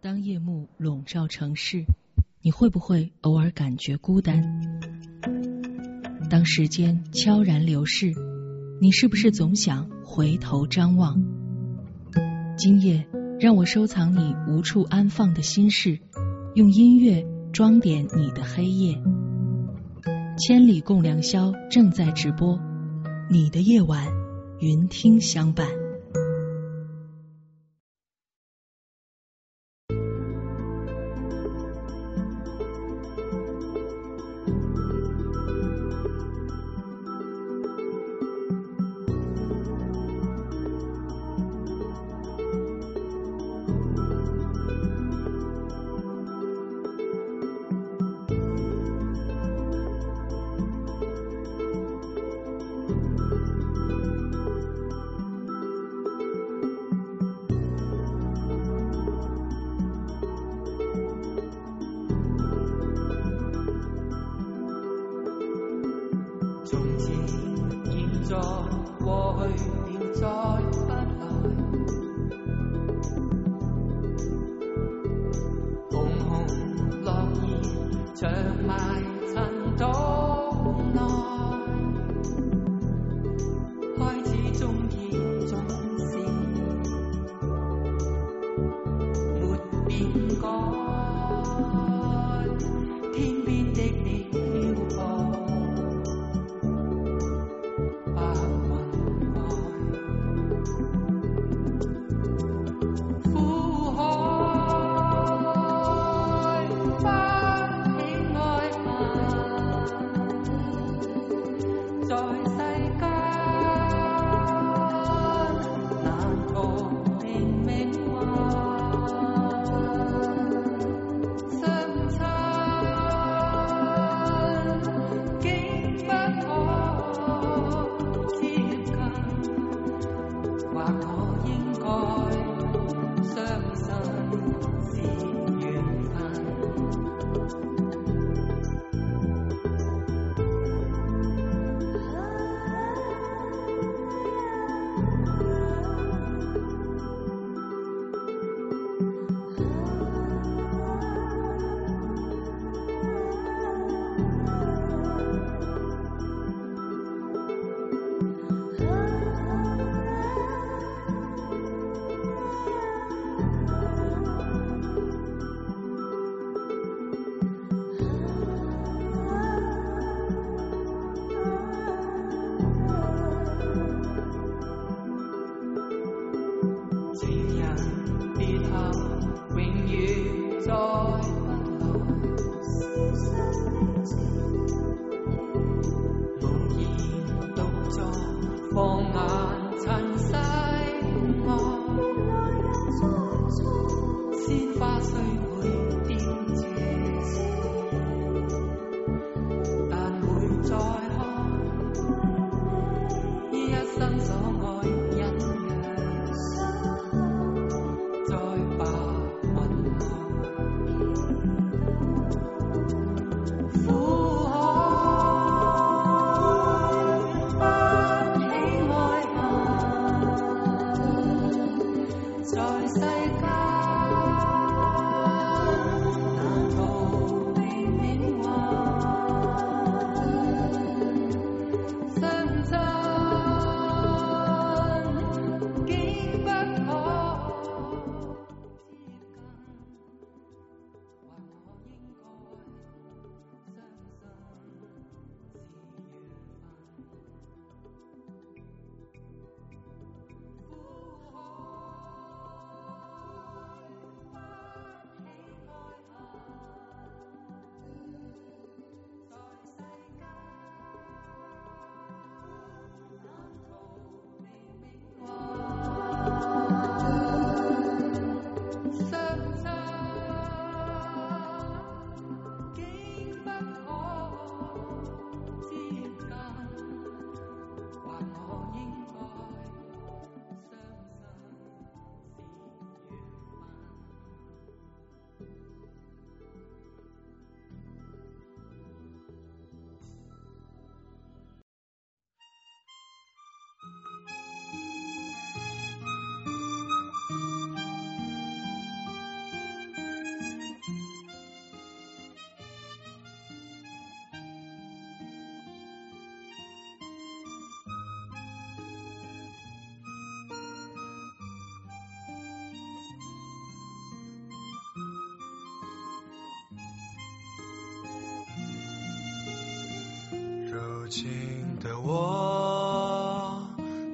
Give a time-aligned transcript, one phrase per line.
[0.00, 1.84] 当夜幕笼罩城市，
[2.40, 4.40] 你会不会偶尔感觉孤单？
[6.30, 8.12] 当时间悄然流逝，
[8.80, 11.20] 你是不是总想回头张望？
[12.56, 13.08] 今夜，
[13.40, 15.98] 让我收藏你无处安放的心事，
[16.54, 19.02] 用音乐装点你的黑夜。
[20.38, 22.56] 千里共良宵正在直播，
[23.28, 24.06] 你的夜晚，
[24.60, 25.66] 云听相伴。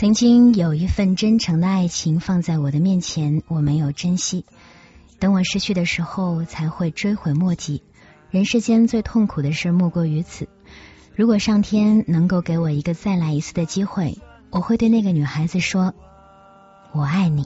[0.00, 4.46] 曾经有一份真诚的爱情放在我的面前，我没有珍惜。
[5.18, 7.82] 等我失去的时候，才会追悔莫及。
[8.30, 10.48] 人世间最痛苦的事莫过于此。
[11.14, 14.16] 如果上天能够给我一个再来一次的机会，
[14.48, 15.92] 我会对那个女孩子说
[16.96, 17.44] ：“我爱你。”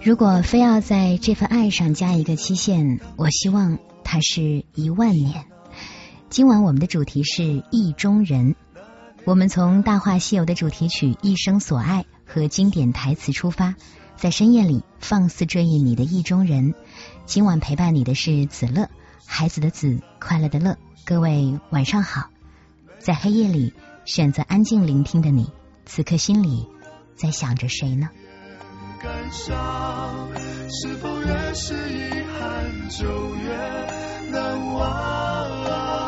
[0.00, 5.44] 如果非要在这份爱上加一个期限，我希望它是一万年。
[6.28, 8.56] 今晚我们的主题是意中人，
[9.24, 13.74] 我们从《大话西游》的主题曲《一生所爱》和经典台词出发，
[14.16, 16.74] 在深夜里放肆追忆你的意中人。
[17.26, 18.90] 今晚陪伴你的是子乐，
[19.24, 20.76] 孩子的子，快乐的乐。
[21.04, 22.28] 各位晚上好，
[22.98, 23.72] 在黑夜里
[24.04, 25.52] 选择安静聆听的你，
[25.86, 26.68] 此刻心里
[27.14, 28.10] 在想着谁呢？
[29.00, 30.28] 感伤，
[30.68, 33.06] 是否越是遗憾就
[33.36, 33.56] 越
[34.32, 36.05] 难忘？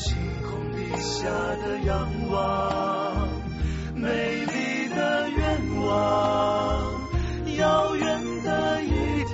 [0.00, 3.28] 星空底下的仰望，
[3.94, 5.92] 美丽的愿望，
[7.58, 9.30] 遥远的一点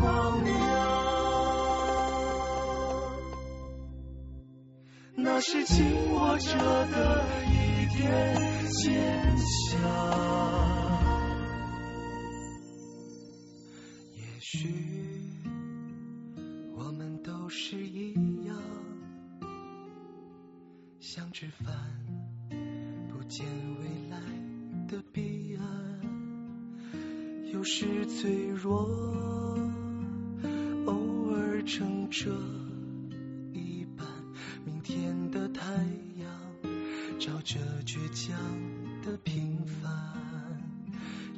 [0.00, 0.54] 光亮，
[5.14, 8.34] 那是紧握着的一点
[8.70, 9.78] 坚强。
[14.14, 14.70] 也许
[16.74, 18.05] 我们都是一
[21.16, 21.74] 想吃饭，
[23.08, 23.46] 不见
[23.80, 24.18] 未来
[24.86, 25.64] 的彼岸。
[27.50, 28.82] 有时脆弱，
[30.84, 32.30] 偶尔撑着
[33.54, 34.06] 一半。
[34.66, 35.64] 明天的太
[36.18, 36.30] 阳，
[37.18, 38.38] 照着倔强
[39.02, 39.90] 的平凡，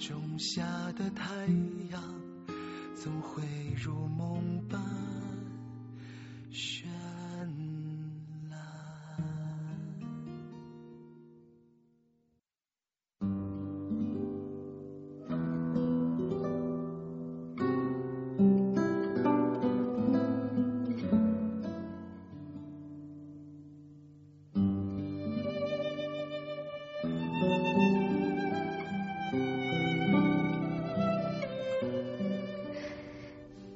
[0.01, 1.47] 种下的太
[1.93, 2.03] 阳。
[2.97, 3.45] 总会
[3.81, 4.83] 如梦般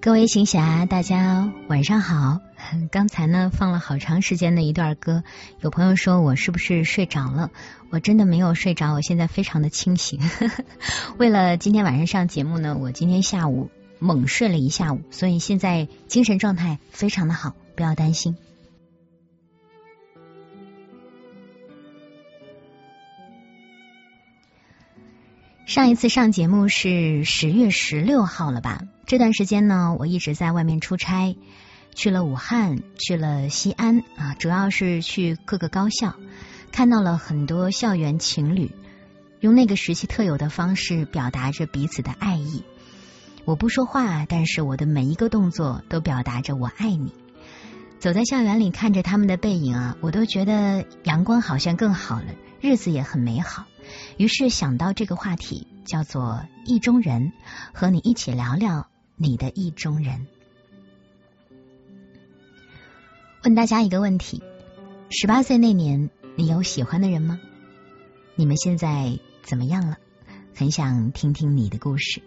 [0.04, 2.40] 各位行侠，大家晚上好。
[2.90, 5.22] 刚才呢放了好长时间的一段歌，
[5.60, 7.52] 有朋友说我是不是睡着了？
[7.88, 10.18] 我真的没有睡着，我现在非常的清醒。
[11.18, 18.36] 为了今天晚上上节目呢，我今天下午猛睡了一下午，所以现在精神状态非常的好，不要担心。
[25.72, 28.82] 上一次上节目是十月十六号了吧？
[29.06, 31.34] 这段时间呢，我一直在外面出差，
[31.94, 36.14] 去了武汉，去了西安啊，主要是去各个高校，
[36.72, 38.70] 看到了很多校园情侣
[39.40, 42.64] 用那个时期特有的方式表达着彼此的爱意。
[43.46, 47.14] 我不说话，但是我的每一个动作都表达着我爱你。
[47.98, 52.26] 走在校园里，看着他们的背影啊，我都觉得阳光好像更好了，
[52.60, 53.64] 日子也很美好。
[54.16, 57.32] 于是想到这个话题，叫做意中人，
[57.72, 60.26] 和你一起聊聊你的意中人。
[63.44, 64.42] 问大家一个问题：
[65.10, 67.40] 十八岁那年，你有喜欢的人吗？
[68.34, 69.98] 你们现在怎么样了？
[70.54, 72.22] 很想听听你的故事。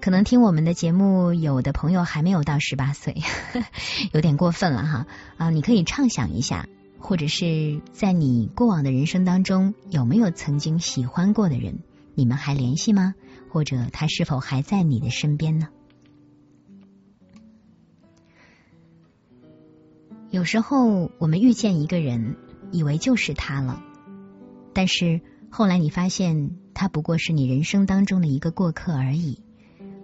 [0.00, 3.22] 可能听我们的节目，有的朋友还没有到十八岁，
[4.12, 5.06] 有点过分了哈
[5.38, 5.48] 啊！
[5.48, 6.68] 你可以畅想一下，
[7.06, 11.80] 或者是在你过往的人生当中，有没有曾经喜欢过的人？
[12.14, 13.14] 你们还联系吗？
[13.50, 15.68] 或者他是否还在你的身边呢？
[20.30, 22.36] 有时候我们遇见一个人，
[22.72, 23.82] 以为就是他了，
[24.72, 25.20] 但是
[25.50, 29.42] 后来你发现，他不过是你人生当中的一个过客而已。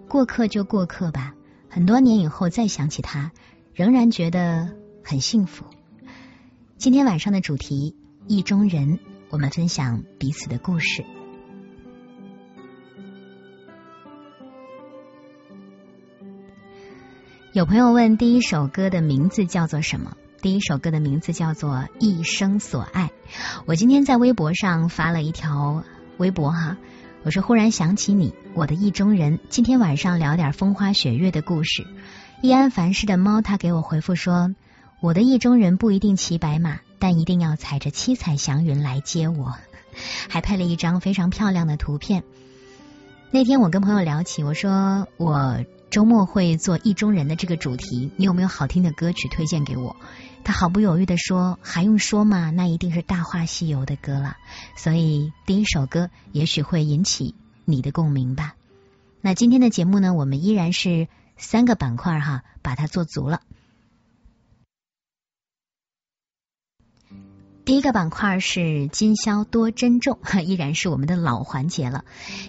[0.07, 1.33] 过客就过客吧，
[1.67, 3.31] 很多年以后再想起他，
[3.73, 5.65] 仍然觉得很幸福。
[6.81, 7.95] 今天晚上的主题
[8.27, 8.97] 意中人，
[9.29, 11.05] 我们分享彼此的故事。
[17.53, 20.17] 有朋友问第一首歌的名字叫做什么？
[20.41, 23.11] 第一首歌的名字叫做《一生所爱》。
[23.67, 25.83] 我今天在微博上发了一条
[26.17, 26.77] 微博哈。
[27.21, 29.39] 我说，忽然想起你，我的意中人。
[29.49, 31.85] 今天晚上聊点风花雪月的故事。
[32.41, 34.55] 易安凡氏的猫，他给我回复说，
[35.01, 39.55] 我的意中人不一定骑白马，但一定要踩着七彩祥云来接我，
[40.29, 42.23] 还配了一张非常漂亮的图片。
[43.31, 49.95] 那天我跟朋友聊起，我说我周末会做意中人的这个主题，你有没有好听的歌曲推荐给我？
[50.43, 52.51] 他毫不犹豫的说：“还用说吗？
[52.51, 54.37] 那一定是《大话西游》的歌了。
[54.75, 57.33] 所以第一首歌也许会引起
[57.65, 58.53] 你的共鸣吧。
[59.19, 63.41] 那今天的节目呢，我们依然是三个板块哈，把它做足了。
[67.63, 72.03] 第一个板块是今宵多珍重， 依然是我们的老环节了。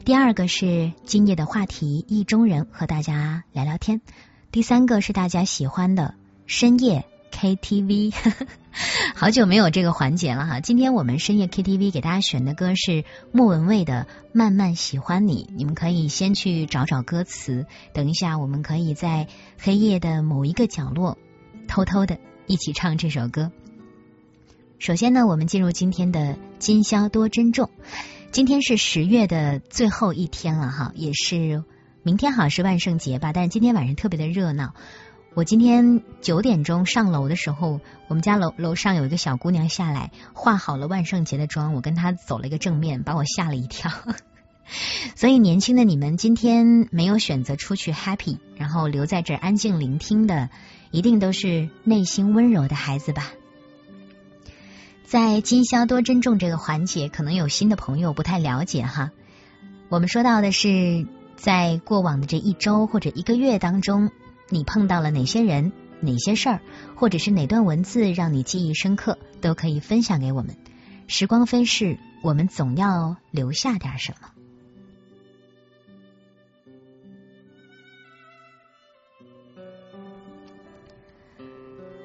[0.04, 4.00] 第二个是今夜的话题意中人，和大家聊聊天。
[4.50, 6.14] 第三个是大家喜欢的
[6.46, 7.04] 深夜。
[7.32, 8.14] KTV，
[9.16, 10.60] 好久没有这个环节了哈。
[10.60, 17.64] 今天我们深夜 KTV 给大家选的歌是莫文蔚的《慢慢喜欢你》，你们可以先去找找歌词，
[17.94, 19.28] 等一下我们可以在
[19.58, 21.16] 黑夜的某一个角落
[21.68, 23.50] 偷偷的一起唱这首歌。
[24.82, 27.70] 首先呢，我们进入今天的今宵多珍重。
[28.32, 31.62] 今天是十月的最后一天了哈，也是
[32.02, 34.74] 明天好是万圣节吧，但是今天晚上特别的热闹。
[35.34, 43.92] 我今天九点钟上楼的时候，我们家楼楼上有一个小姑娘下来，化好了万圣节的妆，我跟她走了一个正面，把我吓了一跳。
[45.14, 50.50] 所以年轻的你们今天没有选择出去 happy，然后留在这安静聆听的，
[50.90, 53.30] 一定都是内心温柔的孩子吧？
[55.12, 59.10] 在今宵多珍重这个环节，可能有新的朋友不太了解哈。
[59.90, 64.10] 我们说到的是在过往的这一周或者一个月当中。
[64.48, 66.60] 你碰到了哪些人、哪些事儿，
[66.96, 70.56] 或者是哪段文字让你记忆深刻，都可以分享给我们。
[71.08, 74.31] 时光飞逝，我们总要留下点什么。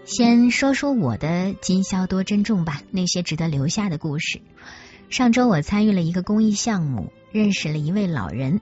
[0.07, 4.39] 先说说我的今宵多珍重吧，那些值得留下的故事。
[5.09, 8.61] 上周我参与了一个公益项目，认识了一位老人。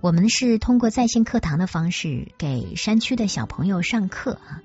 [0.00, 4.62] 我们是通过在线课堂的方式给山区的小朋友上课啊，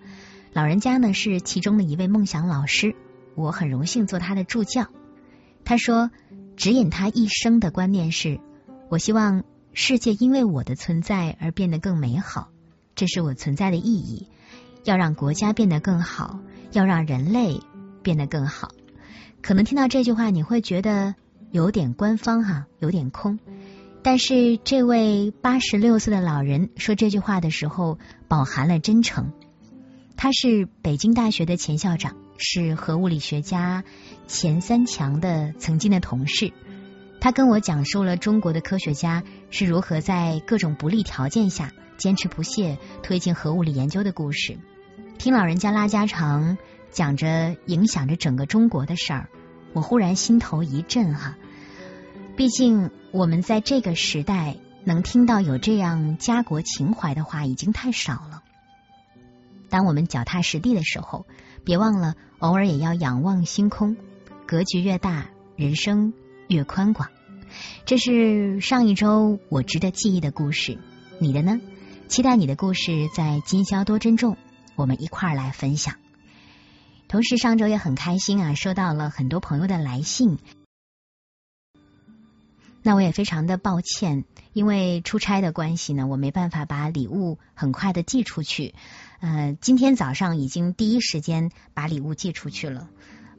[0.53, 2.95] 老人家呢是其中的一位梦想老师，
[3.33, 4.85] 我很荣幸做他的助教。
[5.63, 6.11] 他说，
[6.55, 8.39] 指引他一生的观念是：
[8.89, 9.43] 我希望
[9.73, 12.49] 世界因为我的存在而变得更美好，
[12.93, 14.27] 这是我存在的意义。
[14.85, 16.39] 要让国家变得更好，
[16.71, 17.59] 要让人类
[18.01, 18.69] 变得更好。
[19.41, 21.15] 可能听到这句话，你会觉得
[21.51, 23.39] 有点官方哈，有点空。
[24.03, 29.33] 但是这位八十六岁的老人说这句话的时候，饱含了真诚。
[30.15, 33.83] 他是北京大学的前校长，是核物理学家
[34.27, 36.53] 钱三强的曾经的同事。
[37.19, 44.59] 他跟我讲述了中国的科学家是如何在各种不利条件下坚持不懈推进核物理研究的故事。
[45.17, 46.57] 听老人家拉家常，
[46.91, 49.29] 讲着影响着整个中国的事儿，
[49.73, 51.35] 我忽然心头一震哈。
[52.35, 58.43] 毕竟我们在这个时代能听到有这样家国情怀的话已经太少了。
[59.69, 61.25] 当我们脚踏实地的时候，
[61.63, 63.97] 别忘了偶尔也要仰望星空。
[64.45, 66.13] 格局越大，人生
[66.47, 67.09] 越宽广。
[67.85, 70.77] 这是上一周我值得记忆的故事，
[71.19, 71.59] 你的呢？
[72.07, 74.37] 期待你的故事在今宵多珍重，
[74.75, 75.95] 我们一块儿来分享。
[77.07, 80.39] 同时，上周也很开心啊，收到了很多朋友的来信。
[82.81, 88.75] 那我也非常的抱歉，因为出差的关系呢，我没办法把礼物很快的寄出去。
[89.19, 92.89] 呃，今天早上已经第一时间把礼物寄出去了，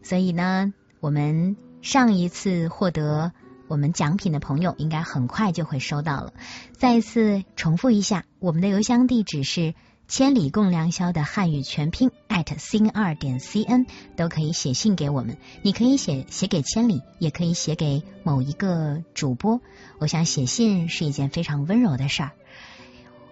[0.02, 3.32] 所以呢，我们上一次获得
[3.68, 6.32] 我们奖品的朋友，应该很快就会收到了。
[6.72, 9.74] 再一次重复一下，我们的邮箱地址是。
[10.08, 19.60] 千里共良宵的汉语全拼 at 星二点 cn 都可以写信给我们，你可以写写给千里，也可以写给某一个主播。
[19.98, 22.30] 我想写信是一件非常温柔的事儿。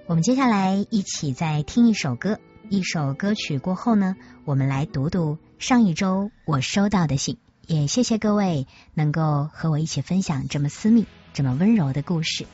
[0.06, 7.38] 我们接下来一起再听一首歌，一首歌曲过后呢，我们来读读上一周我收到的信。
[7.66, 12.46] 也谢谢各位能够和我一起分享这么私密、这么温柔的故事。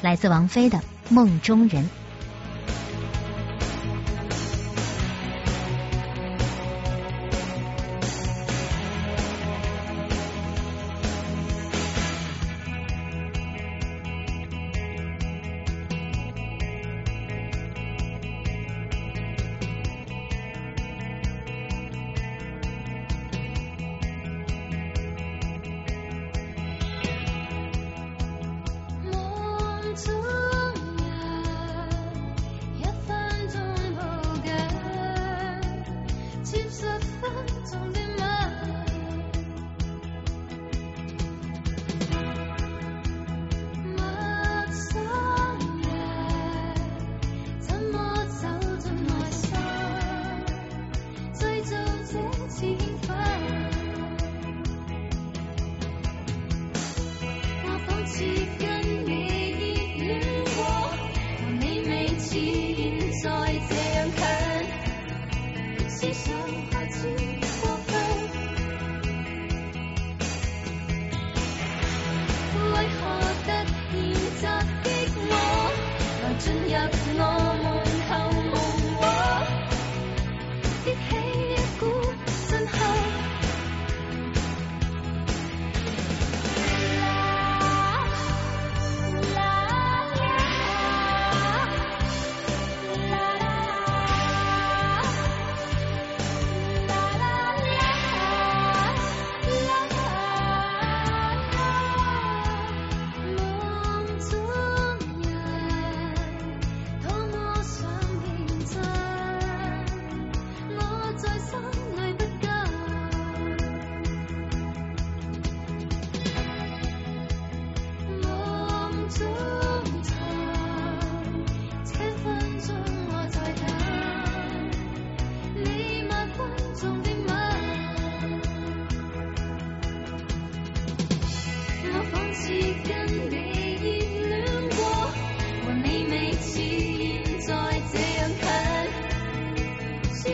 [0.00, 0.78] 来自王菲的
[1.10, 1.84] 《梦中人》。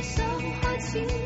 [0.05, 0.25] 想
[0.61, 1.24] 开始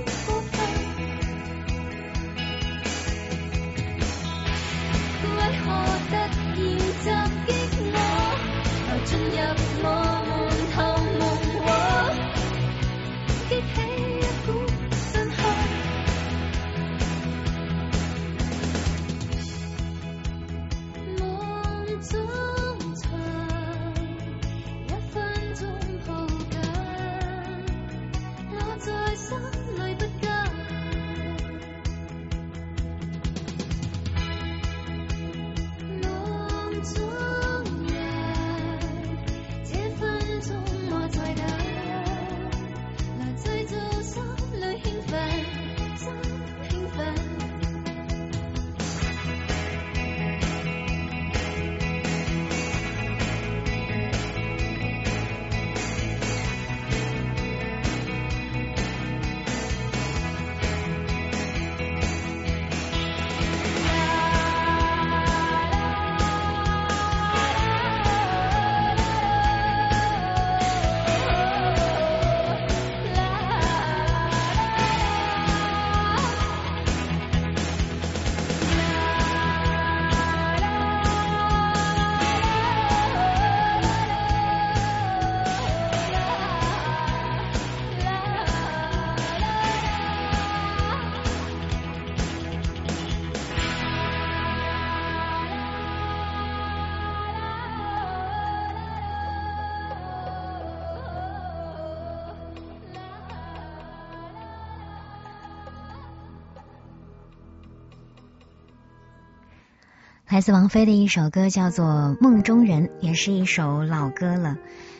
[110.38, 111.84] 来自王菲的一首歌叫做
[112.20, 114.56] 《梦中人》，也是一首老歌了。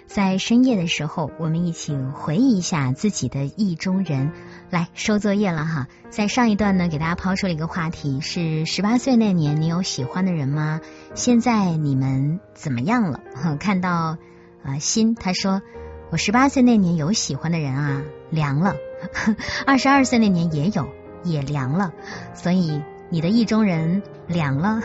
[0.09, 4.33] 在深夜的时候，我们一起回忆一下自己的意中人。
[4.69, 10.81] 来收作业了哈，在上一段呢，给大家抛出了一个话题：是十八岁那年，你有喜欢的人吗？
[11.15, 13.21] 现在你们怎么样了？
[13.61, 14.19] 看到
[14.65, 15.63] 啊，心他说，
[16.11, 18.73] 我十八岁那年有喜欢的人啊，凉了；
[19.65, 20.89] 二十二岁那年也有，
[21.23, 21.93] 也凉了。
[22.35, 24.81] 所以你的意中人凉了。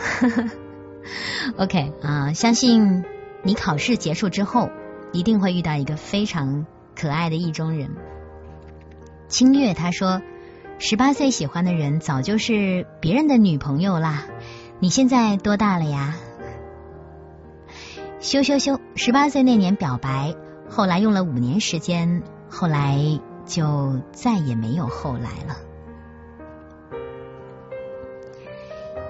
[1.58, 3.04] OK 啊，相信
[3.42, 4.70] 你考试结束之后。
[5.12, 7.88] 一定会遇到一个非常可爱的意中人。
[9.28, 10.20] 清月他说，
[10.80, 14.24] 十八岁喜欢的人早就是别人的女朋友啦。
[14.80, 16.16] 你现在多大了呀？
[18.18, 18.80] 羞羞羞！
[18.96, 20.34] 十八岁那年表白，
[20.68, 25.58] 后来用了五年时间，后来就再也没有后来了。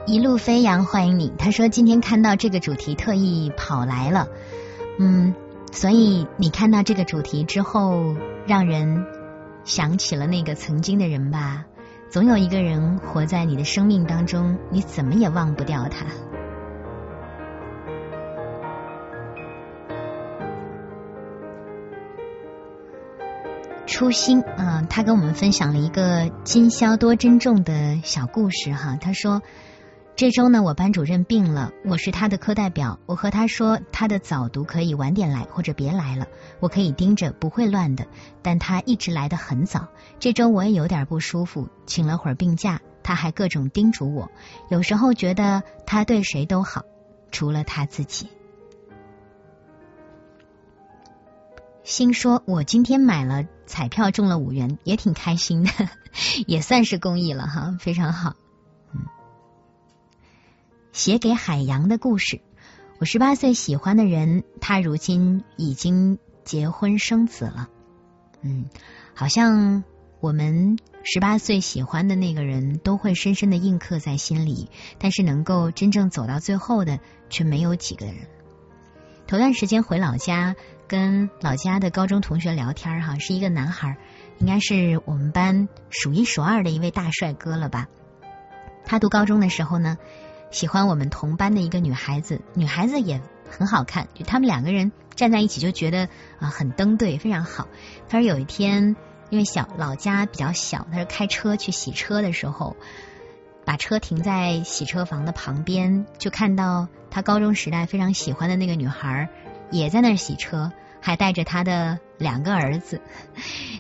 [0.06, 1.32] 一路飞扬，欢迎你。
[1.38, 4.28] 他说今天看到这个主题，特意跑来了。
[4.98, 5.34] 嗯。
[5.72, 8.14] 所以你看到这个主题之后，
[8.46, 9.06] 让人
[9.64, 11.64] 想起了那个曾经的人吧。
[12.10, 16.06] 总有一个人活在你的生命当中，你怎么也忘不掉他。
[23.86, 28.98] 初心啊，他跟我们分享了一个今宵多珍重的小故事哈。
[29.00, 29.40] 他说。
[30.16, 33.00] 这周呢，我班主任病了，我是他的课代表。
[33.04, 36.28] 我和他说，他的早读可以晚点来，或者别来了，
[36.60, 38.06] 我可以盯着，不会乱的。
[38.40, 39.88] 但他一直来的很早。
[40.20, 44.30] 这周我也有点不舒服，请了会儿病假，他还各种叮嘱我。
[44.68, 46.84] 有时候觉得他对谁都好，
[47.32, 48.28] 除了他自己。
[51.82, 55.70] 心说，我今天买了彩票中了五元，也挺开心的，
[56.46, 58.36] 也算是公益了哈，非常好。
[60.94, 62.40] 写给海洋的故事。
[63.00, 67.68] 我十八岁喜欢的人，他如今已经结婚生子了。
[68.42, 68.66] 嗯，
[69.12, 69.82] 好像
[70.20, 78.14] 我们十八岁喜欢的那个人都会深深的印刻在心里，但是能够真正走到最后的却没有几个人。
[79.26, 80.54] 头段时间回老家，
[80.86, 83.96] 跟老家的高中同学聊天哈，是一个男孩，
[84.38, 87.88] 应该是我们班数一数二的一位大帅哥了吧。
[88.84, 89.98] 他读高中的时候呢。
[90.54, 97.66] 喜欢我们同班的一个女孩子，女孩子也很好看，就他们两个人站在一起就觉得啊很登对，非常好。
[98.08, 98.94] 他说有一天，
[99.30, 102.76] 因为小老家比较小，他说开车去洗车的时候，
[103.64, 109.28] 把车停在洗车房的旁边，就看到他高中时代非常喜欢的那个女孩
[109.72, 113.00] 也在那儿洗车，还带着他的两个儿子。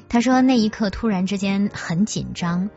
[0.08, 2.68] 他说那一刻突然之间很紧张，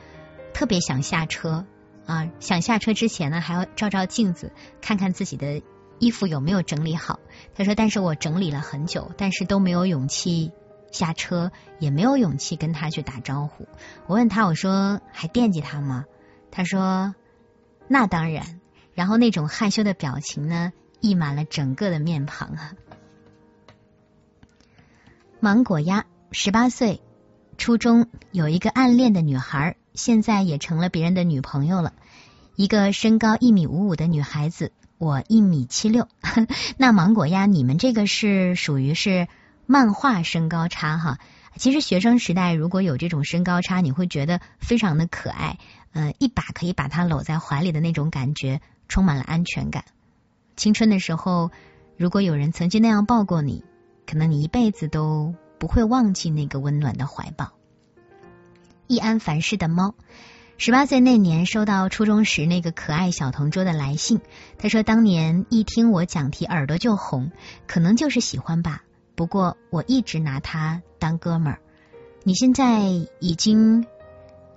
[0.53, 1.65] 特别想下车。
[2.08, 5.62] 啊，想下车之前呢，还要照照镜子，看看自己的
[6.00, 7.20] 衣服有没有整理好。
[7.54, 10.54] 他说：“但是我整理了很久，但是都没有勇气
[10.89, 13.67] 下车，也没有勇气跟他去打招呼。”
[14.08, 16.06] 我问他：“我说还惦记他吗？”
[16.50, 17.13] 他说
[17.89, 18.62] ：“那当然。”
[18.96, 22.72] 然后那种害羞的表情呢，溢满了整个的面庞啊。
[25.41, 27.02] 芒果鸭，十八岁，
[27.58, 29.76] 初中有一个暗恋的女孩。
[29.97, 31.91] 现在也成了别人的女朋友了。
[32.55, 36.07] 一个身高一米五五的女孩子，我一米七六。
[36.77, 39.27] 那芒果呀，你们这个是属于是
[39.65, 41.19] 漫画身高差哈。
[41.57, 45.57] 其实学生时代如果有这种身高差，你会觉得非常的可爱。
[45.91, 49.83] 嗯，一把可以把她搂在怀里的那种感觉，充满了安全感。
[50.55, 51.51] 青春的时候，
[51.97, 53.63] 如果有人曾经那样抱过你，
[54.05, 57.57] 可能你一辈子都不会忘记那个温暖的怀抱。
[58.88, 59.95] 易安凡世的猫，
[60.58, 64.21] 十八岁那年收到初中时那个可爱小同桌的来信，
[64.58, 67.32] 他说当年一听我讲题耳朵就红，
[67.67, 68.84] 可能就是喜欢吧。
[69.15, 71.60] 不过我一直拿他当哥们儿。
[72.23, 72.82] 你现在
[73.19, 73.86] 已经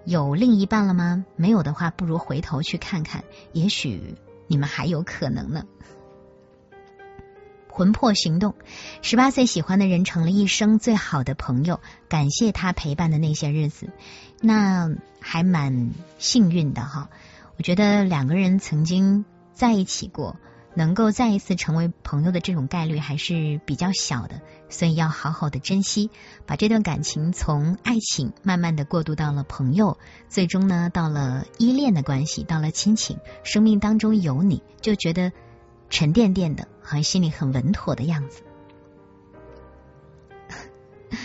[0.04, 1.24] 有另一半了吗？
[1.36, 4.14] 没有的话，不如回头去看看，也许
[4.46, 5.64] 你们还有可能呢。
[7.72, 8.54] 魂魄行动，
[9.00, 13.90] 十八岁喜欢的人成了一生最好的朋友，感谢他陪伴的那些日子，
[14.40, 17.08] 那还蛮幸运的哈。
[17.56, 20.36] 我觉得两个人曾经在一起过，
[20.74, 26.10] 能够再一次成为朋友的这种概率还是比较小的，所以要好好的珍惜，
[26.46, 29.96] 把这段感情从爱情慢慢的过渡到了朋友，
[30.28, 35.32] 最终呢到了依恋的关系，到了亲情，生命当中有你就觉得。
[35.90, 38.42] 沉甸甸的，好像心里很稳妥的样子。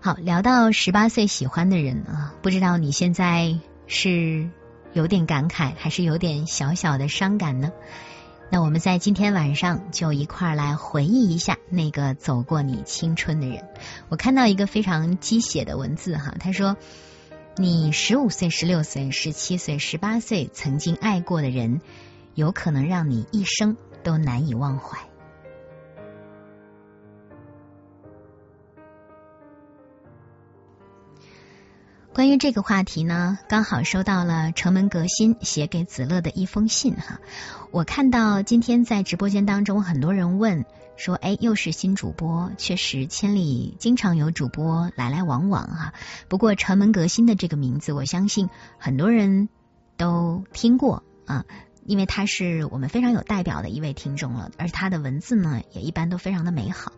[0.00, 4.48] 好，聊到十八岁喜欢的人啊，不知道你现在是
[4.92, 7.72] 有点感慨，还是有点小小的伤感呢？
[8.48, 13.68] 那我们在今天晚上就一块儿来回忆一下那个走过你青春的人。
[14.08, 16.76] 我看到一个非常鸡血的文字哈，他说
[17.58, 21.80] ：“你十五岁、十六岁、十七岁、十八岁曾经爱过的人，
[22.34, 24.98] 有可能让你一生都难以忘怀。”
[32.16, 37.20] 关于这个话题呢，刚好收到了城门革新写给子乐的一封信哈。
[37.70, 40.64] 我看到今天在直播间当中，很多人问
[40.96, 45.92] 说：“哎，又是新主播？”确实，千里经常有主播来来往往哈。
[46.28, 48.48] 不过，城门革新的这个名字，我相信
[48.78, 49.50] 很多人
[49.98, 51.44] 都听过啊，
[51.84, 56.92] 因为他是我们非常有代表的一位听众了，而他的文字呢，也一般都非常的美好。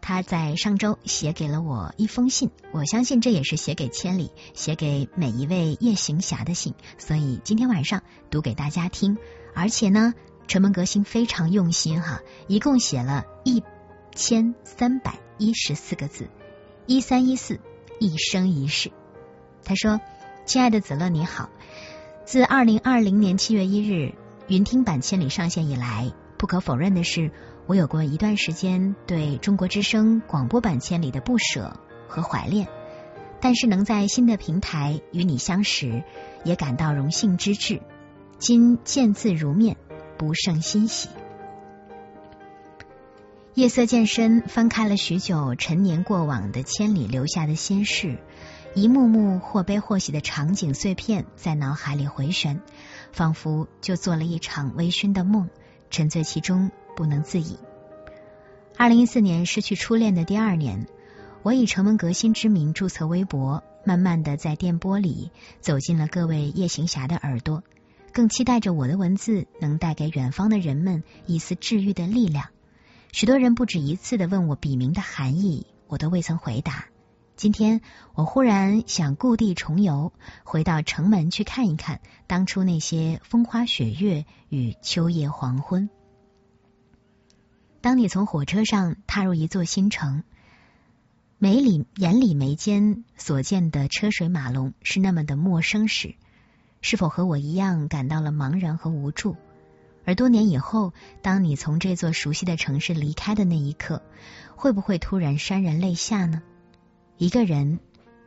[0.00, 9.18] 他在上周写给了我一封信，我相信这也是写给千里、写给每一位夜行侠的信，所以今天晚上读给大家听。
[9.54, 10.14] 而且呢，
[10.46, 13.62] 城门革新非常用心哈，一共写了一
[14.14, 16.30] 千三百一十四个字，
[16.86, 17.60] 一三一四，
[18.00, 18.90] 一生一世。
[19.64, 20.00] 他说
[20.46, 21.50] ：“亲爱的子乐，你好，
[22.24, 24.14] 自二零二零年七月一日
[24.46, 27.30] 云听版千里上线以来，不可否认的是。”
[27.68, 31.78] 我有过一段时间对中国之声广播版《千里》的不舍
[32.08, 32.66] 和怀恋，
[33.42, 36.02] 但是能在新的平台与你相识，
[36.44, 37.82] 也感到荣幸之至。
[38.38, 39.76] 今见字如面，
[40.16, 41.10] 不胜欣喜。
[43.52, 48.16] 夜色渐深，翻开了许久陈年过往的《千里》留下的心事，
[48.74, 52.62] 一幕幕或悲或喜的场景碎片在脑海里回旋，
[53.12, 55.50] 仿佛就做了一场微醺的梦，
[55.90, 56.70] 沉醉其中。
[56.98, 57.56] 不能自已。
[58.76, 60.88] 二零一四年失去初恋的第二年，
[61.44, 65.30] 我以城门革新之名注册微博，慢慢的在电波里
[65.60, 67.62] 走进了各位夜行侠的耳朵，
[68.12, 72.46] 更期待着我的文字能带给远方的人们一丝治愈的力量。
[73.12, 76.86] 许多人不止一次的问我笔名的含义，我都未曾回答。
[77.36, 77.80] 今天
[78.14, 85.88] 我忽然想故地重游，回到城门去看一看当初那些风花雪月与秋夜黄昏。
[87.80, 90.24] 当你从火车上踏入一座新城，
[91.38, 96.16] 眉里眼里眉间所见的车水马龙是那么的陌生时，
[96.80, 99.36] 是否和我一样感到了茫然和无助？
[100.04, 104.02] 而多年以后，当你从这座熟悉的城市离开的那一刻，
[104.56, 106.42] 会不会突然潸然泪下呢？
[107.16, 107.78] 一个人，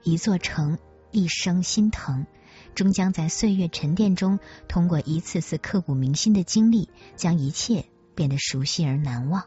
[0.04, 0.78] 一座城，
[1.12, 2.26] 一生心疼，
[2.74, 6.88] 终将在岁月沉淀中，通过一次次刻骨铭心的经历，
[7.18, 7.86] 将一切。
[8.16, 9.46] 变得熟悉而难忘。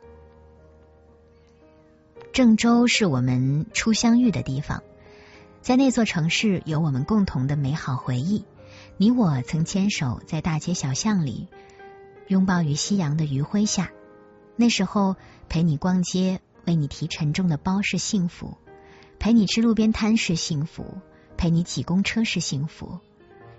[2.32, 4.82] 郑州是我们初相遇的地方，
[5.60, 8.44] 在那座城市有我们共同的美好回忆。
[8.96, 11.48] 你我曾牵手在大街小巷里，
[12.26, 13.90] 拥抱于夕阳的余晖下。
[14.56, 15.16] 那时候
[15.48, 18.56] 陪你逛街，为你提沉重的包是幸福；
[19.18, 20.84] 陪你吃路边摊是幸福；
[21.36, 23.00] 陪你挤公车是幸福；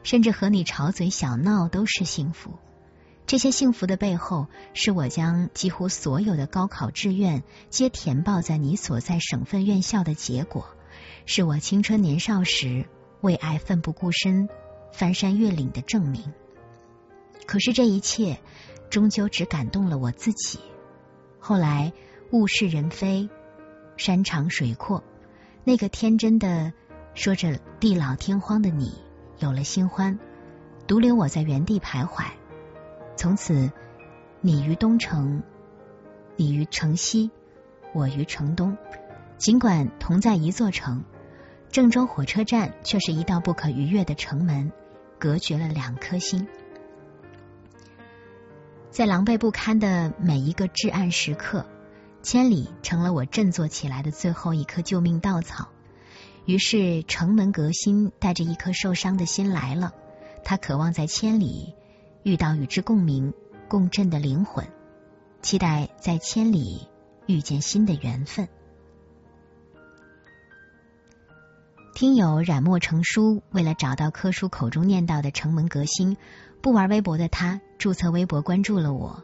[0.04, 2.52] 甚至和你吵嘴小闹都是幸福。
[3.28, 10.68] 这些幸福的背后，是我将几乎所有的高考志愿皆填报在你所在省份院校的结果，
[11.26, 12.86] 是我青春年少时
[13.22, 14.48] 为爱奋不顾身、
[14.94, 16.34] 翻山越岭的证明。
[17.48, 18.40] 可是这一切
[18.92, 20.60] 终究只感动了我自己。
[21.40, 21.94] 后来
[22.32, 23.28] 物是人非，
[23.98, 25.04] 山长水阔，
[25.64, 26.74] 那个天真的
[27.16, 28.94] 说着地老天荒的你
[29.40, 30.20] 有了新欢，
[30.86, 32.26] 独留我在原地徘徊。
[33.16, 33.72] 从此，
[34.42, 35.42] 你于东城，
[36.36, 37.32] 你于城西，
[37.94, 38.78] 我于城东。
[39.38, 41.04] 尽管同在一座城，
[41.70, 44.72] 郑州火车站却是一道不可逾越的城门，
[45.18, 46.48] 隔绝了两颗心。
[48.92, 51.66] 在狼狈不堪的每一个至暗时刻，
[52.22, 55.70] 千里成了我振作起来的最后一颗救命稻草。
[56.46, 59.94] 于是，城门革新带着一颗受伤的心来了，
[60.44, 61.76] 他渴望在千里。
[62.26, 63.36] 遇到与之共鸣、
[63.68, 64.68] 共振的灵魂，
[65.44, 66.88] 期待在千里
[67.28, 68.48] 遇见新的缘分。
[71.94, 76.18] 听友染墨成书，为了找到柯叔口中念叨的城门革新，
[76.64, 79.24] 不玩微博的他注册微博关注了我。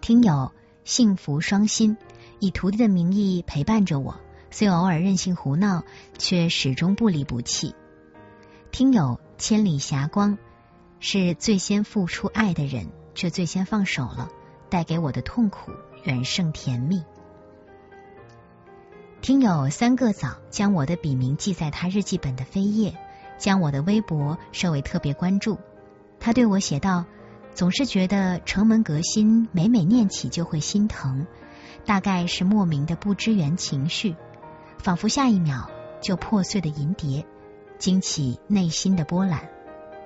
[0.00, 0.50] 听友
[0.82, 1.96] 幸福双心，
[2.40, 4.18] 以徒弟的名义陪伴着我，
[4.50, 5.84] 虽偶尔任性胡闹，
[6.18, 7.76] 却始终不离不弃。
[8.72, 10.36] 听友千里霞光。
[11.06, 14.30] 是最先付出爱的人，却最先放手了，
[14.70, 15.70] 带给我的痛苦
[16.04, 17.04] 远胜甜蜜。
[19.20, 22.96] 听友三个早将我的笔名记在他日记本的扉页，
[23.36, 25.58] 将我的微博设为特别关注。
[26.20, 27.04] 他对我写道
[27.52, 31.26] ：“总是觉得城门革新，每每念起就会心疼，
[31.84, 34.16] 大概是莫名的不知缘情绪，
[34.78, 37.26] 仿佛下一秒就破碎的银蝶，
[37.78, 39.50] 惊起内心的波澜。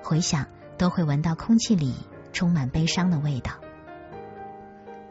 [0.03, 0.47] 回想
[0.79, 1.93] 都会闻到空气里
[2.33, 3.51] 充满悲伤的味道。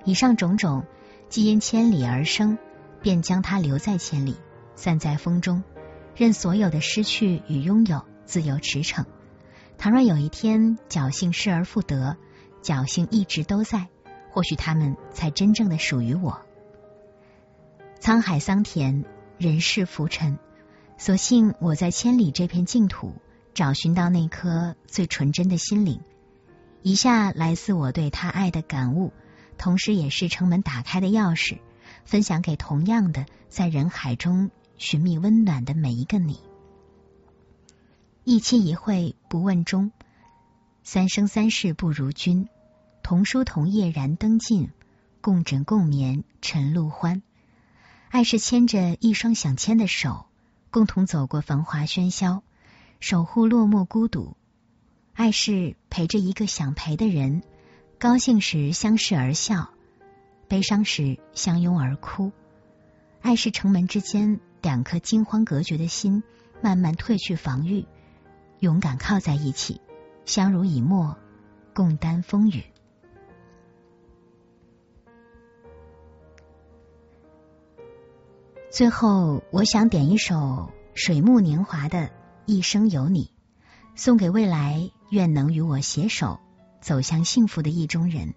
[0.05, 0.87] 以上种种，
[1.29, 2.59] 既因千里而生，
[3.03, 4.35] 便将它留在千里，
[4.75, 5.63] 散在风中，
[6.17, 9.05] 任所有的失去与拥有自由驰骋。”
[9.77, 12.17] 倘若有一天侥幸失而复得，
[12.63, 13.87] 侥幸一直都在，
[14.31, 16.41] 或许他们才真正的属于我。
[18.01, 19.05] 沧海桑田，
[19.37, 20.39] 人世浮沉，
[20.97, 23.13] 所幸我在千里这片净土
[23.55, 26.01] 找寻到那颗最纯真的心灵。
[26.83, 29.13] 以下来自我对他爱的感悟，
[29.57, 31.59] 同时也是城门打开的钥匙，
[32.05, 36.41] 分享给同样的在人海中寻觅温暖的每一个你。
[38.25, 39.91] 一期一会不问终，
[40.85, 42.49] 三生三世不如君。
[43.03, 44.71] 同书同夜燃灯尽，
[45.23, 47.23] 共枕共眠晨露欢。
[48.11, 50.27] 爱是牵着一双想牵的手，
[50.71, 52.43] 共同走过繁华喧嚣，
[53.01, 54.37] 守护落寞孤独。
[55.15, 57.43] 爱是陪着一个想陪的人，
[57.99, 59.71] 高兴时相视而笑，
[60.49, 62.33] 悲伤时相拥而哭。
[63.21, 66.23] 爱是城门之间两颗惊慌隔绝的心，
[66.61, 67.87] 慢慢褪去防御。
[68.61, 69.81] 勇敢靠在一起，
[70.25, 71.17] 相濡以沫，
[71.75, 72.65] 共担风雨。
[78.71, 81.99] 最后，我想点一首水木年华的
[82.49, 83.25] 《一生有你》，
[83.95, 86.41] 送给未来愿能与我携手
[86.81, 88.35] 走向幸福的意中人。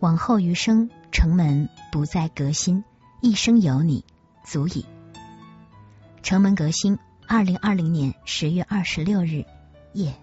[0.00, 2.84] 往后余生，城门不再革新，
[3.20, 4.06] 一生有你
[4.44, 4.86] 足矣。
[6.22, 6.98] 城门革新。
[7.26, 9.46] 二零二零年十月二十六日
[9.94, 10.14] 夜，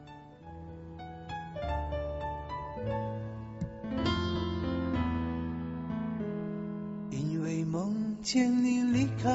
[7.10, 9.32] 因为梦见你离开，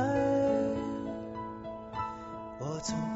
[2.60, 3.15] 我从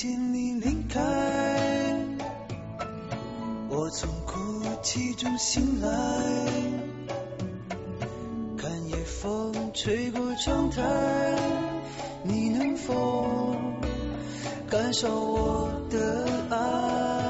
[0.00, 0.98] 请你离开。
[3.68, 5.88] 我从哭泣中醒来
[8.56, 10.82] 看夜风吹过窗台
[12.22, 13.54] 你能否
[14.70, 17.29] 感受我的爱？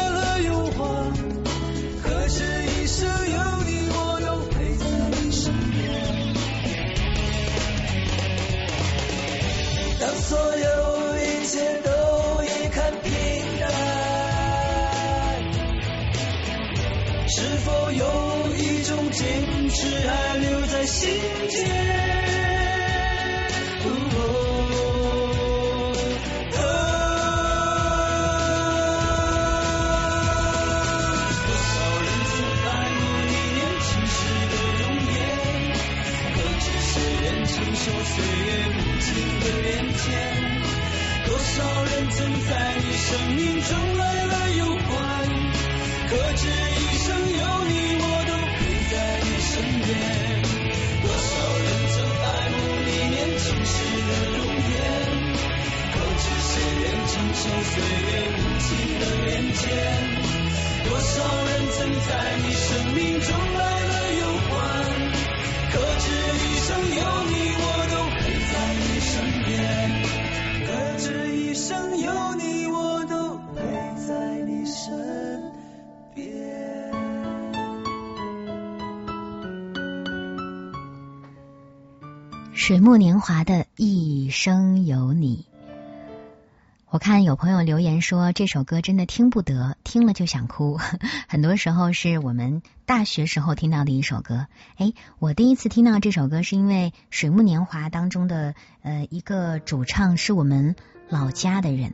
[87.31, 90.77] 有朋友留言说这首歌真的听不得，听了就想哭。
[91.29, 94.47] 很多时候是我们大学时候听到的一首歌。
[94.75, 100.75] 哎，我第一次听到这首歌是因为《水木年华》当中的呃一个主唱是我们
[101.07, 101.93] 老家的人。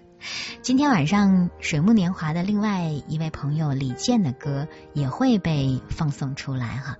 [0.62, 6.96] 今天晚上《水木年华》的另外一位朋友李健的歌也会被放送出来哈。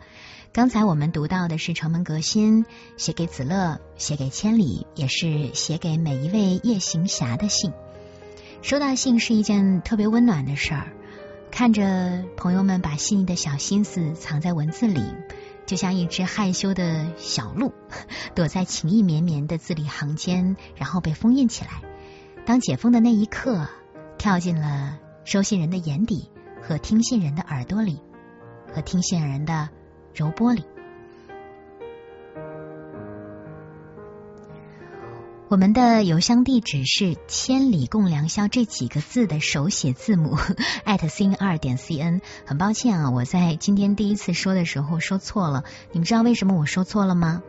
[0.54, 2.66] 刚才我们读到的是城门革新
[2.98, 7.72] 写给子乐、写给千里，也是写给每一位夜行侠的信。
[8.60, 10.92] 收到信是一件特别温暖的事儿，
[11.50, 15.02] 看着朋友们把细腻的小心思藏在文字里，
[15.64, 17.72] 就像一只害羞的小鹿，
[18.36, 21.80] 躲在情意绵绵的字里行间，然后被封印起来。
[22.44, 23.68] 当解封的那一刻，
[24.18, 26.28] 跳进了收信人的眼底
[26.60, 28.00] 和听信人的耳朵里，
[28.70, 29.70] 和听信人的。
[30.14, 30.62] 柔玻璃。
[35.48, 40.38] 我们的邮箱地址是“千里共良宵”这几个字的手写字母
[40.84, 42.22] 艾特 c 二点 cn。
[42.46, 45.64] 很抱歉啊，我在今天第一次说的时候说错了。
[45.90, 47.42] 你们知道为什么我说错了吗？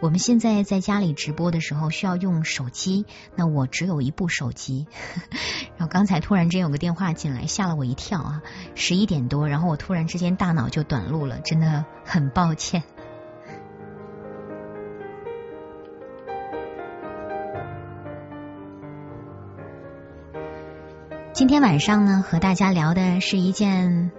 [0.00, 4.86] 我们现在在家里直播的时候需要用手机，那我只有一部手机。
[5.76, 8.42] 然后刚才突然间有个电话进来，吓了我一跳啊！
[8.74, 12.82] 十一点多，然后我突然之间大脑就短路了，真的很抱歉。
[21.34, 24.12] 今天晚上呢，和大家聊的是一件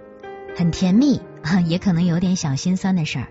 [0.56, 1.22] 很甜蜜，
[1.64, 3.28] 也可能有点小心酸的事儿。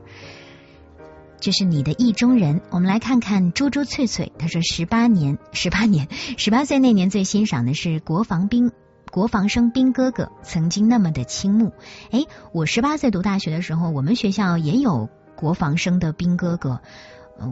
[1.44, 4.32] 就是你的意中人，我们来看看猪猪翠翠。
[4.40, 8.72] 他说：十八年，十八年，十八岁那年最欣赏的是国防兵，
[9.12, 11.74] 国防生兵哥哥，曾经那么的倾慕。
[12.12, 12.24] 哎，
[12.54, 16.80] 我十八岁读大学的时候，我们学校也有国防生的兵哥哥，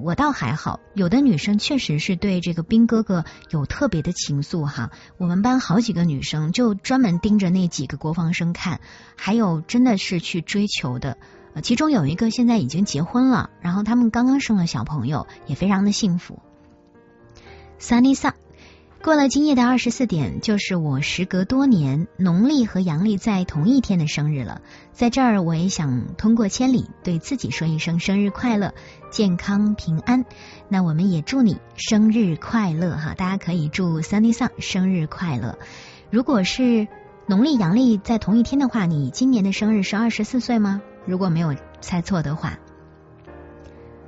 [0.01, 0.79] 我倒还好。
[0.93, 4.91] 有的女生确实是对这个兵哥哥有特别的情愫哈。
[5.17, 8.79] 我们班好几个女生就专门盯着那几个国防生看，
[9.17, 11.17] 还有真的是去追求的。
[11.61, 16.39] 其中有一个现在已经结婚了，然后他们刚刚生了小朋友，也非常的幸福。
[17.79, 18.33] Sunny Sun，
[19.03, 24.61] 过了今夜的二十四点，就是我时隔多年农历和阳历在同一天的生日了。
[24.93, 28.73] 在这儿，我也想通过千里对自己说一声生日快乐，
[29.09, 30.25] 健康平安。
[30.69, 33.15] 那我们也祝你生日快乐哈！
[33.15, 35.57] 大家可以祝 Sunny Sun 生日快乐。
[36.11, 36.87] 如果是
[37.25, 40.81] 农历阳历在同一天的话，你今年的生日是二十四岁吗？
[41.05, 42.59] 如果没有猜错的话，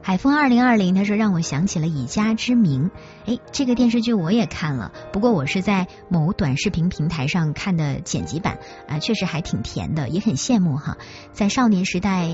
[0.02, 2.92] 海风二零二零他说让我想起了以家之名，
[3.26, 10.98] 哎，这个电视剧我也看了，不过我是在某短视频平台上看的剪辑版啊，确实还挺甜的，也很羡慕哈，
[11.32, 12.30] 在少年时代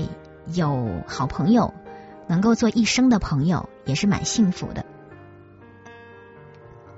[0.46, 1.72] 有好朋友，
[2.26, 4.84] 能够做一生的朋友，也是蛮幸福的。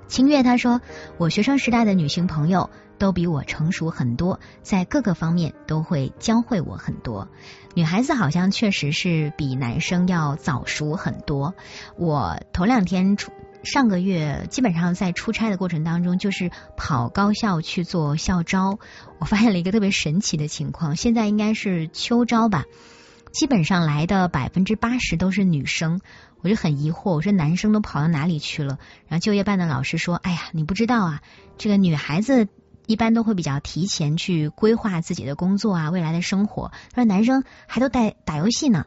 [0.07, 0.81] 清月他说，
[1.17, 2.69] 我学生时代的女性朋友。
[3.03, 7.27] 都比我成熟很多，在各个方面都会教会我很多。
[7.75, 11.53] 女孩子好像确实是比男生要早熟很多。
[11.97, 18.79] 我头两天出上个月，基本上在出差的过程当中，就是跑高校去做校招。
[19.19, 22.63] 我发现了一个特别神奇的情况，现在应该是秋招吧，
[23.33, 25.99] 基本上来的百分之八十都是女生。
[26.41, 28.79] 我就很疑惑，我说男生都跑到哪里去了？
[29.09, 31.21] 然后就业办的老师说：“哎呀，你不知道啊，
[31.57, 32.47] 这个女孩子。”
[32.85, 36.71] 一般都会比较提前去规划自己的工作啊，未来的生活。
[36.93, 38.85] 说男生还都带打游戏呢，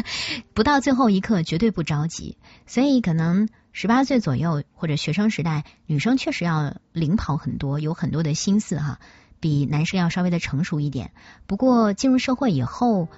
[0.54, 2.38] 不到最后一刻绝对不着急。
[2.66, 8.98] 所以可能十八岁左右或者学生时代，女生确实要领跑很多，有很多的心思哈，
[9.40, 11.12] 比男生要稍微的成熟一点。
[11.46, 13.08] 不过进入社会以后，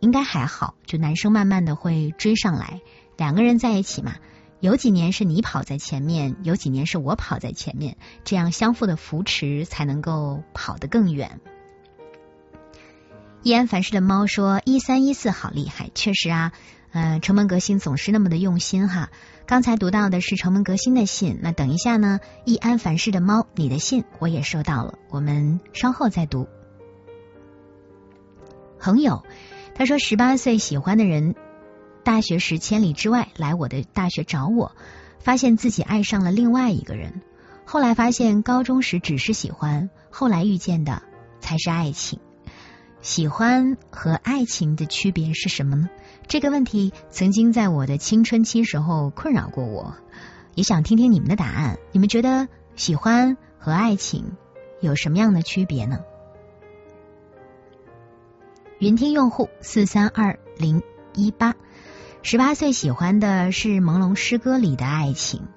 [0.00, 2.80] 应该还好，就男生慢慢的会追上来，
[3.16, 4.14] 两个人在一起嘛。
[4.62, 11.40] 有几年是你跑在前面，有几年是我跑在前面，这样相互的扶持才能够跑得更远。
[13.42, 16.52] 易安凡事的猫说：“一三一四好厉害，确实啊，
[16.92, 19.10] 嗯，城门革新总是那么的用心哈。
[19.46, 26.46] 刚才读到的是城门革新的信，那等一下呢，易安凡世的猫，你的信我也收到了，我们稍后再读。
[28.78, 29.24] 朋友，
[29.74, 31.34] 他说十八岁喜欢的人，
[32.04, 34.72] 大学时千里之外来我的大学找我，
[35.20, 37.22] 发现自己爱上了另外一个人。
[37.64, 41.02] 后来发现高中时只是喜欢，后来遇见的
[41.40, 42.18] 才是爱情。
[43.00, 45.88] 喜欢和爱情的区别是什么呢？
[46.28, 49.96] 这个问题曾经在我的青春期时候困扰过我，
[50.54, 51.78] 也想听听你们的答案。
[51.92, 54.36] 你们觉得喜欢和爱情
[54.80, 56.00] 有什么样的区别呢？
[58.78, 60.82] 云听用户四三二零
[61.14, 61.54] 一八，
[62.24, 65.48] 十八岁喜欢的是朦胧诗歌里的爱情。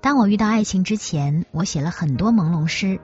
[0.00, 3.00] 当我遇到爱情之前，我写了很多朦胧诗。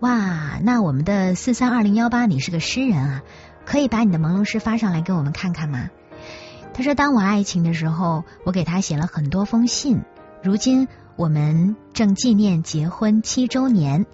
[0.00, 3.22] 哇，那我们的四三二零幺八，你是个诗人啊？
[3.64, 5.90] 可以把你的朦胧诗发上来给我们看看吗？
[6.74, 10.02] 他说，当我爱情的时候，我给他写了很多封信。
[10.42, 14.06] 如今我们正纪念结婚七周年，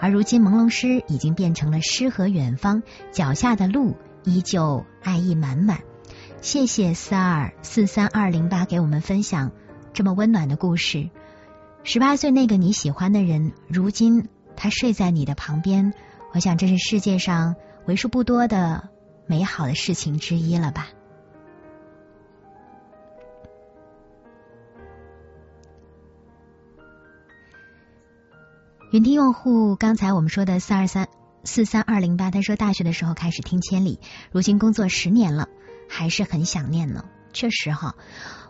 [0.00, 2.82] 而如今朦胧诗已经变成了诗和远方，
[3.12, 5.78] 脚下的路依旧爱意满满。
[6.44, 9.50] 谢谢四二四三二零八给我们分享
[9.94, 11.08] 这么温暖的故事。
[11.84, 14.28] 十八岁那个你喜欢的人，如今。
[14.54, 15.94] 他睡在你的旁边，
[16.34, 18.90] 我想这是世界上为数不多的
[19.26, 20.88] 美好的事情之一了吧。
[28.92, 31.08] 云听用户，刚才我们说的四二三
[31.42, 33.98] 四三二零八，他说大学的时候开始听千里，
[34.30, 35.48] 如今工作十年了，
[35.88, 37.04] 还是很想念呢。
[37.32, 37.94] 确实哈，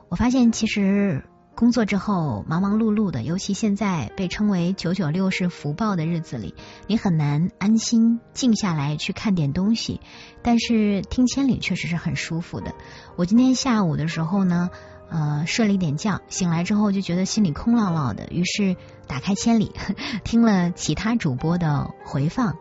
[0.09, 1.25] 我发现其实。
[1.57, 6.57] 工作之后忙忙碌碌的，尤其现在被称为“九九六”是福报的日子里，
[6.89, 10.01] 你很难安心静下来去看点东西。
[10.43, 12.75] 但是听千里确实是很舒服的。
[13.15, 14.69] 我今天下午的时候呢，
[15.09, 18.75] 呃，睡了一点觉，醒来之后就觉得心里空落落的，于是
[19.07, 19.71] 打开千里，
[20.25, 22.57] 听了其他主播的回放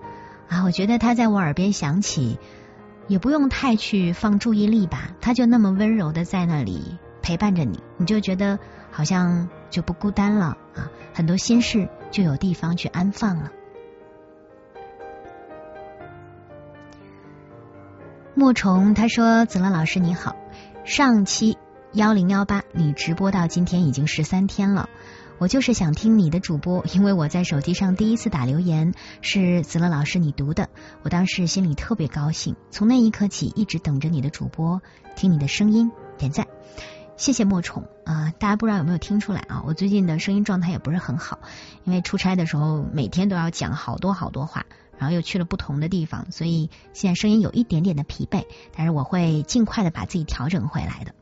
[0.48, 2.38] 啊，我觉得他在我耳边响起，
[3.08, 8.60] 也不用太去放注意力吧，他就那么温柔的在那里陪伴着你，你就觉得。
[8.96, 13.52] 好像就不孤单了啊，很多心事就有地方去安放了。
[18.36, 20.36] 莫虫他说：“子乐老师你好，
[20.86, 21.58] 上期
[21.92, 24.90] 幺零幺八你直播到今天已经十三天了，
[25.44, 30.70] 我就是想听你的主播，因为我在手机上第一次打留言是子乐老师你读的，
[31.02, 34.82] 我当时心里特别高兴，从那一刻起一直等着你的主播，
[35.18, 36.48] 听你的声音，点赞。”
[37.18, 38.32] 谢谢莫宠啊！
[38.40, 39.66] 大家不知道有没有听出来啊？
[39.68, 41.40] 我最近的声音状态也不是很好，
[41.84, 44.66] 因为出差的时候每天都要讲好多好多话，
[44.98, 48.46] 然后又去了不同的地方，所以现在声音有一点点的疲惫。
[48.74, 51.14] 但是我会尽快的把自己调整回来的。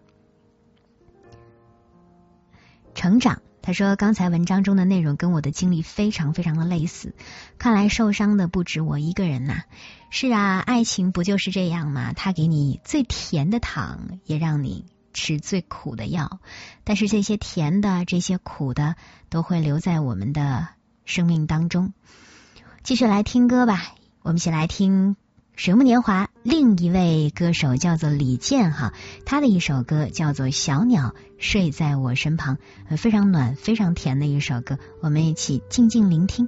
[2.94, 7.14] 成长，他说刚才文章中的内容跟我的经历非常非常的类似，
[7.58, 9.64] 看来受伤的不止我一个人呐。
[10.10, 12.14] 是啊，爱情不就是这样吗？
[12.14, 14.86] 他给你最甜的糖，也让你。
[15.14, 16.40] 吃最苦的药，
[16.86, 18.96] 但是这些甜的、这些苦的
[19.30, 20.70] 都会留在我们的
[21.04, 21.92] 生命当中。
[22.82, 25.16] 继续来听歌吧，我们一起来听
[25.56, 26.26] 《水木年华》。
[26.44, 28.94] 另一位歌手叫做李健哈，
[29.26, 32.58] 他的一首歌叫做《小鸟睡在我身旁》，
[32.98, 36.48] 非常暖、非常甜的一首歌，我们一起静静聆听。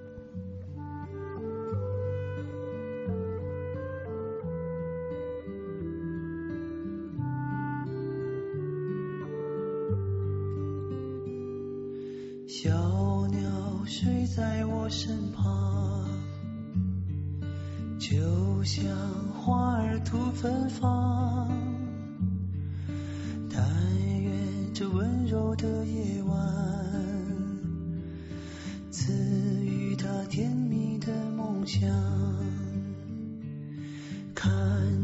[12.47, 16.07] 小鸟睡在我身旁，
[17.99, 18.85] 就像
[19.33, 21.49] 花儿吐芬芳。
[23.49, 23.63] 但
[24.21, 26.37] 愿这温柔的夜晚，
[28.89, 29.13] 赐
[29.63, 31.89] 予他甜蜜的梦想。
[34.33, 34.51] 看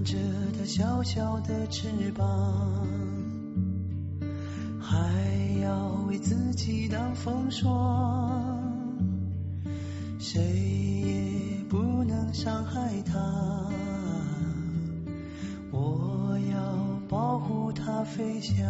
[0.03, 0.17] 着
[0.57, 2.87] 他小小的翅膀，
[4.79, 4.97] 还
[5.61, 8.57] 要为自己挡风霜。
[10.17, 10.41] 谁
[11.05, 11.28] 也
[11.69, 13.13] 不能伤害它，
[15.69, 18.65] 我要保护它飞翔。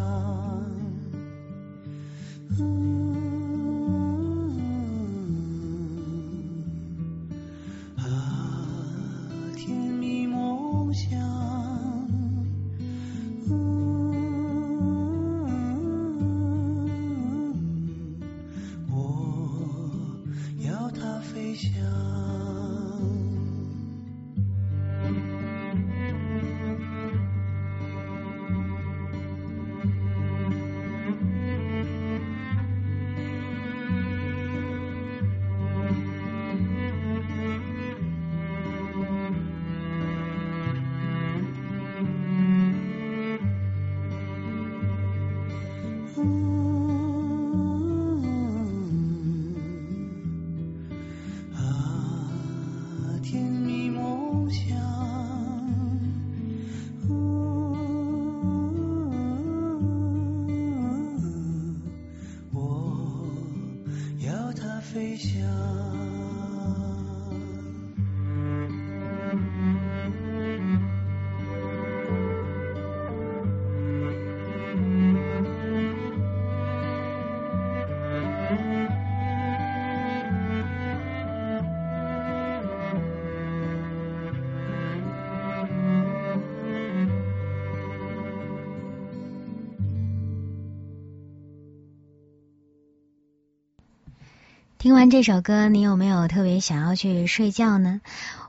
[95.10, 98.02] 这首歌，你有没有特别想要去睡觉呢？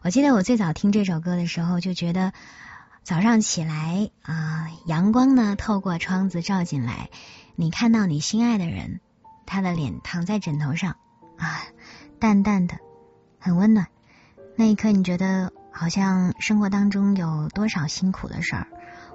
[0.02, 2.32] 我记得我最早听这首歌的时候，就觉得
[3.02, 7.08] 早上起来啊，阳光呢透过窗子照进来，
[7.56, 9.00] 你看到你心爱的人，
[9.46, 10.96] 他的脸躺在枕头上
[11.38, 11.62] 啊，
[12.18, 12.76] 淡淡的，
[13.38, 13.86] 很温暖。
[14.56, 18.66] 那一刻，你觉得好像生活当中有多少辛苦的事儿，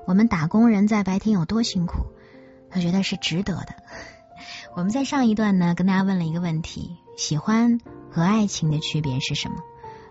[0.07, 2.07] 我们打工人在白天有多辛苦，
[2.71, 3.75] 我觉得是值得的。
[4.75, 6.97] 我们在上一段呢，跟大家问了一个问题。
[7.17, 7.79] 喜欢
[8.11, 9.55] 和爱情的区别是什么？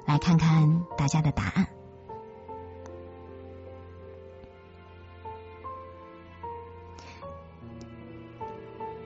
[0.07, 1.67] 来看看大家的答案。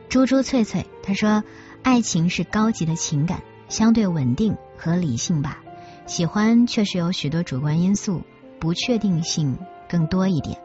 [0.09, 1.45] 猪猪翠翠他说
[1.83, 5.63] ：“爱情是高级的情感，相对稳定和理性吧。
[6.07, 8.23] 喜欢确实有许多主观因素，
[8.59, 9.59] 不确定性
[9.89, 10.59] 更多一点。”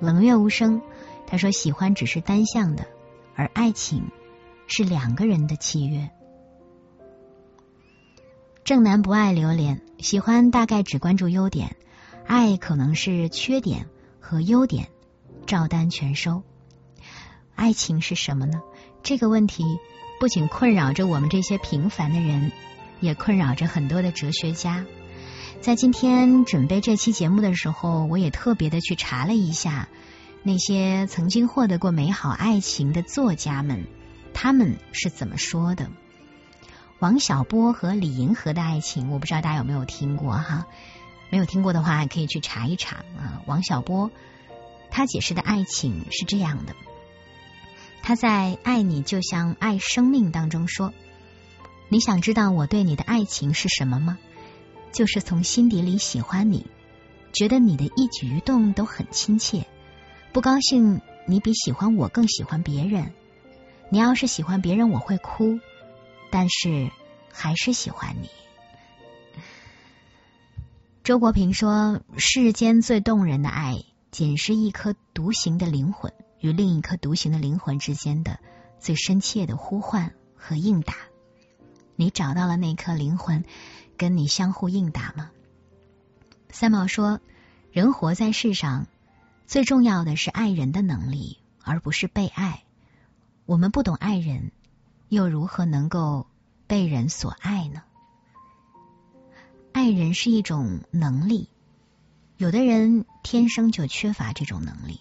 [0.00, 0.80] 冷月无声
[1.26, 2.86] 他说：“喜欢只是单向的，
[3.38, 4.10] 而爱情
[4.66, 6.10] 是两个人的契约。”
[8.64, 11.76] 正男不爱榴莲，喜欢大概只关注优点，
[12.26, 13.86] 爱可能是缺点
[14.20, 14.88] 和优点，
[15.46, 16.42] 照单全收。
[17.54, 18.60] 爱情是什么呢？
[19.02, 19.64] 这个问题
[20.20, 22.52] 不仅困扰着我们这些平凡的人，
[23.00, 24.84] 也困扰着很多的哲学家。
[25.60, 29.88] 在今天准备这期节目的时候，我也特别的去查了一下
[30.42, 33.86] 那些曾经获得过美好爱情的作家们，
[34.32, 35.90] 他们是怎么说的。
[37.00, 40.66] 王小波和李银河的爱情，我不知道大家有没有听过哈？
[41.30, 43.42] 没有听过的话，可以去查一查啊。
[43.46, 44.10] 王小波
[44.90, 46.74] 他解释的爱情是这样的：
[48.02, 50.94] 他在《爱你就像爱生命》当中说，
[51.88, 54.18] 你想知道我对你的爱情是什么吗？
[54.90, 56.66] 就是从心底里喜欢你，
[57.32, 59.66] 觉得你的一举一动都很亲切，
[60.32, 63.12] 不高兴你比喜欢我更喜欢别人。
[63.90, 65.58] 你要是喜欢别人，我会哭。
[66.30, 66.90] 但是
[67.32, 68.28] 还是喜欢你。
[71.02, 78.38] 周国平说：“世间最动人的爱，仅是一颗独行的灵魂与另一颗独行的灵魂之间的
[78.78, 80.94] 最深切的呼唤和应答。
[81.96, 83.44] 你找到了那颗灵魂，
[83.96, 85.30] 跟你相互应答吗？”
[86.52, 87.20] 三毛说
[87.72, 88.86] ：“人活在世上，
[89.48, 92.62] 最重要的是爱人的能力，而不是被爱。
[93.46, 94.52] 我们不懂爱人。”
[95.08, 96.26] 又如何能够
[96.66, 97.82] 被人所爱呢？
[99.72, 101.48] 爱人是一种能力，
[102.36, 105.00] 有的人天生就缺乏这种能力。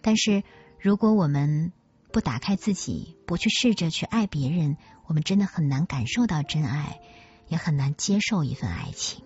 [0.00, 0.44] 但是，
[0.80, 1.72] 如果我们
[2.10, 6.98] 不打开自己，不去试着去爱别人，我们真的很难感受到真爱，
[7.48, 9.25] 也很难接受一份爱情。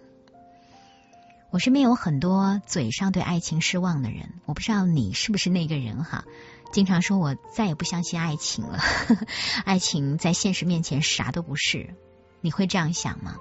[1.50, 6.24] 我身边有很多嘴上对爱情失望的人，我不知道你是不是那个人哈。
[6.72, 8.78] 经常说，我再也不相信爱情了。
[9.66, 11.94] 爱情在现实面前啥都不是。
[12.40, 13.38] 你会这样想吗？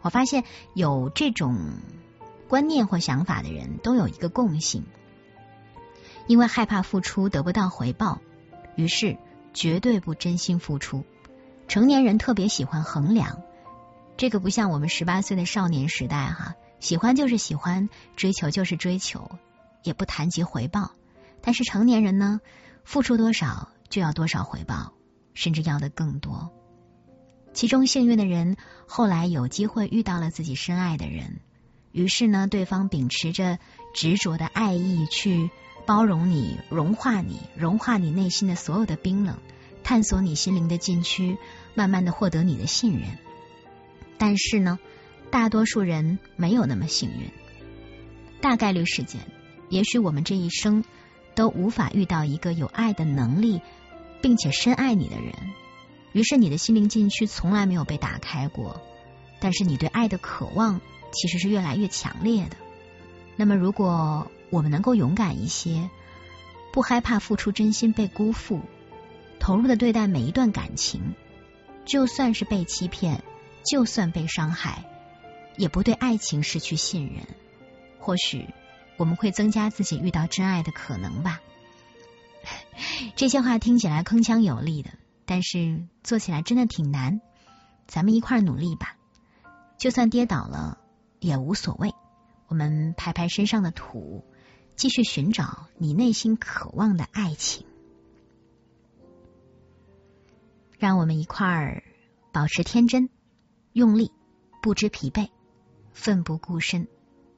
[0.00, 1.58] 我发现有这种
[2.48, 4.84] 观念或想法的人都有一个共性，
[6.28, 8.20] 因为害怕付出得不到回报，
[8.76, 9.18] 于是
[9.52, 11.04] 绝对不真心付出。
[11.66, 13.42] 成年人特别喜欢衡量，
[14.16, 19.30] 这个不像我们十八岁的少年时代哈，喜欢就是喜欢，追求就是追求，
[19.82, 20.92] 也不谈及回报。
[21.40, 22.40] 但是成年人呢？
[22.84, 24.94] 付出多少就要多少回报，
[25.34, 26.50] 甚至要的更多。
[27.52, 28.56] 其中幸运的人
[28.86, 31.40] 后来有机会遇到了自己深爱的人，
[31.92, 33.58] 于是呢，对方秉持着
[33.94, 35.50] 执着的爱意去
[35.84, 39.36] 包容你、融化你、融化你内心的所有的冰冷，
[39.84, 41.36] 探索你心灵的禁区，
[41.74, 43.18] 慢慢的获得你的信任。
[44.16, 44.78] 但是呢，
[45.30, 47.30] 大多数人没有那么幸运。
[48.40, 49.20] 大概率事件，
[49.68, 50.84] 也许我们这一生。
[51.34, 53.60] 都无法遇到一个有爱的能力，
[54.20, 55.32] 并且深爱你的人，
[56.12, 58.82] 于是你的心灵禁区从来没有被打开过。
[59.38, 60.80] 但是你对爱的渴望
[61.12, 62.56] 其实是越来越强烈的。
[63.36, 65.88] 那么，如果我们能够勇敢一些，
[66.72, 68.60] 不害怕付出真心被辜负，
[69.38, 71.14] 投入的对待每一段感情，
[71.84, 73.22] 就算是被欺骗，
[73.64, 74.82] 就算被伤害，
[75.58, 77.26] 也不对爱情失去信任，
[77.98, 78.46] 或许。
[78.96, 81.40] 我们会增加自己遇到真爱的可能吧？
[83.14, 84.90] 这些话听起来铿锵有力的，
[85.24, 87.20] 但是做起来真的挺难。
[87.86, 88.96] 咱们一块儿努力吧，
[89.78, 90.78] 就算跌倒了
[91.20, 91.94] 也无所谓。
[92.48, 94.24] 我们拍拍身上的土，
[94.74, 97.66] 继续寻找你内心渴望的爱情。
[100.76, 101.84] 让我们一块儿
[102.32, 103.10] 保持天真，
[103.72, 104.10] 用力，
[104.60, 105.30] 不知疲惫，
[105.98, 106.86] 奋不顾身，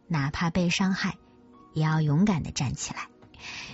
[0.06, 1.16] 哪怕被伤害。
[1.72, 3.08] 也要勇敢的站起来。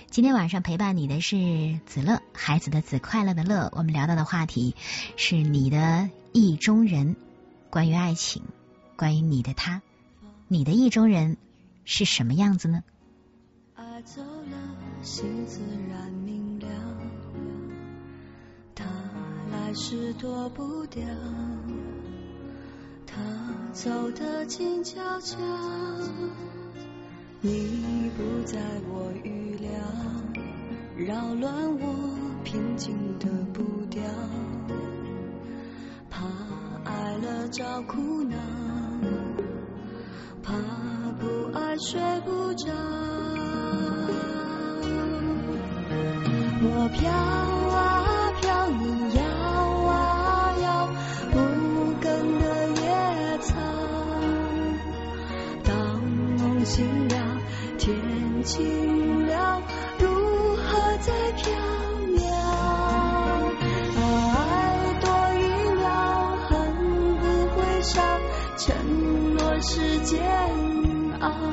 [0.09, 3.69] 今天晚上陪伴你的是子乐，孩子的子，快乐的乐。
[3.75, 4.75] 我们聊到的话题
[5.17, 7.17] 是你的意中人，
[7.69, 8.43] 关于爱情，
[8.95, 9.81] 关于你的他，
[10.47, 11.35] 你的意中人
[11.83, 12.81] 是什么样子呢？
[14.05, 15.59] 走了，心自
[15.89, 16.67] 然明了，
[18.73, 18.85] 他
[19.51, 21.03] 来时躲不掉，
[23.05, 23.17] 他
[23.77, 25.37] 走得静悄悄。
[27.41, 28.59] 你不在
[28.89, 29.69] 我预料，
[30.97, 34.01] 扰乱我平静的步调，
[36.09, 36.23] 怕
[36.85, 38.35] 爱了找苦恼，
[40.41, 40.53] 怕
[41.19, 42.65] 不爱睡不着。
[46.63, 47.66] 我飘
[56.65, 57.15] 心了。
[57.77, 57.95] 天
[58.43, 59.61] 晴了，
[59.99, 60.07] 如
[60.55, 61.53] 何再飘
[62.15, 62.21] 渺？
[63.95, 65.05] 爱多
[65.35, 65.41] 一
[65.77, 65.85] 秒，
[66.49, 66.49] 恨
[67.19, 67.23] 不
[67.55, 68.01] 会少，
[68.57, 68.65] 承
[69.35, 70.19] 诺是煎
[71.21, 71.46] 熬。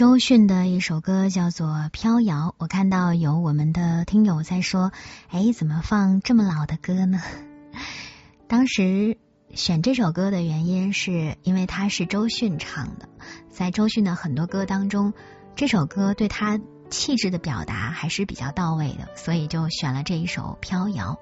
[0.00, 4.92] 周迅的一首歌叫做《飘摇》，我看到有我们的听友在说
[5.28, 7.20] ：“哎，怎么放这么老的歌呢？”
[8.48, 9.18] 当时
[9.52, 13.10] 选这首歌的原因是因为它是周迅唱的，
[13.50, 15.12] 在周迅的很多歌当中，
[15.54, 21.18] 这首歌对他气质的表达还是比较到位的，所以就选了这一首《飘摇》。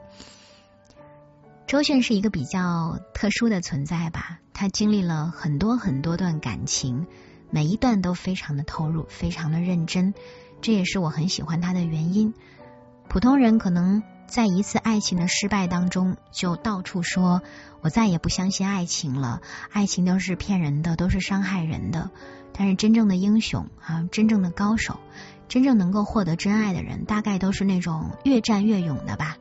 [1.67, 7.09] 周迅是一个比较特殊的存在吧，他经历了很多很多段感情。
[7.51, 10.15] 每一段都非常的投入，非常的认真，
[10.61, 12.35] 这也是我很喜欢他的原因。
[13.09, 17.41] 普通人可能在一次爱情的失败当中，就到处说
[17.81, 19.41] 我再也不相信爱情了，
[19.73, 22.11] 爱情都是骗人的，都是伤害人的。
[22.53, 24.99] 但是真正的英雄啊，真正的高手，
[25.49, 29.37] 真正能够获得真爱的人，大概都是那种越战越勇的吧。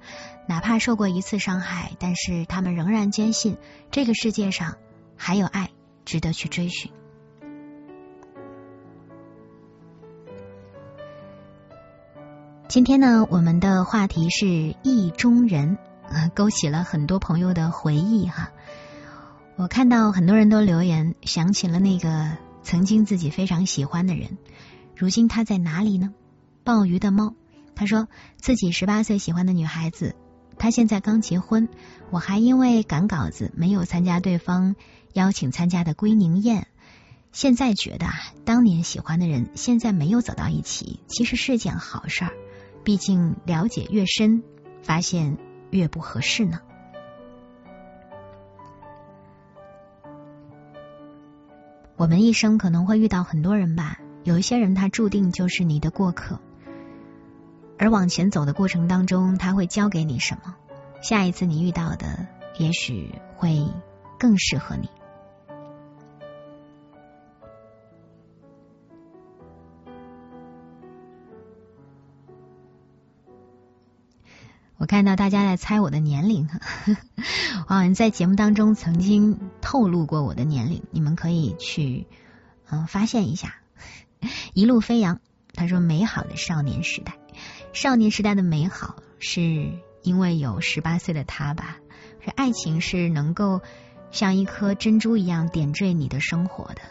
[0.47, 3.58] 哪怕受过一次伤害，但是他们仍然坚信
[3.91, 4.76] 这个世界上
[5.18, 5.72] 还有爱
[6.05, 6.91] 值得去追寻。
[12.70, 15.78] 今天呢，我们的话题是意中人，
[16.36, 18.51] 勾起了很多朋友的回忆哈。
[19.55, 24.38] 我看到很多人都留言，想起了那个曾经自己非常喜欢的人，
[24.97, 26.13] 如今他在哪里呢？
[26.65, 27.36] 鲍鱼的猫，
[27.74, 30.13] 他说自己十八岁喜欢的女孩子，
[30.59, 31.70] 他现在刚结婚，
[32.11, 34.76] 我还因为赶稿子没有参加对方
[35.13, 36.68] 邀请参加的归宁宴。
[37.32, 38.13] 现在觉得啊，
[38.43, 42.34] 当年喜欢的人现在没有走到一起，其实是件好事儿。
[42.88, 44.44] 毕竟了解越深，
[44.82, 45.38] 发现
[45.72, 46.62] 越不合适呢。
[51.98, 56.40] 我们一生可能会遇到很多人吧，有一些人他注定就是你的过客，
[57.78, 60.56] 而往前走的过程当中，他会教给你什么？
[61.02, 62.26] 下一次你遇到的，
[62.58, 63.68] 也许会
[64.18, 64.90] 更适合你。
[74.88, 76.50] 看到大家在猜我的年龄，
[77.68, 82.08] 我好像在节目当中曾经透露过我的年龄，你们可以去
[82.70, 83.56] 嗯发现一下。
[84.56, 85.20] 一路飞扬，
[85.54, 87.14] 他说美好的少年时代，
[87.74, 89.72] 少年时代的美好是
[90.02, 91.78] 因为有十八岁的他吧？
[92.26, 93.62] 是爱情是能够
[94.12, 96.82] 像一颗珍珠一样点缀你的生活的。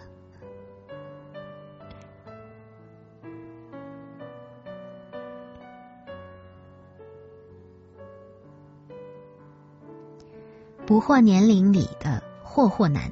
[10.86, 13.10] 不惑年龄里的惑惑男，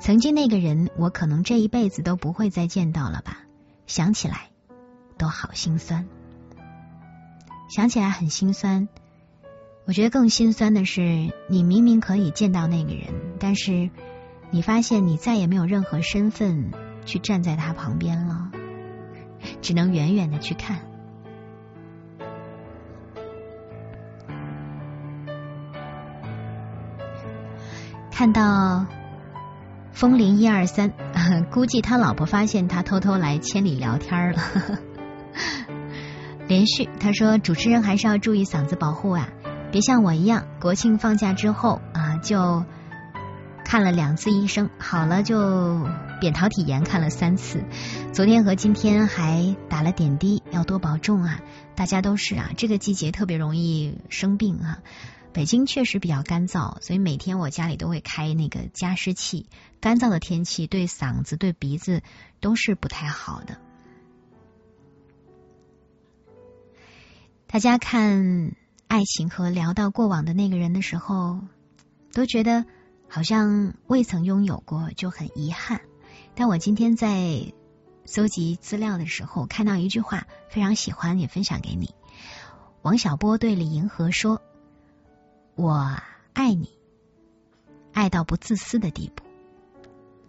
[0.00, 3.44] 曾经那个人，我可能这一辈子都不会再见到了吧？
[3.86, 4.50] 想起来
[5.18, 6.08] 都好心酸，
[7.70, 8.88] 想起来很心酸。
[9.84, 13.90] 我觉得更心酸的是，你明明可以见到那个人，但是
[14.50, 16.72] 你发现你再也没有任何身份
[17.04, 18.50] 去站在他旁边了，
[19.60, 20.91] 只能远远的去看。
[28.22, 28.86] 看到
[29.90, 30.92] 风铃一二三，
[31.50, 34.40] 估计他老婆发现他偷偷来千里聊天了。
[36.46, 39.28] 连续他说：“主持人还是要注意嗓子保护啊，
[39.72, 42.64] 别像我一样，国庆放假之后啊就
[43.64, 45.84] 看了两次医生，好了就
[46.20, 47.64] 扁桃体炎看了三次，
[48.12, 51.40] 昨天和今天还打了点滴，要多保重啊！
[51.74, 54.78] 大家都是啊，这个季节特别容易生病啊。”
[55.32, 59.48] 北京确实比较干燥，所以每天我家里都会开那个加湿器。
[59.80, 62.02] 干燥的天气对嗓子、对鼻子
[62.40, 63.56] 都是不太好的。
[67.46, 68.54] 大家看
[68.88, 71.40] 爱情和聊到过往的那个人的时候，
[72.12, 72.66] 都觉得
[73.08, 75.80] 好像未曾拥有过就很遗憾。
[76.34, 77.54] 但我今天在
[78.04, 81.94] 搜集资料的时候，看到一句话，非常喜欢，也分享给你。
[82.82, 84.42] 王小波对李银河说。
[85.54, 85.98] 我
[86.32, 86.70] 爱你，
[87.92, 89.22] 爱到不自私的地步，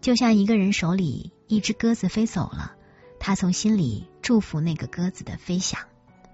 [0.01, 2.73] 就像一个人手里一只鸽子飞走了，
[3.19, 5.79] 他从心里祝福那个鸽子的飞翔。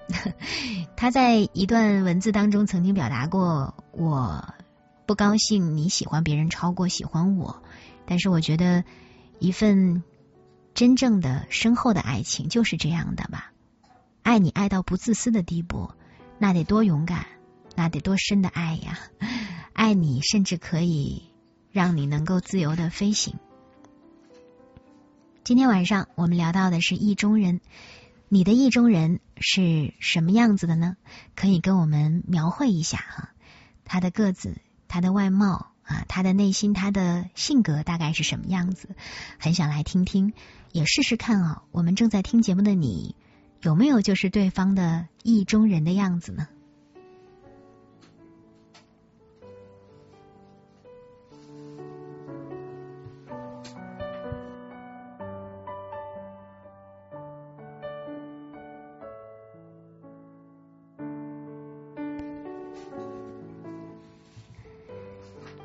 [0.97, 4.55] 他在一段文字当中曾经表达过：“我
[5.05, 7.61] 不高兴你喜欢别人超过喜欢我，
[8.07, 8.83] 但是我觉得
[9.37, 10.03] 一份
[10.73, 13.51] 真正的深厚的爱情就是这样的吧，
[14.23, 15.91] 爱你爱到不自私的地步，
[16.39, 17.27] 那得多勇敢。”
[17.80, 18.99] 那得多深的爱呀！
[19.71, 21.23] 爱你，甚至可以
[21.71, 23.36] 让你能够自由的飞行。
[25.45, 27.61] 今天晚上我们聊到的是意中人，
[28.27, 30.97] 你的意中人是什么样子的呢？
[31.38, 33.30] 可以跟我们描绘一下哈，
[33.86, 34.57] 他的个子，
[34.89, 38.89] 他的外貌啊，他的内心，他的性格大概是什么样子？
[39.39, 40.34] 很想来听听，
[40.73, 41.63] 也试试看啊。
[41.71, 43.15] 我们正在听节目的你，
[43.61, 46.49] 有没有就是对方的意中人的样子呢？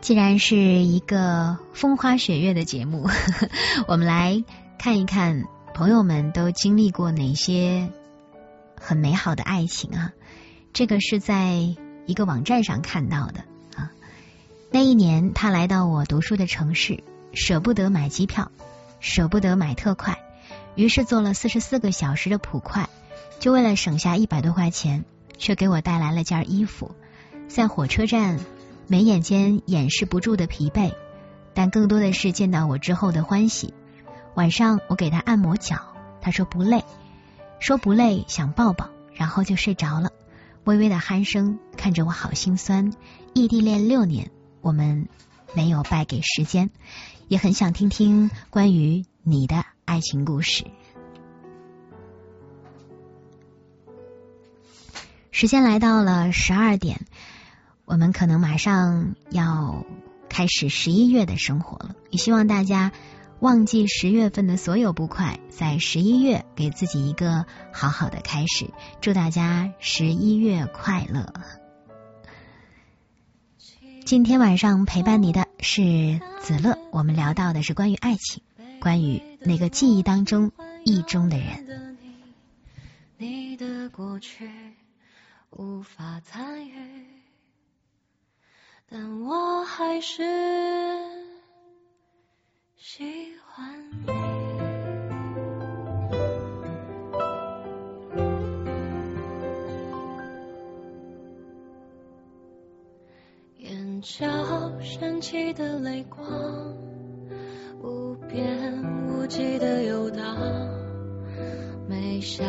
[0.05, 3.09] 既然是一个风花雪月的节目，
[3.89, 4.45] 我们来
[4.79, 7.89] 看一看朋友们都经历过哪些
[8.79, 10.13] 很美好的爱情啊！
[10.75, 11.55] 这个是在
[12.05, 13.45] 一个网站上看到的
[13.75, 13.93] 啊。
[14.71, 17.03] 那一年他来到我读书的城市，
[17.33, 18.53] 舍不得买机票，
[19.01, 20.19] 舍不得买特快，
[20.75, 22.91] 于是坐了四十四个小时的普快，
[23.41, 25.07] 就为了省下一百多块钱，
[25.39, 26.95] 却给我带来了件衣服，
[27.49, 28.39] 在火车站。
[28.87, 30.95] 眉眼间掩饰不住的疲惫，
[31.55, 33.73] 但更多的是见到我之后的欢喜。
[34.35, 36.85] 晚上我给他按摩脚，他说不累，
[37.61, 40.11] 说不累，想抱抱，然后就睡着了。
[40.65, 42.93] 微微的鼾声，看着我好心酸。
[43.33, 44.31] 异地恋六年，
[44.61, 45.09] 我们
[45.55, 46.71] 没有败给时间，
[47.29, 50.65] 也很想听听关于你的爱情故事。
[55.31, 57.07] 时间来到了十二点，
[57.85, 59.85] 我们可能马上要
[60.29, 61.95] 开始十一月的生活了。
[62.11, 62.93] 也希望大家
[63.41, 68.71] 忘记十月份的所有不快，在十一月给自己一个好好的开始。
[69.01, 71.33] 祝大家十一月快乐！
[74.07, 78.43] 今天晚上陪伴你的是子乐，我们聊到的是关于爱情，
[78.81, 80.53] 关于那个记忆当中
[80.85, 81.97] 意中的人。
[83.17, 84.51] 你的过去
[85.51, 86.73] 无法参与，
[88.87, 90.23] 但我还是
[92.77, 93.75] 喜欢
[94.07, 94.13] 你。
[103.59, 106.77] 眼角升起的泪光，
[107.83, 110.37] 无边无际的游荡，
[111.89, 112.45] 眉下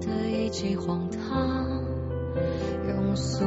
[0.00, 1.84] 的一记荒唐，
[2.88, 3.44] 庸俗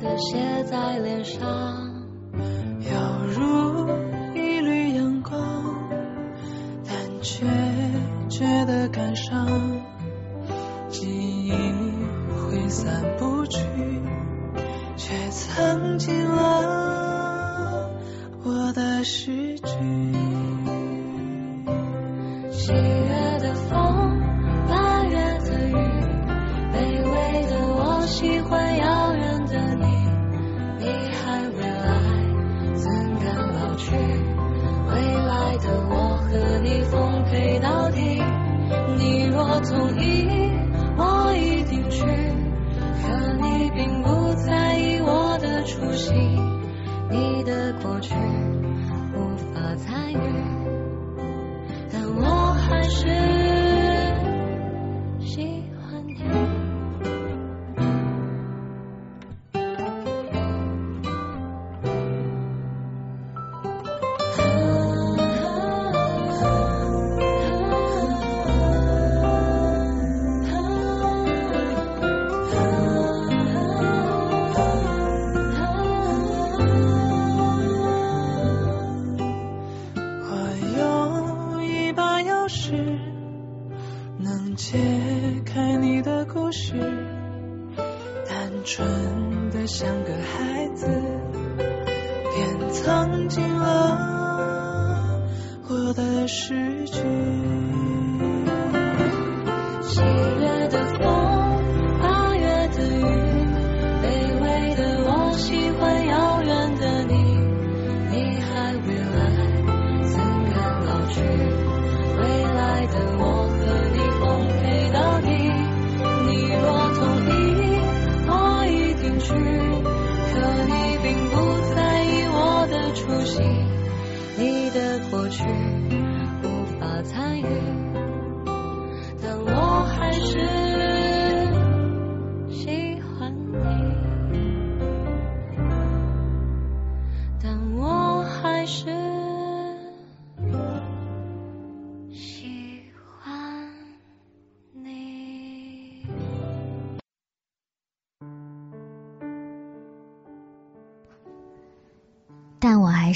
[0.00, 1.40] 的写在脸上，
[2.80, 2.90] 犹
[3.34, 3.88] 如
[4.34, 5.40] 一缕阳光，
[6.84, 7.44] 但却
[8.28, 9.46] 觉得感伤，
[10.88, 11.52] 记忆
[12.32, 13.60] 挥散不去。
[14.96, 17.90] 却藏进了
[18.44, 20.07] 我的诗句。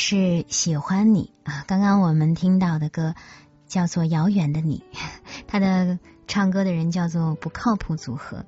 [0.04, 1.62] 是喜欢你啊！
[1.68, 3.14] 刚刚我们听到的歌
[3.68, 4.82] 叫做《遥远的你》，
[5.46, 8.44] 他的唱歌的人叫做不靠谱组合。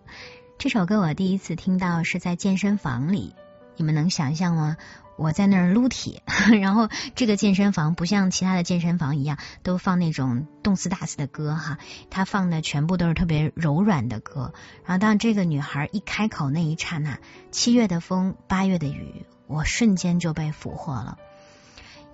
[0.58, 3.36] 这首歌我第一次听到是在健身房里，
[3.76, 4.76] 你们能想象吗？
[5.16, 6.24] 我在那儿撸铁，
[6.60, 11.78] 然后这个健身房不像其他的健身房一样都放那种动次打次的歌哈，
[12.10, 14.52] 他放的全部都是特别柔软的歌。
[14.84, 17.20] 然后当这个女孩一开口那一刹那，
[17.52, 21.16] 七月的风，八月的雨，我瞬间就被俘获了。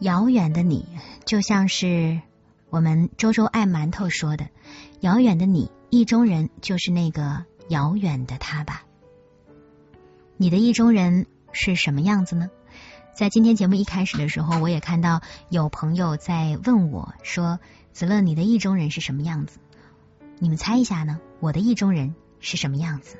[0.00, 0.86] 遥远的你，
[1.26, 2.22] 就像是
[2.70, 4.48] 我们周周爱馒头说的
[5.00, 8.82] ：“遥远的你，意中人就是那个遥远的他吧？”
[10.38, 12.50] 你的意中人是什么样子呢？
[13.14, 15.20] 在今天节目一开始的时候，我也看到
[15.50, 17.60] 有朋友在问我说
[17.92, 19.58] ：“子乐，你的意中人是什么样子？”
[20.40, 21.20] 你们猜一下呢？
[21.40, 23.18] 我的意中人是什么样子？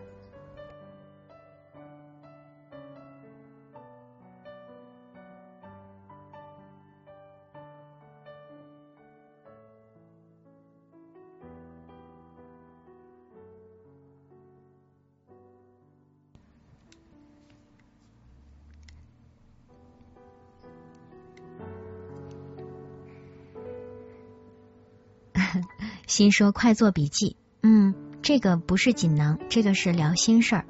[26.10, 30.64] 心说快做笔记，嗯，这个不是锦囊，这个是聊心事儿。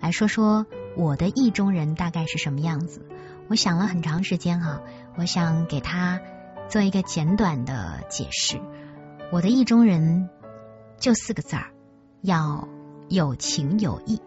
[0.00, 0.64] 来说说
[0.96, 3.06] 我的意中人大概是什么样子。
[3.48, 4.80] 我想了很长时间哈，
[5.18, 6.18] 我想给他
[6.70, 8.58] 做一个简短的解释。
[9.30, 10.30] 我的意中人
[10.98, 11.74] 就四个字儿，
[12.22, 12.66] 要
[13.10, 14.18] 有情有义。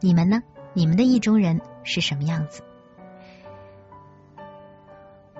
[0.00, 0.40] 你们呢？
[0.72, 2.62] 你们的意中人是什么样子？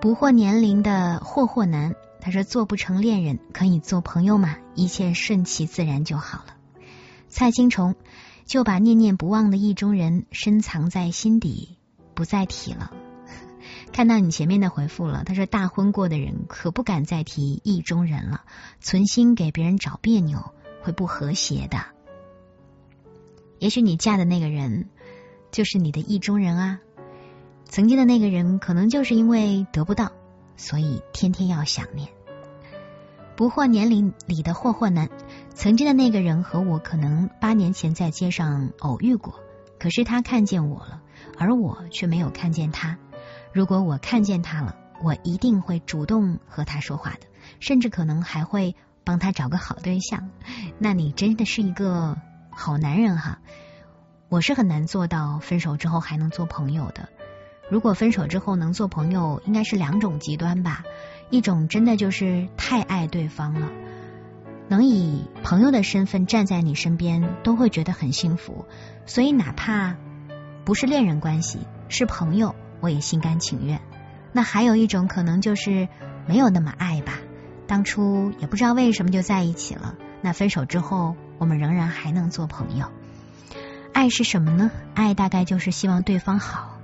[0.00, 6.54] 不惑年龄的霍霍男，他说做不成恋人可以做朋友嘛，一切顺其自然就好了。
[7.28, 7.96] 蔡青虫
[8.44, 11.78] 就把念念不忘的意中人深藏在心底，
[12.14, 12.92] 不再提了。
[13.92, 18.42] 看到你前面的回复了，他说大婚过的人可不敢再提意中人了，
[18.80, 21.84] 存心给别人找别扭，会不和谐的。
[23.58, 24.88] 也许你嫁的那个人。
[25.50, 26.78] 就是你的意中人啊！
[27.68, 30.10] 曾经的那个人，可能就是因为得不到，
[30.56, 32.08] 所以天天要想念。
[33.36, 35.08] 不惑年龄里的霍霍男，
[35.54, 39.38] 曾经的那个人和我可能八年前在街上偶遇过，
[39.78, 41.02] 可是他看见我了，
[41.38, 42.98] 而我却没有看见他。
[43.52, 47.20] 如果我看见他了，我一定会主动和他说话的，
[47.60, 50.30] 甚至可能还会帮他找个好对象。
[50.78, 52.16] 那你真的是一个
[52.50, 53.38] 好男人哈！
[54.28, 57.08] 我是很难做到分手之后还能做朋友的。
[57.70, 60.84] 如果分手之后能做朋友，应该是两种极端吧。
[61.30, 63.68] 一种真的就是太爱对方了，
[64.68, 68.64] 能以朋友的身份站在你身边，都会觉得很幸福。
[69.04, 69.96] 所以哪怕
[70.64, 71.58] 不是恋人关系，
[71.90, 73.80] 是朋友，我也心甘情愿。
[74.32, 75.88] 那还有一种可能就是
[76.26, 77.18] 没有那么爱吧，
[77.66, 79.96] 当初也不知道为什么就在一起了。
[80.22, 82.86] 那分手之后，我们仍然还能做朋友。
[83.92, 84.70] 爱是什么呢？
[84.94, 86.77] 爱大概就是希望对方好。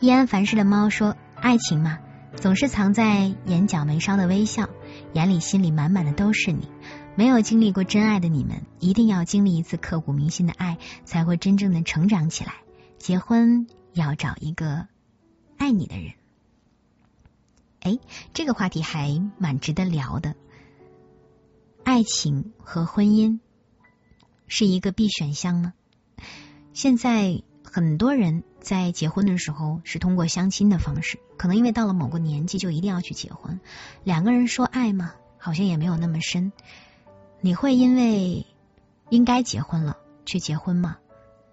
[0.00, 1.98] 易安凡世的猫说：“爱情嘛，
[2.36, 4.68] 总是藏在眼角眉梢的微笑，
[5.12, 6.68] 眼里心里满满的都是你。
[7.16, 12.54] 没有经历过真爱的你们，一定要经历一次刻骨铭心的爱，才会真正的成长起来。
[12.98, 14.86] 结婚要找一个
[15.56, 16.12] 爱你的人。”
[17.82, 17.98] 哎，
[18.32, 20.36] 这个话题还蛮值得聊的。
[21.82, 23.40] 爱情和婚姻。
[24.46, 25.74] 是一个必选项吗？
[26.72, 33.60] 现在很多人在结婚的时候是通过相亲的方式，可能因为到了某个年纪就一定要去结婚。
[34.04, 35.14] 两个人说爱吗？
[35.38, 36.52] 好像也没有那么深。
[37.40, 38.46] 你会因为
[39.08, 40.98] 应该结婚了去结婚吗？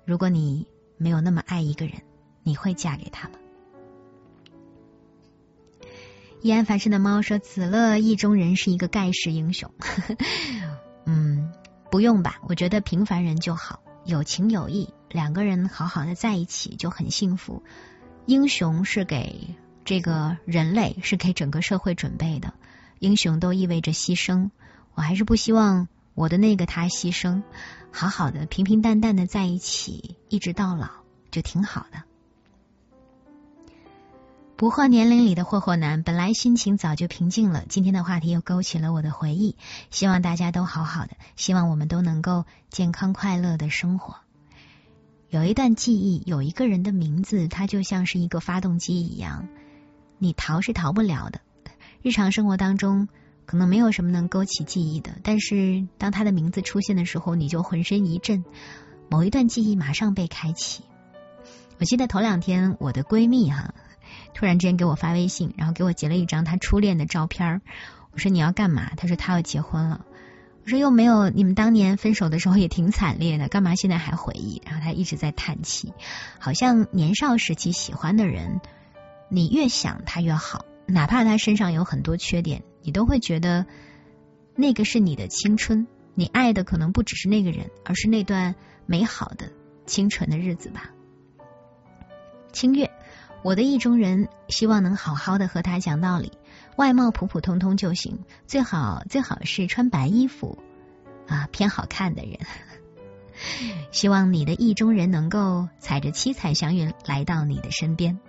[0.06, 0.68] 如果你
[0.98, 2.02] 没有那么爱一个人，
[2.44, 3.36] 你会嫁给他吗？
[6.42, 9.72] 易安凡生的猫说：“子乐意中人是一个盖世英雄。”
[11.06, 11.52] 嗯。
[11.92, 17.64] 不用吧，我觉得平凡人就好，有情有义，两个人好好的在一起就很幸福。
[18.28, 22.54] 英雄是给这个人类，是给整个社会准备的。
[23.00, 24.52] 英雄都意味着牺牲，
[24.94, 27.42] 我还是不希望我的那个他牺牲，
[27.92, 30.90] 好好的平平淡淡的在一起，一直到老
[31.32, 32.04] 就挺好的。
[34.58, 39.58] 不惑年龄里的霍霍男，本来心情早就平静了，今天的话题又勾起了我的回忆。
[39.92, 44.16] 希望大家都好好的，希望我们都能够健康快乐的生活。
[45.30, 49.50] 有一段记忆，有一个人的名字，它就像是一个发动机一样，
[50.20, 51.42] 你逃是逃不了的。
[52.02, 53.10] 日常生活当中，
[53.46, 58.46] 可能没有什么能勾起记忆的，但是当他的名字出现的时候，你就浑身一震，
[59.10, 60.86] 某一段记忆马上被开启。
[61.78, 63.74] 我记得头两天我的闺蜜哈。
[64.36, 67.62] 突然之间给我发微信，然后给我截了一张他初恋的照片儿。
[68.12, 68.92] 我说你要干嘛？
[68.96, 70.06] 他说他要结婚了。
[70.64, 74.62] 我说又没有，你们当年分手的时候也挺惨烈的，干嘛现在还回忆？
[74.66, 75.94] 然后他一直在叹气，
[76.40, 78.62] 好像年少时期喜欢的人，
[79.30, 83.66] 你越想他越好，哪怕他身上有很多缺点，你都会觉得
[84.56, 85.88] 那个是你的青春。
[86.18, 88.56] 你爱的可能不只是那个人，而是那段
[88.86, 89.52] 美好的
[89.86, 90.92] 清纯的日子吧。
[92.54, 92.90] 清月。
[93.46, 96.32] 我的意中人希望能好好的和他讲道理，
[96.78, 98.18] 外貌普普通通就行，
[98.48, 100.58] 最好最好是穿白衣服
[101.28, 102.40] 啊，偏好看的人。
[103.94, 108.20] 希望你的意中人能够踩着七彩祥云来到你的身边。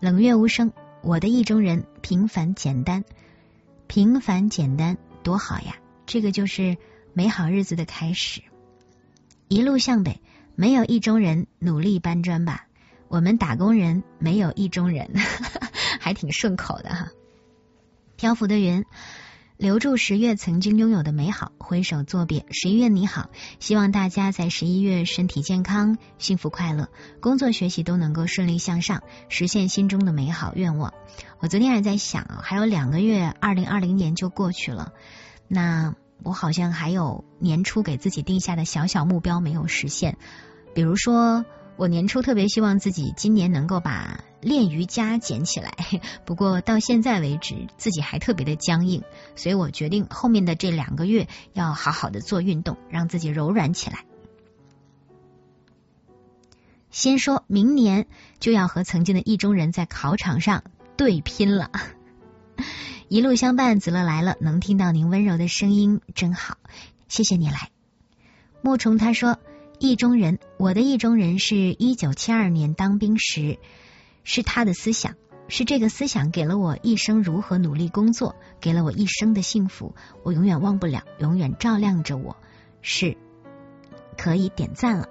[0.00, 3.04] 冷月无声，我的意中人平凡简单，
[3.86, 6.76] 平凡简单多好呀，这个就是
[7.14, 8.42] 美好日子的开始。
[9.48, 10.20] 一路向北，
[10.56, 12.65] 没有意中人，努力搬砖吧。
[13.08, 15.10] 我们打工人没有意中人，
[16.00, 17.08] 还挺顺口的哈。
[18.16, 18.84] 漂浮的云，
[19.56, 22.46] 留住十月曾经拥有的美好，挥手作别。
[22.50, 23.30] 十一月你好，
[23.60, 26.88] 希望大家在十一月身体健康、幸福快乐，
[27.20, 30.94] 工作学习都能够顺利向上，实现心中的美好愿望。
[31.38, 34.92] 我昨天还在想，还有两个月，二零二零年就过去了，
[35.46, 40.16] 那我好像还有年初给自己定下的小小目标没有实现，
[40.74, 41.44] 比如说。
[41.76, 45.76] 我年初特别希望自己今年能够把练瑜伽捡起来，
[46.24, 49.02] 不过到现在为止自己还特别的僵硬，
[49.34, 54.06] 所以我决定后面的这两个月要好好的做运动，让自己柔软起来。
[56.90, 58.06] 先说明年
[58.40, 60.64] 就要和曾经的意中人在考场上
[60.96, 61.70] 对拼了，
[63.08, 66.56] 一路相伴，子乐来了，能听到您温柔的声音真好，
[67.08, 67.70] 谢谢你来。
[68.62, 69.38] 莫虫他说。
[69.78, 73.58] 意中人，我的意中人是一九七二年当兵时，
[74.24, 75.16] 是他的思想，
[75.48, 82.36] 是这个思想给了我一生如何努力工作，给了我一生的幸福，我永远忘不了，永远照亮着我，
[82.80, 83.18] 是
[84.16, 85.08] 可以点赞了。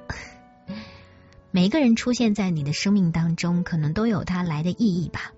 [1.52, 5.32] 每个人出现在你的生命当中，可能都有他来的意义吧。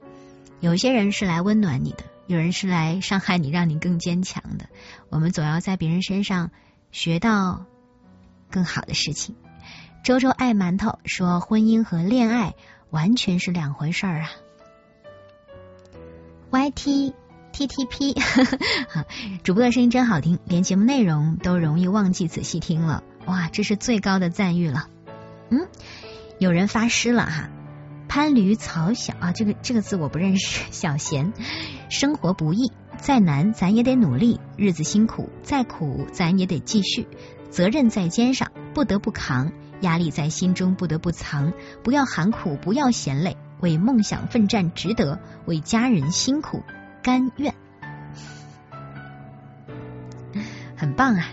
[0.61, 4.69] 有些人是来温暖你的，有人是来伤害你，让你更坚强的。
[5.09, 6.51] 我们总要在别人身上
[6.93, 7.65] 学到。
[8.49, 9.35] 更好的事情。
[10.03, 12.55] 周周爱馒头说：“婚姻和恋爱
[12.89, 14.29] 完全是两回事儿啊。
[16.49, 17.13] ”Y T
[17.51, 18.15] T T P，
[19.43, 23.03] 主播的声音真好听，连节目内容都容易忘记仔细听了。
[23.25, 24.87] 哇，这是最高的赞誉了。
[25.49, 25.67] 嗯，
[26.39, 27.49] 有人发诗了哈。
[28.07, 30.63] 攀驴曹小啊，这个这个字我不认识。
[30.71, 31.33] 小贤，
[31.89, 37.07] 生活不易，再难咱也得努力；日子辛苦，再苦咱也得继续。
[37.49, 39.51] 责任在肩上，不得不扛；
[39.81, 41.53] 压力在心中，不得不藏。
[41.83, 46.63] 不要喊苦，不要嫌累，为梦想奋战值得，为家人辛苦
[47.01, 47.53] 甘愿。
[50.75, 51.25] 很棒啊！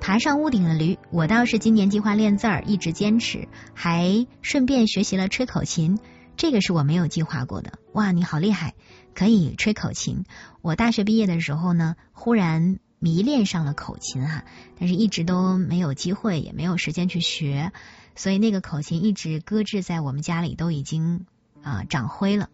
[0.00, 5.98] 爬上屋顶的驴，我倒是今年计划练字儿，一直坚持，还顺便学习了吹口琴。
[6.36, 7.74] 这个是我没有计划过的。
[7.92, 8.74] 哇，你好厉害，
[9.14, 10.24] 可以吹口琴！
[10.60, 12.78] 我大学毕业的时候呢，忽然。
[13.02, 14.44] 迷恋上了口琴哈，
[14.78, 17.72] 但是一直都没有机会，也没有时间去学，
[18.14, 21.26] 所以那个口琴一直搁置在我们家里，都已经
[21.64, 22.48] 啊长灰了。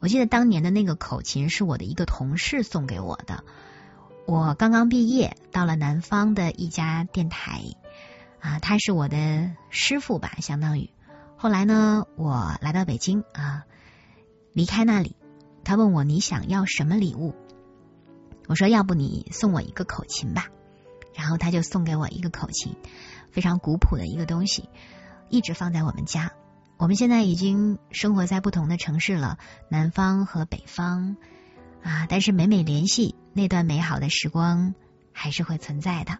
[0.00, 3.44] 我记得当年的那个口琴是我的一个同事送给我的，
[4.26, 7.60] 我刚刚毕业，到了南方的一家电台
[8.40, 10.88] 啊，他是我的师傅吧，相当于。
[11.36, 13.66] 后来呢，我来到北京啊，
[14.54, 15.14] 离开那里，
[15.62, 17.34] 他问我你想要什么礼物？
[18.46, 20.48] 我说：“要不你送我一个口琴吧。”
[21.14, 22.74] 然后他就送给我一个口琴，
[23.30, 24.68] 非常古朴的一个东西，
[25.28, 26.32] 一直放在我们家。
[26.76, 29.38] 我们现在已经生活在不同的城市了，
[29.68, 31.16] 南方和北方
[31.82, 34.74] 啊，但是每每联系，那段美好的时光
[35.12, 36.18] 还是会存在的。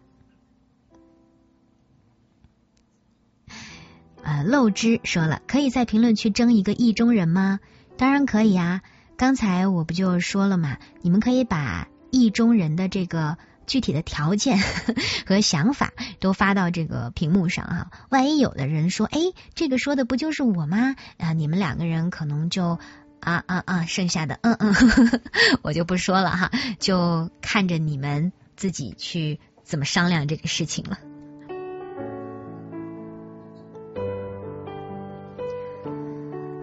[4.23, 7.59] 呃，漏枝说了，可以在评论区争一个意中人吗？
[7.97, 8.81] 当然可以啊！
[9.17, 11.89] 刚才我不就说了嘛，你们可以把。
[12.15, 13.37] 意中人的这个
[13.67, 14.59] 具体的条件
[15.27, 19.19] 和想法都发到这个屏幕上哈，万一有的人说，哎，
[19.53, 20.95] 这个说的不就是我吗？
[21.17, 22.79] 啊，你们两个人可能就
[23.19, 24.73] 啊啊啊，剩下的嗯嗯，
[25.63, 30.99] 我就不说了哈，就看着你们自己去怎么商量这个事情了。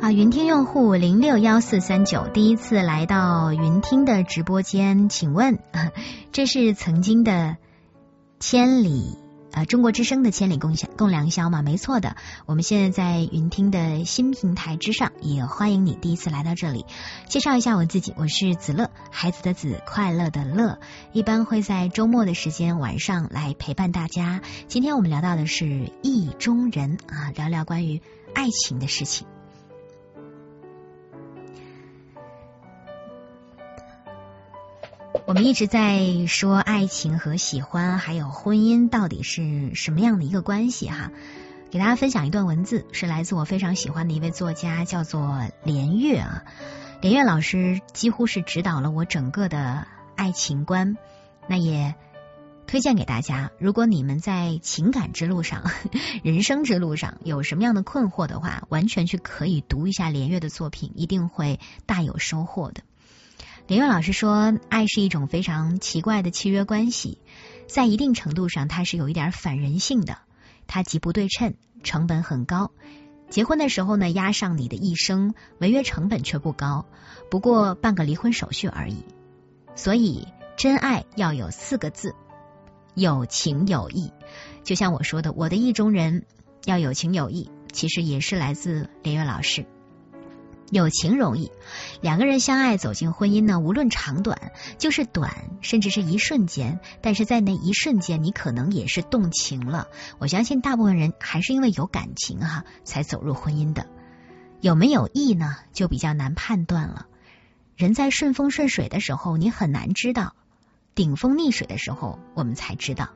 [0.03, 5.61] 啊，云听用户零六幺四三九第一次来到云听的直播间，请问
[6.33, 7.57] 这是曾经的
[8.41, 9.17] 千里
[9.53, 11.63] 啊中国之声的千里共享共良宵吗？
[11.63, 12.17] 没错的，
[12.47, 16.85] 我们现在在云听的新平台之上，也欢迎你第一次来到这里。
[17.29, 20.81] 介绍一下我自己，我是子乐，孩子的子，快乐的乐，
[21.13, 24.41] 一般会在周末的时间晚上来陪伴大家。
[24.67, 28.03] 今天我们聊到的是意中人啊，聊聊关于
[28.35, 29.29] 爱情的事情。
[35.33, 41.11] 我们一直在说爱情和喜欢，还有婚姻到底是什么样的一个关系哈？
[41.71, 46.45] 给大家分享一段文字，是来自我非常喜欢的一位作家，叫做连月啊。
[47.01, 49.87] 连月老师几乎是指导了我整个的
[50.17, 50.99] 爱情观，
[51.49, 51.95] 那也
[52.67, 53.53] 推荐给大家。
[53.59, 55.63] 如果你们在情感之路上、
[56.23, 62.83] 人生之路上有什么样的困惑的话，完全去可以读一下连月的作品，一定会大有收获的。
[63.69, 67.19] 林月老师说，爱是一种非常奇怪的契约关系，
[67.69, 70.19] 在一定程度上，它是有一点反人性的。
[70.67, 72.73] 它极不对称，成本很高。
[73.31, 76.87] 结婚的时候呢，押上你的一生，违约成本却不高，
[77.31, 79.05] 不过办个离婚手续而已。
[79.77, 80.27] 所以，
[80.57, 82.17] 真爱要有四个字：
[82.95, 84.13] 有情有义。
[84.65, 86.25] 就像我说的，我的意中人
[86.65, 89.67] 要有情有义，其实也是来自连岳老师。
[90.73, 91.53] 友情容易，
[92.01, 96.81] 两个人相爱走进婚姻呢，无论长短，就是短，甚至是一瞬间。
[97.03, 99.89] 但是在那一瞬间，你可能也是动情了。
[100.19, 103.87] 我相信大部分人还是因为有感情哈，才走入婚姻的。
[104.63, 105.57] 有没有义呢？
[105.75, 107.07] 就比较难判断了。
[107.77, 110.33] 人在顺风顺水的时候，你很难知道；
[110.95, 113.11] 顶风逆水的时候，我们才知道。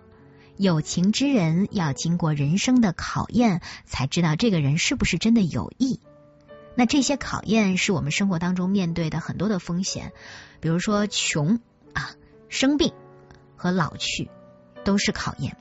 [0.59, 6.01] 有情之人要经过人生的考验，才知道这个人是不是真的有意。
[6.77, 10.13] 那这些考验是我们生活当中面对的很多的风险，
[10.61, 11.61] 比如说穷
[11.95, 12.11] 啊、
[12.49, 12.93] 生病
[13.57, 14.31] 和老去
[14.85, 15.57] 都是考验。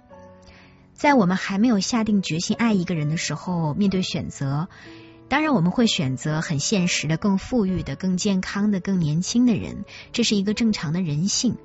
[0.93, 4.67] 在我们还没有下定决心爱一个人的时候，面对选择，
[5.29, 11.57] 当然我们会选择很现实的、更富裕的、更健康的、更年轻的人，这是一个正常的人性。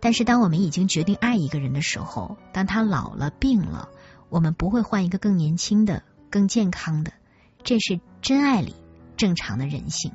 [0.00, 3.90] 但是当我们已经决定爱一个人的时候，当他老了、病了，
[4.30, 7.12] 我们不会换一个更年轻的、更健康的。
[7.62, 8.74] 这是真爱里
[9.16, 10.12] 正常的人性。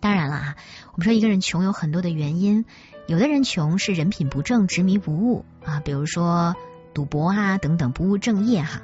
[0.00, 0.56] 当然了啊，
[0.92, 2.64] 我们说一个人穷有很多的原因，
[3.06, 6.54] 有的人穷是人品不正、执迷不悟啊，比如说
[6.92, 8.82] 赌博啊等等不务正业哈。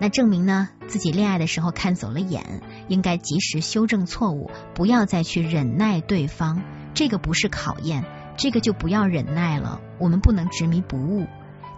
[0.00, 6.62] 那证明呢自己恋爱的时候看走了眼，应该及时修正错误，不要再去忍耐对方。
[6.94, 8.04] 这个不是考验，
[8.36, 9.80] 这个就不要忍耐了。
[9.98, 11.26] 我们不能执迷不悟。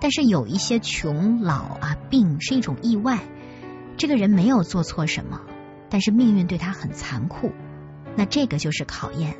[0.00, 3.20] 但是有一些穷、老啊、病是一种意外。
[4.00, 5.42] 这个人没有做错什么，
[5.90, 7.52] 但是命运对他很残酷，
[8.16, 9.36] 那这个就是考验。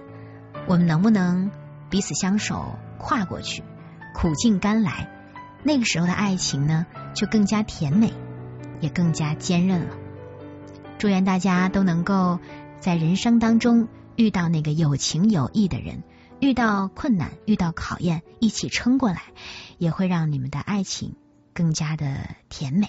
[0.67, 1.51] 我们能不能
[1.89, 3.63] 彼此相守，跨过去，
[4.15, 5.09] 苦尽甘来？
[5.63, 6.85] 那个时候的爱情呢，
[7.15, 8.13] 就更加甜美，
[8.81, 9.97] 也更加坚韧了。
[10.99, 12.39] 祝愿大家都能够
[12.81, 16.03] 在人生当中遇到那个有情有义的人，
[16.39, 19.23] 遇到困难，遇到考验，一起撑过来，
[19.79, 21.17] 也会让你们的爱情
[21.55, 22.89] 更加的甜美。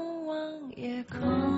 [0.81, 1.50] 夜空。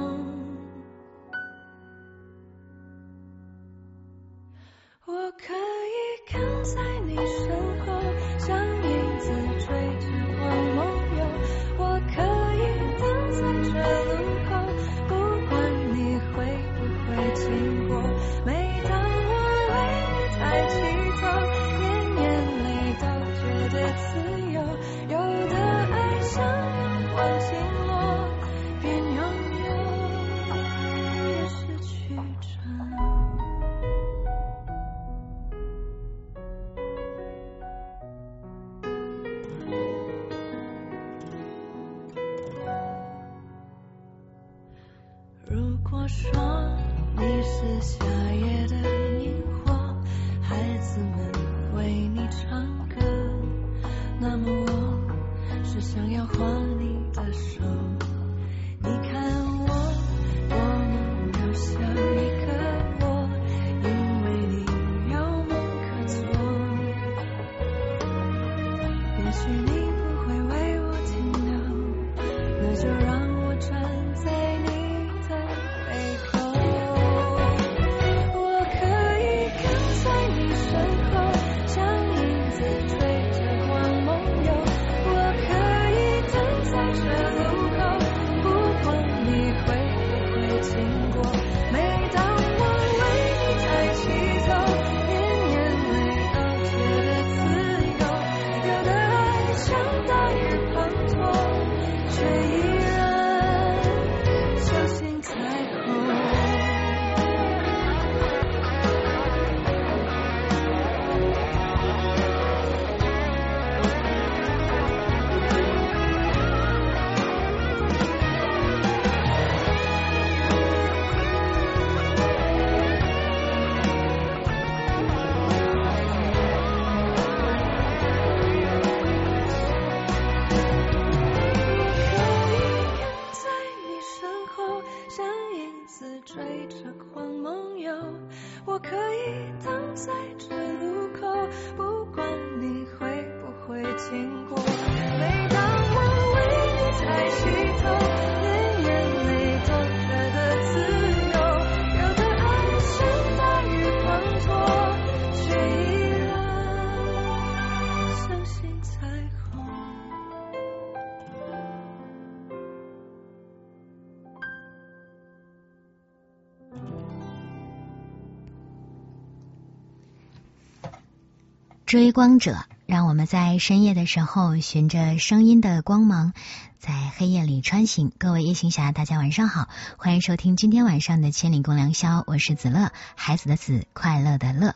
[171.93, 172.57] 追光者，
[172.87, 176.33] 让我们在深夜的时候循着声音的光芒，
[176.79, 178.11] 在黑夜里穿行。
[178.17, 184.73] 各位夜行侠，大家晚上好，欢迎收听今天晚上的千里共良宵，我是子乐，孩子的子，快乐的乐。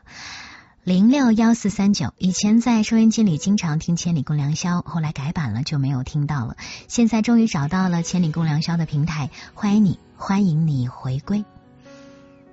[0.83, 6.55] 零六幺四三九，以前在收音机里经常听《千里共良宵》，后来改版了就没有听到了。
[6.87, 11.43] 现在终于找到了《千里共良宵》的平台，欢迎你，欢迎你回归。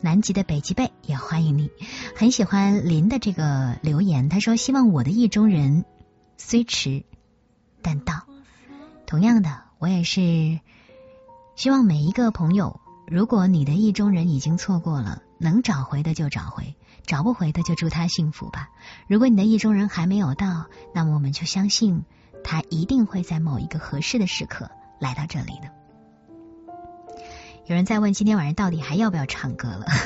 [0.05, 1.71] 南极的北极贝也欢迎你，
[2.15, 5.87] 很喜欢林的这个留言，他说希望我的意中人
[6.37, 7.07] 虽迟
[7.81, 8.27] 但到。
[9.07, 10.61] 同样的，我也是
[11.57, 16.77] 希望每一个朋友，如果你的意中人已经错过了，能找回的就找回。
[17.07, 18.69] 找不回的就祝他幸福吧。
[19.09, 22.03] 如果你的意中人还没有到，那么我们就相信
[22.45, 25.84] 他一定会在某一个合适的时刻来到这里的。
[27.67, 29.87] 有人在问今天晚上到底还要不要唱歌了？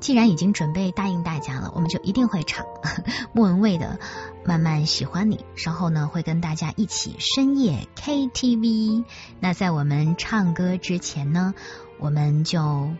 [0.00, 2.64] 既然已经准备答应大家了，我们就一定会唱
[3.34, 3.98] 莫文蔚的
[4.46, 5.36] 《慢慢喜欢你》。
[5.54, 9.04] 稍后呢，会跟大家一起深夜 KTV。
[9.40, 11.52] 那在我们唱歌之前呢，
[11.98, 12.90] 我们就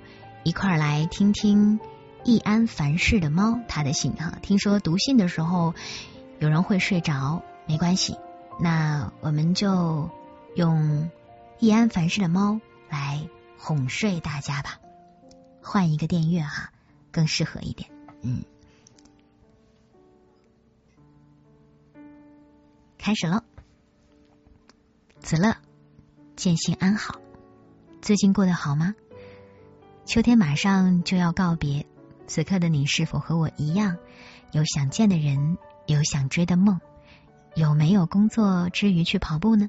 [0.42, 1.80] 一块儿来听听
[2.24, 4.34] 易安凡世的猫他的信哈。
[4.42, 5.72] 听说读信的时候
[6.40, 8.18] 有人会睡着，没关系，
[8.58, 10.10] 那我们就
[10.54, 11.10] 用
[11.58, 13.28] 易安凡世的猫来
[13.58, 14.78] 哄睡大家吧。
[15.62, 16.70] 换一个电乐哈。
[17.10, 17.90] 更适合一点，
[18.20, 18.44] 嗯，
[22.98, 23.42] 开始喽。
[25.20, 25.56] 子乐，
[26.36, 27.18] 见信安好，
[28.02, 28.94] 最近过得好吗？
[30.04, 31.86] 秋天马上就要告别，
[32.26, 33.96] 此刻的你是否和我一样，
[34.52, 35.56] 有想见的人，
[35.86, 36.78] 有想追的梦？
[37.58, 39.68] 有没有工作之余去跑步呢？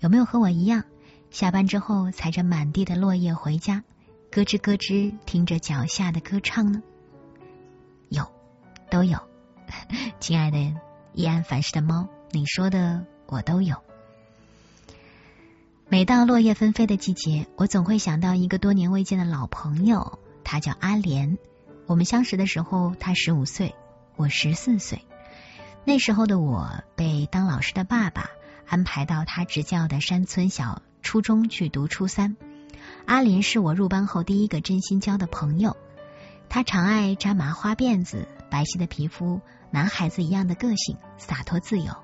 [0.00, 0.84] 有没有和我一样，
[1.30, 3.84] 下班之后踩着满地的落叶回家？
[4.30, 6.82] 咯吱咯吱，听着脚下的歌唱呢，
[8.10, 8.30] 有，
[8.90, 9.18] 都有。
[10.20, 10.74] 亲爱的
[11.14, 13.76] 易安凡世的猫，你说的我都有。
[15.88, 21.38] 每到落叶纷飞的季节，我总会想到一个多年未见的老朋友，他叫阿莲。
[21.86, 23.74] 我们相识的时候，他十五岁，
[24.16, 25.00] 我十四岁。
[25.84, 28.30] 那时候的我被当老师的爸爸
[28.68, 32.36] 安排到他执教的山村小初中去读初三。
[33.04, 35.76] 阿林是我入班后第一个真心交的朋友，
[36.48, 39.40] 他常爱扎麻花辫子，白皙的皮肤，
[39.70, 41.96] 男孩子一样的个性，洒脱自由，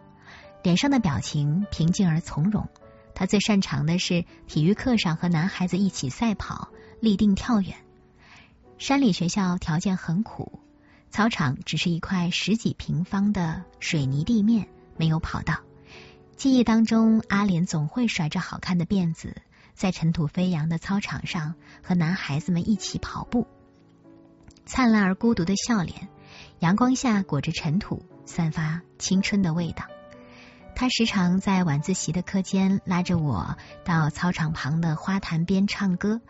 [0.62, 2.68] 脸上的表情平静而从容。
[3.14, 6.68] 他最擅长的是体育课上和男孩子一起赛跑、
[7.00, 7.76] 立定跳远。
[8.76, 10.60] 山里学校条件很苦，
[11.10, 15.60] 操场只是一块十几平方的水泥地面，没有跑道。
[16.36, 19.36] 记忆当中，阿莲总会甩着好看的辫子。
[19.74, 23.46] 在尘土飞扬的操场上，和男孩子们一起跑步，
[24.66, 26.08] 灿烂而孤独的笑脸，
[26.58, 29.84] 阳光下裹着尘土，散发青春的味道。
[30.74, 36.20] 他时常在晚自习的课间拉着我到操场旁的花坛边唱歌。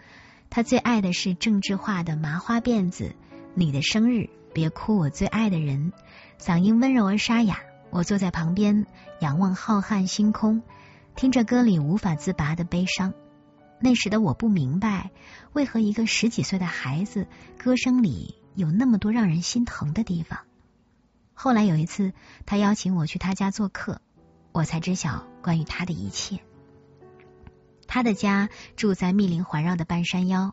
[0.51, 3.05] 他最爱的是郑智化的《麻花辫子》，
[3.55, 4.29] 你的生日
[4.59, 5.93] 别哭，我最爱的人，
[6.41, 7.61] 嗓音温柔而沙哑。
[7.91, 8.87] 我坐在旁边，
[9.21, 10.65] 仰望浩瀚星空，
[11.15, 13.15] 听着歌里无法自拔的悲伤。
[13.79, 15.13] 那时的我不明白，
[15.53, 20.41] 为何一个十几岁的孩子歌声里有那么多让人心疼的地方。
[21.35, 22.13] 后来有一次，
[22.45, 24.01] 他邀请我去他家做客，
[24.51, 26.41] 我才知晓关于他的一切。
[27.87, 30.53] 他的家住在密林环绕的半山腰，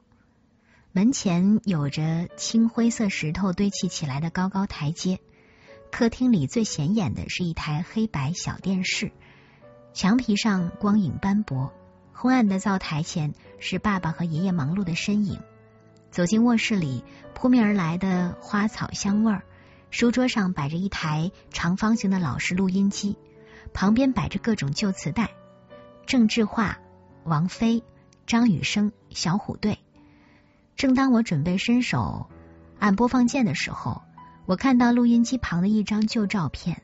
[0.96, 5.20] 门前有着青灰色石头堆砌起来的高高台阶。
[5.92, 9.12] 客厅里最显眼的是一台黑白小电视，
[9.92, 11.74] 墙皮上光影斑驳。
[12.14, 15.42] 昏暗的灶台前是爸爸和爷爷忙碌的身影。
[16.12, 17.04] 走进卧室里，
[17.34, 19.44] 扑面而来的花草香味儿。
[19.92, 23.18] 书桌上摆着一台长方形的老式录音机，
[23.74, 25.32] 旁边摆着各种旧磁带。
[26.06, 26.80] 郑智化、
[27.26, 27.84] 王菲、
[28.26, 29.80] 张雨生、小虎队。
[30.76, 32.30] 正当我准备伸手
[32.80, 34.02] 按播放键的时候，
[34.46, 36.82] 我看到录音机旁的一张旧照片。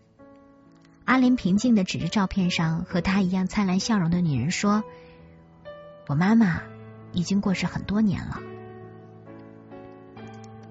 [1.05, 4.83] 阿林平静的指着照片上和他一样灿烂笑容的女人说。
[6.07, 6.61] 我妈妈
[7.13, 8.39] 已经过世很多年了，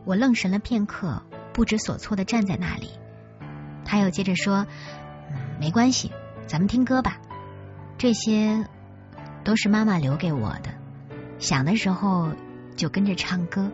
[0.05, 1.23] 我愣神了片刻，
[1.55, 2.91] 不知所措的站在那里。
[3.85, 4.67] 他又接着说
[5.59, 6.11] ：“没关系，
[6.47, 7.19] 咱们听歌吧，
[7.97, 8.69] 这些
[9.43, 10.75] 都是妈妈留给我的，
[11.39, 12.31] 想的时候
[12.81, 13.71] 就跟着唱歌。”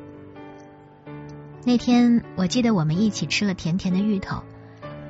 [1.64, 4.42] 那天我记得我们一起吃了甜甜的芋头，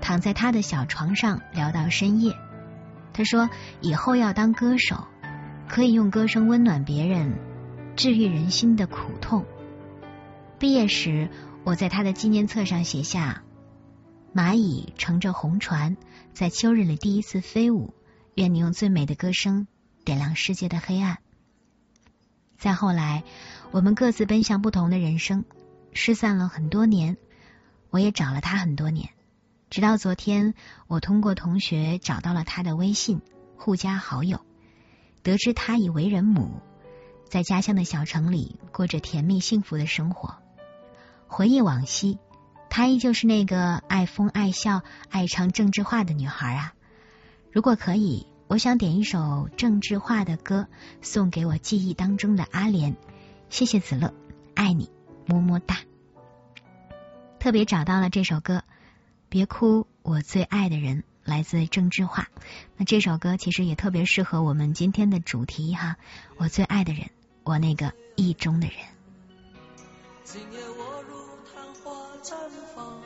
[0.01, 2.37] 躺在他的小床上聊到深夜。
[3.13, 3.49] 他说
[3.81, 5.07] 以后要当歌手。
[5.69, 7.41] 可以用歌声温暖别人，
[7.97, 9.45] 治愈人心的苦痛。
[10.61, 11.29] 毕业时，
[11.65, 13.43] 我在他的纪念册上写下
[14.33, 15.97] ：“蚂蚁乘着红船，
[16.33, 17.95] 在秋日里第一次飞舞。
[18.37, 19.67] 愿你用最美的歌声
[20.05, 21.19] 点亮世界的黑暗。”
[22.59, 23.25] 再后来，
[23.77, 25.45] 我们各自奔向不同的人生，
[25.93, 27.19] 失散了很多年。
[27.91, 29.11] 我也找了他很多年，
[29.69, 30.55] 直到昨天，
[30.87, 33.21] 我通过同学找到了他的微信，
[33.59, 34.41] 互加好友，
[35.23, 36.63] 得知他已为人母，
[37.29, 40.37] 在家乡的小城里过着甜蜜幸福的生活。
[41.27, 42.17] 回忆往昔，
[42.71, 46.73] 她依旧是那个爱疯爱笑、爱唱郑智化的女孩啊！
[47.53, 50.67] 如果可以，我想点一首郑智化的歌，
[51.03, 52.97] 送给我记忆当中的阿莲。
[53.49, 54.13] 谢谢子乐，
[54.55, 54.91] 爱你，
[55.27, 55.79] 么么哒。
[57.39, 58.65] 特别找到了这首歌，
[59.29, 62.29] 别哭，我最爱的人，来自郑智化。
[62.77, 65.97] 那这首歌其实也特别适合我们今天的主题哈，
[66.37, 67.09] 我最爱的人，
[67.45, 68.77] 我那个意中的人。
[70.25, 71.17] 今夜我如
[71.55, 71.93] 昙花
[72.23, 72.35] 绽
[72.75, 73.01] 放，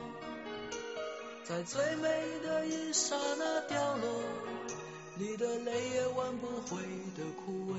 [1.44, 2.08] 在最美
[2.42, 4.22] 的一刹那掉落，
[5.16, 6.82] 你的泪也挽不回
[7.14, 7.76] 的枯萎。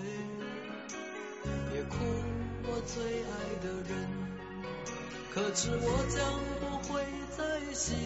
[1.71, 1.97] 别哭，
[2.73, 3.91] 我最爱的人。
[5.33, 7.03] 可知我将不会
[7.37, 7.97] 再醒，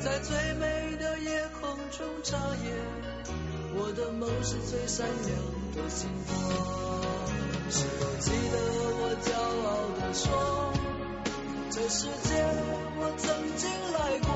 [0.00, 2.74] 在最美的夜空中眨眼。
[3.76, 5.38] 我的梦是最闪亮
[5.74, 6.32] 的星光。
[7.70, 8.56] 是否记得
[8.98, 9.30] 我骄
[9.62, 9.66] 傲
[9.98, 10.72] 地说，
[11.70, 12.44] 这世界
[12.98, 13.24] 我曾
[13.56, 14.28] 经来过。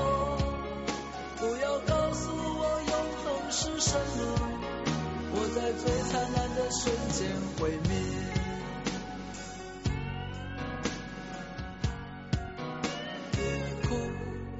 [1.37, 2.93] 不要告诉我永
[3.23, 4.19] 恒是什么，
[5.31, 7.17] 我在最灿烂的瞬间
[7.59, 8.28] 毁灭。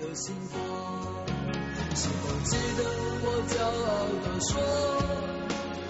[0.00, 0.58] 的心房。
[1.94, 2.84] 是否记得
[3.22, 4.50] 我骄傲地说，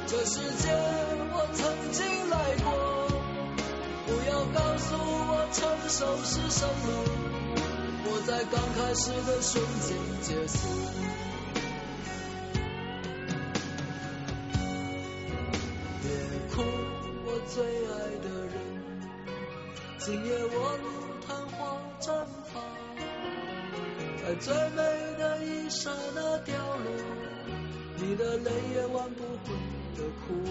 [0.06, 0.64] 这世界
[1.32, 1.60] 我曾
[1.92, 2.34] 经来
[2.64, 2.68] 过。
[4.06, 5.58] 不要告诉我成
[5.88, 6.84] 熟是什么，
[8.06, 10.58] 我在刚开始的瞬间结束。
[16.02, 16.04] 别
[16.52, 16.62] 哭，
[17.26, 18.52] 我最爱的人，
[19.98, 20.56] 今夜我
[24.30, 24.82] 在最美
[25.18, 25.68] 的一。
[25.70, 26.84] 刹那凋落，
[27.96, 29.54] 你的泪也挽不回
[29.96, 30.50] 的枯萎。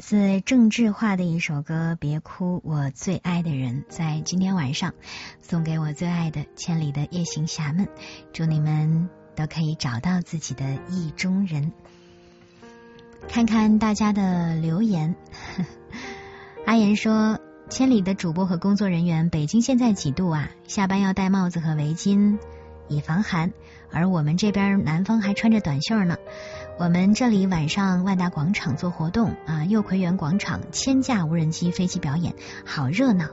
[0.00, 4.94] 自郑智化的一首歌《别哭，我最爱的人》在今天晚上
[5.42, 7.86] 送给我最爱的千里的夜行侠们，
[8.32, 11.72] 祝你们都可以找到自己的意中人。
[13.28, 15.14] 看看大家的留言，
[16.64, 20.48] 阿言说：“千里的主播和工作人员，北京现在几度啊？
[20.66, 22.38] 下班要戴帽子和围巾
[22.88, 23.52] 以防寒，
[23.92, 26.16] 而我们这边南方还穿着短袖呢。”
[26.80, 32.34] 我们这里晚上万达广场做活动啊，右葵园广场千架无人机飞机表演，
[32.64, 33.26] 好热闹。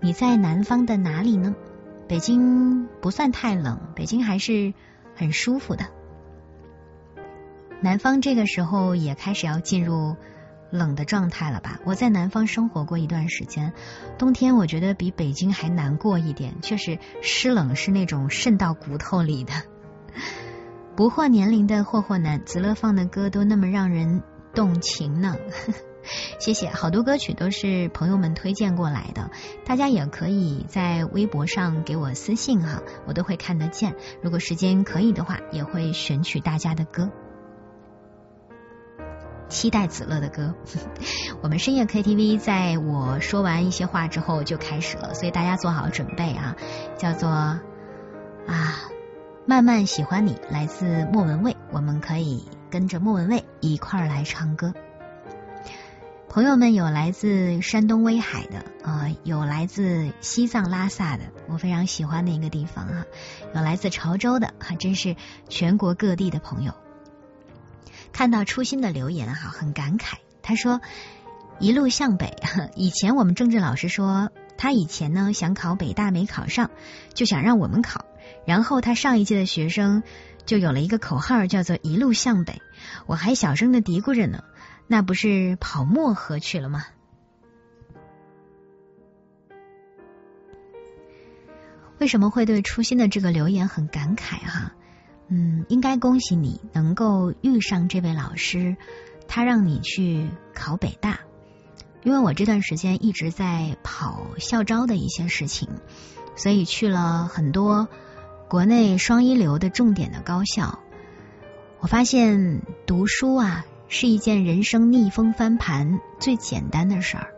[0.00, 1.54] 你在南方的哪里呢？
[2.06, 4.74] 北京不算太冷，北京还是
[5.16, 5.86] 很舒服的。
[7.80, 10.16] 南方这个时候也开始要进入
[10.70, 11.80] 冷的状态了吧？
[11.86, 13.72] 我在南方生活过一段时间，
[14.18, 19.54] 冬天我觉得比北京还难过一点，确实湿冷是那种渗到骨头里的。
[20.96, 24.22] 不惑年龄的霍霍男，子乐放的歌都那么让人
[24.54, 25.36] 动情呢。
[26.40, 29.30] 谢谢，好多歌曲都是朋友们推荐过来的，
[29.64, 33.94] 大家也可以在微博上给我私信哈，我都会看得见。
[34.22, 37.10] 如果时间可以的话，也会选取大家的歌。
[39.48, 40.54] 期待子乐的歌，
[41.42, 46.56] 我们深夜 KTV 在我说完一些话之后就开始了，所以大家做好准备啊！
[46.96, 47.60] 叫做啊，
[49.50, 54.72] 慢慢喜欢你，来自莫文蔚，我们可以跟着莫文蔚一块儿来唱歌。
[56.28, 63.06] 朋友们有来自山东威海的，呃，有来自西藏拉萨的，我非常喜欢的一个地方哈，
[63.52, 65.16] 有来自潮州的，还真是
[65.48, 66.72] 全国各地的朋友。
[68.12, 70.18] 看到初心的留言哈，很感慨。
[70.42, 70.80] 他说
[71.58, 72.36] ：“一路向北。
[72.76, 76.70] 以前我们政治老师说，他以前呢想考北大没考上，
[77.14, 78.04] 就想让我们考。
[78.46, 80.02] 然后他上一届的学生
[80.46, 82.60] 就有了一个口号，叫做‘一路向北’。
[83.06, 84.44] 我还小声的嘀咕着呢，
[84.86, 86.86] 那不是跑漠河去了吗？
[91.98, 94.72] 为什么会对初心的这个留言很感慨哈？”
[95.32, 98.76] 嗯，应该恭喜你能够遇上这位老师，
[99.28, 101.20] 他让你去考北大。
[102.02, 105.68] 因为我这段时间一直在跑校招的一些事情，
[106.34, 107.88] 所以去了很多
[108.50, 110.80] 国内双一流的重点的高校。
[111.78, 117.28] 我发现读书啊是一件人生逆风翻盘最简单的事儿。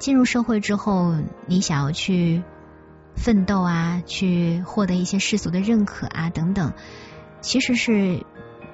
[0.00, 1.14] 进入社会之后，
[1.46, 2.42] 你想要去。
[3.14, 6.72] 奋斗啊，去获得一些世俗的认可啊，等等，
[7.40, 8.26] 其实是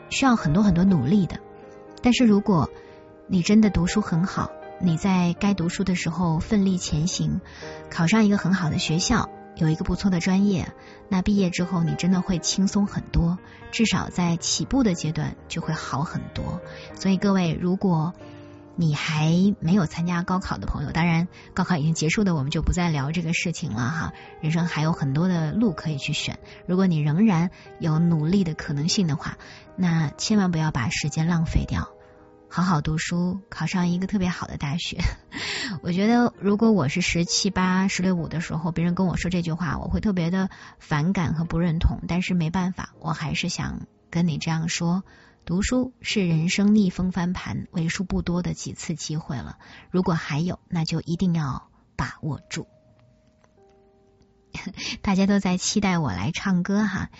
[0.09, 1.41] 需要很多很多努力的。
[2.01, 2.71] 但是如果
[3.27, 7.43] 你真的读书很好，你在该读书的时候奋力前行，
[7.91, 10.73] 考上一个很好的学校，有一个不错的专业，
[11.09, 13.39] 那毕业之后你真的会轻松很多，
[13.73, 16.61] 至少在起步的阶段就会好很多。
[16.95, 18.15] 所以各位，如果
[18.77, 24.13] 你还没有参加高考的朋友，当然高考已经结束的，我们就不再聊这个事情了哈。
[24.41, 29.37] 人生还有很多的路可以去选，如果你仍然有努力的可能性的话，
[29.77, 31.91] 那千万不要把时间浪费掉，
[32.53, 34.99] 好好读书，考上一个特别好的大学。
[35.83, 40.51] 我觉得，如果我是十七八、十六五的时候，别人跟我说这句话，我会特别的
[40.81, 42.01] 反感和不认同。
[42.09, 45.05] 但是没办法，我还是想跟你这样说。
[45.45, 49.57] 读书是人生逆风翻盘为数不多的几次机会了，
[49.93, 52.67] 如果还有，那就一定要把握住。
[55.03, 57.11] 大家都在期待我来唱歌哈，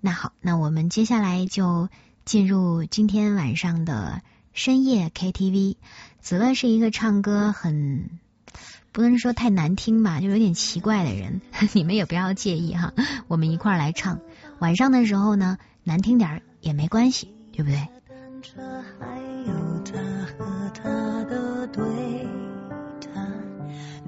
[0.00, 1.88] 那好，那我们接下来就
[2.24, 4.22] 进入今天晚上的
[4.56, 5.76] 深夜 KTV。
[6.20, 8.10] 子乐是一个唱歌很
[8.90, 11.40] 不能说太难听吧，就有点奇怪的人，
[11.74, 12.92] 你们也不要介意哈，
[13.28, 14.18] 我们一块儿来唱。
[14.58, 17.32] 晚上的时候呢，难听点儿也没关系。
[17.52, 17.88] 对不对？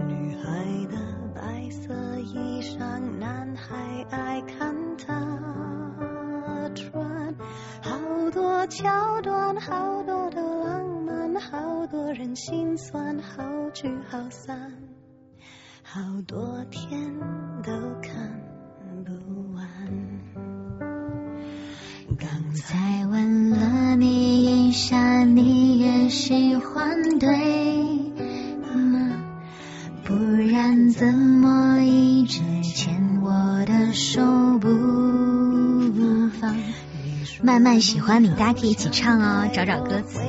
[0.06, 0.44] 女孩
[0.90, 0.96] 的
[1.34, 5.14] 白色衣裳，男孩爱看她
[6.74, 7.17] 穿。
[8.66, 14.72] 桥段，好多的浪漫，好多人心酸，好聚好散，
[15.82, 17.18] 好多天
[17.62, 17.72] 都
[18.02, 18.40] 看
[19.04, 19.12] 不
[19.54, 19.66] 完。
[22.18, 27.28] 刚才问了你一下，你也喜欢对
[28.60, 29.22] 吗？
[30.04, 33.30] 不然怎么一直牵我
[33.66, 34.20] 的手
[34.58, 34.68] 不
[36.40, 36.54] 放？
[37.42, 40.20] 慢慢喜欢你，大家可以一起唱哦，找找歌词。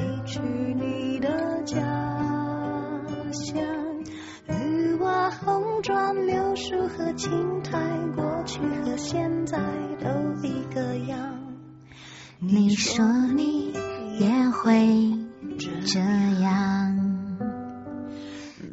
[5.42, 7.80] 红砖柳树和青苔，
[8.16, 9.58] 过去和现在
[10.00, 10.10] 都
[10.44, 11.40] 一个样。
[12.40, 13.06] 你说
[13.36, 13.72] 你
[14.20, 15.14] 也会
[15.58, 16.00] 这
[16.42, 16.96] 样，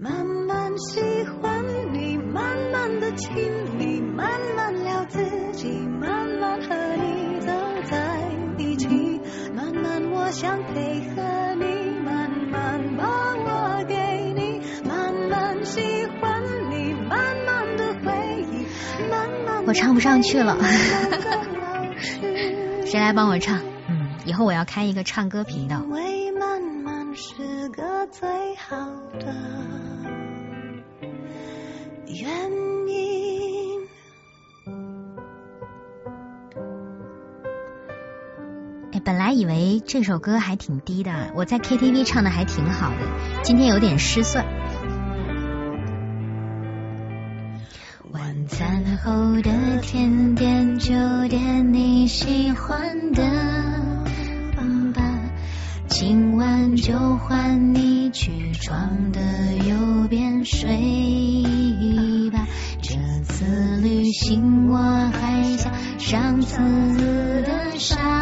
[0.00, 3.34] 慢慢喜欢你，慢慢的亲
[3.78, 5.68] 密，慢慢聊自己，
[6.00, 6.95] 慢慢和
[10.26, 10.74] 我想配
[11.14, 11.22] 合
[11.54, 11.64] 你，
[12.04, 13.94] 慢慢把我给
[14.34, 18.10] 你，慢慢喜欢你，慢慢的回
[18.42, 18.66] 忆，
[19.08, 20.58] 慢慢我唱不上去了。
[22.84, 23.60] 谁来帮我唱？
[23.88, 25.76] 嗯，以后我要开一个唱歌频道。
[25.94, 26.16] 哎，
[39.06, 42.96] 本来以为这首歌还挺低的，我在 KTV 唱的还挺好的，
[43.44, 44.44] 今天有点失算。
[48.10, 50.92] 晚餐后的甜点，就
[51.28, 53.22] 点你喜欢的
[54.92, 55.04] 吧。
[55.86, 59.20] 今晚就换你去床的
[59.68, 60.66] 右边睡
[62.32, 62.44] 吧。
[62.82, 63.44] 这次
[63.80, 66.58] 旅行我还像上次
[67.42, 68.15] 的沙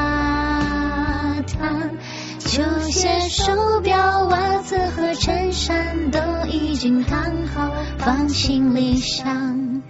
[3.36, 9.82] 手表、袜子和衬衫都已经烫好，放行李箱，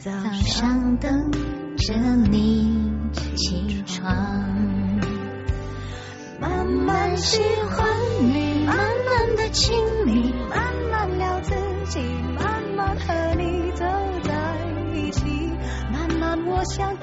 [0.00, 0.10] 早
[0.44, 1.30] 上等
[1.76, 1.94] 着
[2.28, 2.90] 你
[3.36, 4.12] 起床。
[6.40, 7.86] 慢慢喜欢
[8.20, 10.60] 你，慢慢的亲密，慢
[10.90, 11.54] 慢聊自
[11.86, 12.00] 己，
[12.36, 13.84] 慢慢和你走
[14.24, 14.56] 在
[14.92, 15.52] 一起，
[15.92, 16.96] 慢慢我想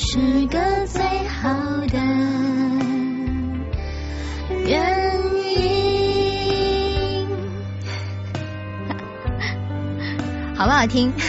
[0.00, 1.52] 是个最好
[1.88, 1.98] 的。
[4.64, 4.80] 原
[5.44, 7.26] 因，
[10.54, 11.12] 好不好听？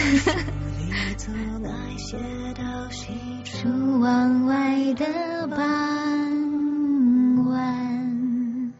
[3.44, 5.04] 出望外的
[5.48, 5.58] 傍
[7.46, 8.72] 晚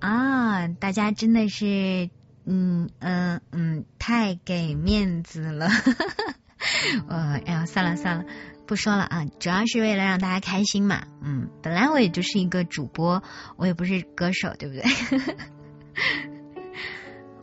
[0.00, 0.68] 啊！
[0.68, 2.10] 大家真的是，
[2.44, 5.68] 嗯嗯嗯，太给面子了。
[7.08, 8.24] 呃，哎呀，算了算了。
[8.66, 11.02] 不说了啊，主要是为了让大家开心嘛。
[11.20, 13.22] 嗯，本来我也就是一个主播，
[13.56, 14.84] 我也不是歌手，对不对？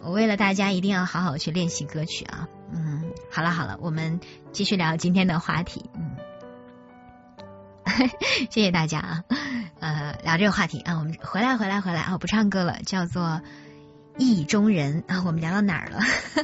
[0.01, 2.47] 我为了大家一定要好好去练习歌曲啊。
[2.73, 4.19] 嗯，好了好了，我们
[4.53, 5.89] 继续聊今天的话题。
[5.93, 6.15] 嗯，
[8.49, 9.23] 谢谢大家啊。
[9.80, 13.41] 呃，聊这个话题啊，我们回来回来回来啊，不唱歌了，叫做。
[14.19, 15.99] 意中人 啊，我们聊到哪儿了？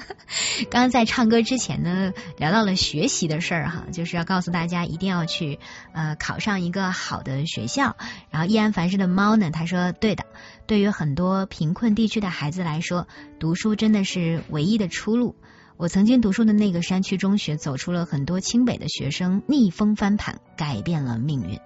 [0.71, 5.59] 刚刚在唱歌之前呢，聊到了学习的事儿哈，就是要告诉大家一定要去
[5.93, 7.95] 呃考上一个好的学校。
[8.31, 10.25] 然后易安凡氏的猫呢，他说对的，
[10.65, 13.07] 对于很多贫困地区的孩子来说，
[13.39, 15.35] 读书真的是唯一的出路。
[15.77, 21.59] 我曾经读书的那个山区中学，走出了很多清北的学生逆风翻盘，改变了命运。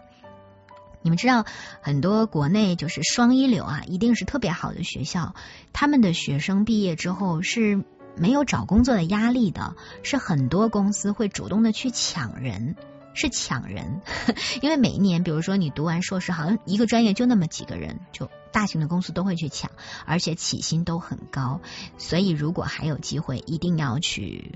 [1.02, 1.46] 你们知道，
[1.82, 5.34] 很多国内就是双一流啊，一定是特别好的学校。
[5.72, 7.84] 他们的学生毕业之后是
[8.18, 12.76] 没有找工作的压力的，是很多公司会主动的去抢人，
[13.14, 14.02] 是抢人。
[14.62, 19.72] 因为每一年，比如说你读完硕士，好像一个专业就那么几个人，就大型的公司都会去抢，
[20.06, 21.62] 而且起薪都很高。
[21.98, 24.52] 所以，如果还有机会，一定要去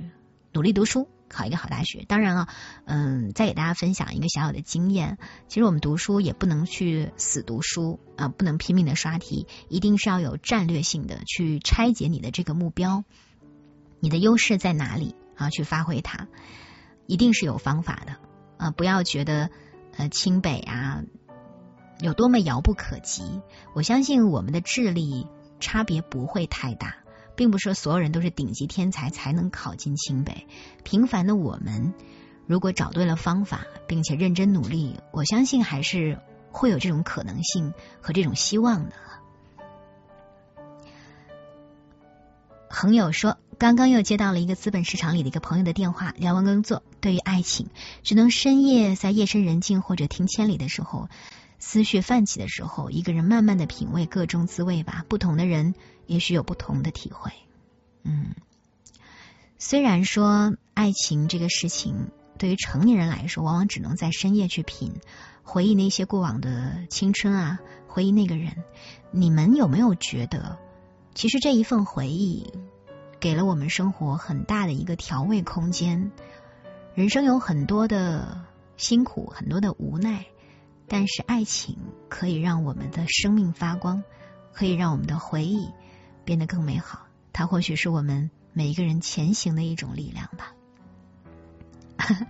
[0.52, 1.08] 努力读书。
[1.34, 2.48] 考一个好大学，当然了，
[2.86, 5.18] 嗯，再给大家分享一个小小的经验。
[5.50, 13.04] 其实我们读书也不能去死读书啊，不能拼命的刷题，一定是要有战略性的去拆解你的这个目标，
[14.00, 15.50] 你的优势在哪里啊？
[15.50, 16.28] 去发挥它，
[17.08, 18.16] 一定是有方法的
[18.58, 18.72] 啊！
[18.72, 19.50] 不要觉得
[19.98, 21.04] 呃清北啊
[22.00, 23.42] 有多么遥不可及，
[23.74, 25.28] 我相信我们的智力
[25.60, 27.03] 差别不会太大。
[27.36, 30.48] 并不是说所有人都是顶级天才才能考进清北，
[30.84, 31.94] 平凡的我们，
[32.48, 36.20] 如果找对了方法，并且认真努力，我相信还是
[36.52, 38.96] 会有这种可能性和这种希望的。
[42.70, 47.70] 朋友说，刚刚又接到了一个资本市场里的一个朋友的电话，聊完工作，对于爱情，
[48.02, 51.08] 只能深夜在夜深人静或者听千里的时候，
[51.66, 55.06] 思绪泛起的时候，一个人慢慢的品味各种滋味吧。
[55.08, 55.74] 不同的人。
[56.06, 57.32] 也许有不同的体会，
[58.04, 58.36] 嗯，
[59.58, 64.96] 虽然说爱情这个事情对于成年人来说，往往只能在深夜去品，
[65.44, 68.66] 回忆那些过往的青春啊，回忆那个人。
[69.12, 70.60] 你们有没有觉得，
[71.16, 72.52] 其实这一份回忆
[73.22, 76.12] 给了我们生活很大的一个调味空间？
[76.96, 78.44] 人生有很多的
[78.76, 80.26] 辛苦，很多的无奈，
[80.94, 84.04] 但是爱情可以让我们的生命发光，
[84.54, 85.72] 可以让我们的回忆。
[86.24, 90.54] 变得更美好，它或许是我们每一个人前行的一种力量吧。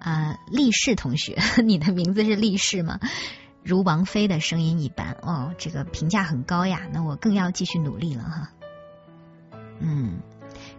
[0.00, 2.98] 啊，立士同学， 你的名字是立士吗？
[3.62, 6.88] 如王菲的声音一般哦，这个评价很高呀。
[6.92, 8.50] 那我更要继续努力了哈。
[9.78, 10.18] 嗯，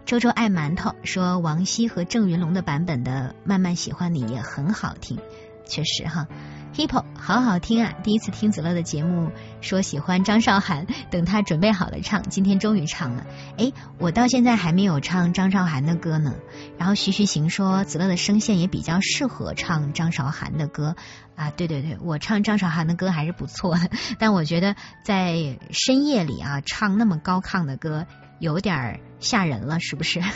[0.04, 5.18] 周周爱馒头说王晰和郑云龙的版本的《慢慢喜欢你》也很好听，
[5.66, 6.28] 确实哈。
[6.74, 7.92] Hippo，好好听啊！
[8.02, 9.30] 第一次听子乐的节目，
[9.60, 13.26] 说喜欢张韶涵， 等他准备好了唱，今天终于唱了。
[13.58, 16.34] 哎，我到现在还没有唱张韶涵的歌呢。
[16.78, 20.96] 然后徐徐行说，子乐的声线也比较适合唱张韶涵的歌
[21.36, 21.50] 啊。
[21.50, 24.74] 对对对，我唱张韶涵的歌还是不错的， 但我觉得
[25.04, 28.06] 在深夜里啊，唱那么高亢的歌，
[28.40, 30.22] 有点吓人了，是不是？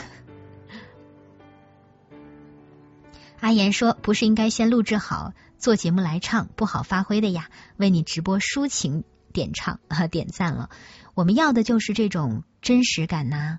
[3.40, 5.32] 阿言说，不是应该先录制好？
[5.58, 10.70] 做节目来唱不好发挥的呀，为你直播抒情点唱啊点赞了。
[11.14, 13.58] 我们要的就是这种真实感呐。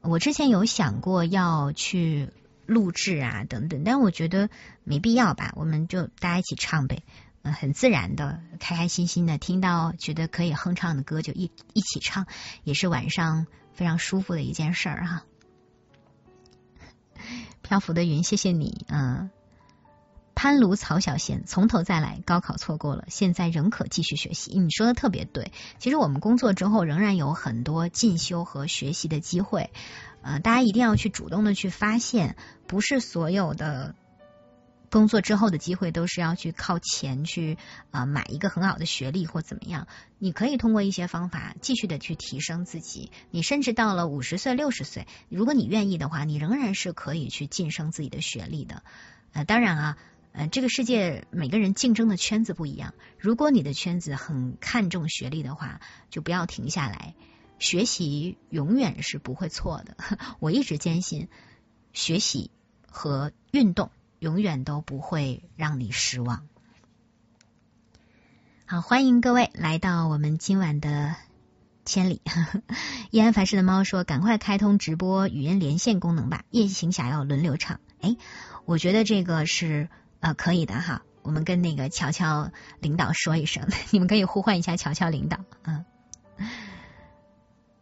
[0.00, 2.30] 我之前有想过要去
[2.66, 4.50] 录制啊等等，但我觉得
[4.84, 5.52] 没必要吧。
[5.56, 7.02] 我们就大家一起唱呗，
[7.42, 12.26] 嗯，很自然的，开开心心的，听到觉得可以哼唱的歌就一一起唱，
[12.62, 15.24] 也是晚上非常舒服的一件事儿哈。
[17.62, 19.30] 漂浮的云，谢谢你啊。
[20.38, 24.56] 攀卢曹小贤，从头再来，高考错过了，现在仍可继续学习。
[24.56, 25.50] 你说的特别对，
[25.80, 29.72] 其实我们工作之后仍然有很多进修和学习的机会，
[30.22, 32.36] 呃，大家一定要去主动的去发现，
[32.68, 33.96] 不是所有的
[34.92, 37.58] 工作之后的机会都是要去靠钱去
[37.90, 39.88] 啊买一个很好的学历或怎么样。
[40.20, 48.84] 你可以通过一些方法继续的去提升自己，你甚至到了五十岁、六十岁，如果你愿意的话，你仍然是可以去晋升自己的学历的。
[49.32, 49.98] 呃，当然啊。
[50.40, 52.94] 嗯，这个世界每个人竞争的圈子不一样。
[53.18, 57.16] 如果你的圈子很看重学历的话，就不要停下来，
[57.58, 59.96] 学习永远是不会错的。
[60.38, 61.26] 我一直坚信，
[61.92, 62.52] 学习
[62.88, 63.90] 和运动
[64.20, 66.46] 永远都不会让你失望。
[68.64, 71.16] 好，欢迎各位来到我们今晚的
[71.84, 72.22] 千里。
[73.10, 78.16] 依然凡事的猫说：“赶快开通直播语音连线功能吧，夜行侠要轮流唱。”哎，
[78.66, 79.88] 我觉得这个是。
[80.20, 82.50] 啊，可以的哈，我们跟那个乔乔
[82.80, 85.38] 领导说一声， 你们可以呼唤一下乔乔领导。
[85.62, 85.84] 嗯，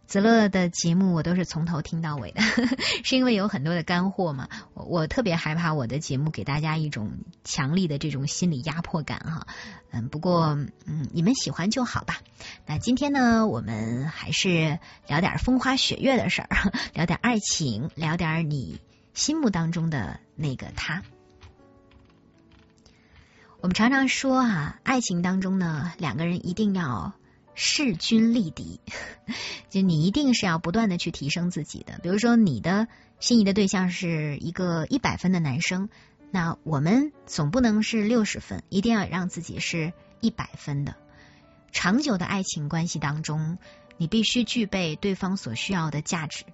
[0.07, 2.41] 子乐的节目我都是从头听到尾的，
[3.03, 4.49] 是因为有很多的干货嘛。
[4.75, 7.11] 我特别害怕我的节目给大家一种
[7.43, 9.47] 强力的这种心理压迫感哈。
[9.91, 12.19] 嗯，不过嗯，你们喜欢就好吧。
[12.67, 18.81] 那今天呢，我们还是聊点风花雪月的事儿， 聊点爱情，聊点你
[19.13, 21.03] 心目当中的那个他。
[23.61, 27.15] 我们常常说啊，爱情当中呢，两个人一定要
[27.55, 28.81] 势均力敌，
[29.71, 31.99] 就你一定是要不断的去提升自己的。
[32.03, 32.87] 比如说，你的
[33.19, 35.89] 心仪的对象是一个一百分的男生，
[36.31, 40.95] 那我们总不能是六十分，一定要让自己是一百分的。
[41.73, 43.59] 长久的爱情关系当中。
[43.99, 46.45] 你必须具备对方所需要的价值，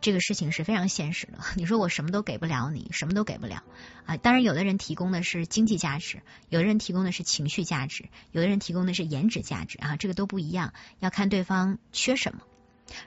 [0.00, 1.38] 这个事情是非常现实的。
[1.56, 3.62] 你说我什么都给不了你，什么都给不了
[4.06, 4.16] 啊！
[4.16, 12.42] 当然，有的人提供的是经济价值，有的人提供的是情绪价值，有的人提供的是颜值价值啊，这个都不一样，要看对方缺什么。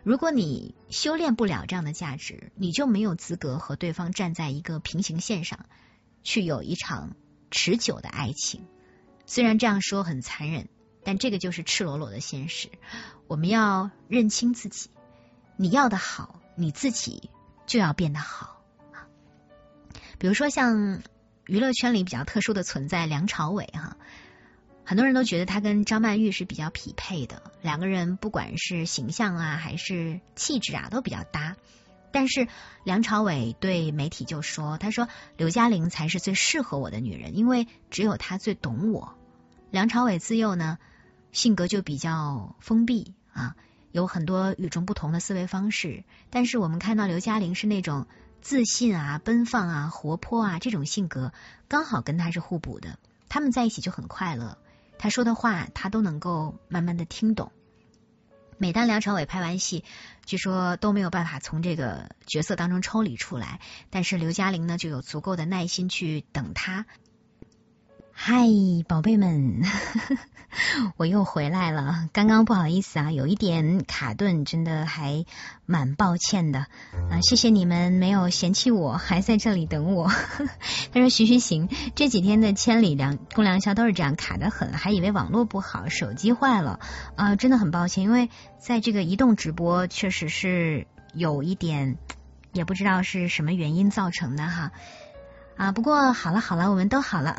[0.04, 5.66] 如果你修炼不了这样的价值，你就没有资格和对方站在一个平行线上，
[6.24, 7.16] 去有一场
[7.52, 8.66] 持久的爱情。
[9.26, 10.70] 虽然这样说很残忍。
[11.06, 12.70] 但这个就是赤裸裸的现实，
[13.28, 14.90] 我们要认清自己。
[15.58, 17.30] 你要的好，你自己
[17.66, 18.62] 就要变得好。
[20.18, 21.02] 比如说，像
[21.46, 23.98] 娱乐圈里比较特殊的存在梁朝伟哈，
[24.86, 31.56] 很多人都觉得他跟张曼玉是比较匹配的，两个人不管是形象啊还是气质啊都比较搭。
[32.12, 32.48] 但是
[32.84, 35.08] 梁朝伟对媒体就说：“他说
[35.38, 39.16] 刘嘉玲才是最适合我的女人，因为只有她最懂我。”
[39.72, 40.78] 梁朝伟自幼呢。
[41.32, 43.56] 性格就比较封闭啊，
[43.94, 46.04] 有很多与众不同的思维方式。
[46.32, 48.08] 但是我们看到刘嘉玲是那种
[48.42, 51.32] 自信啊、奔放啊、活泼啊这种性格，
[51.70, 53.00] 刚好跟他是互补的。
[53.30, 54.58] 他们在一起就很快乐，
[54.98, 57.52] 他说的话他都能够慢慢的听懂。
[58.58, 59.84] 每当梁朝伟拍完戏，
[60.26, 66.86] 据说都没有办法从这个角色当中抽离出来，但是刘嘉玲呢就有足够的耐心去等他。
[68.12, 68.44] 嗨，
[68.88, 69.64] 宝贝们，
[70.98, 72.10] 我又回来了。
[72.14, 75.26] 刚刚不好意思啊，有一点卡顿，真的还
[75.66, 77.22] 蛮抱歉的啊。
[77.22, 80.08] 谢谢你们没有嫌弃我，还在这里等我。
[80.94, 86.80] 他说徐徐行，这几天的千里良公良宵都是这样卡的很，还以为网络不好，手机坏了
[87.16, 91.98] 啊，真的很抱歉，因为在这个移动直播确实是有一点，
[92.52, 94.72] 也不知道是什么原因造成的哈
[95.58, 95.72] 啊。
[95.72, 97.36] 不过好了好了，我们都好了。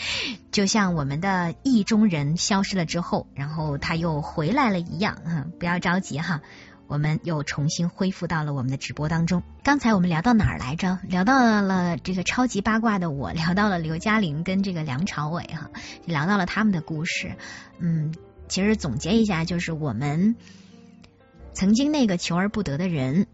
[0.52, 6.40] 就像我们的意中人消失了之后，然后他又回来了一样，不要着急哈。
[6.86, 9.42] 我们又重新恢复到了我们的直播当中。
[9.62, 10.98] 刚才我们聊到哪儿来着？
[11.02, 15.70] 聊到了这个超级八卦的我， 聊到了刘嘉玲跟这个梁朝伟哈，
[16.06, 17.36] 聊到了他们的故事。
[17.78, 18.14] 嗯，
[18.48, 20.36] 其实总结一下，就是我们
[21.52, 23.26] 曾经那个求而不得的人，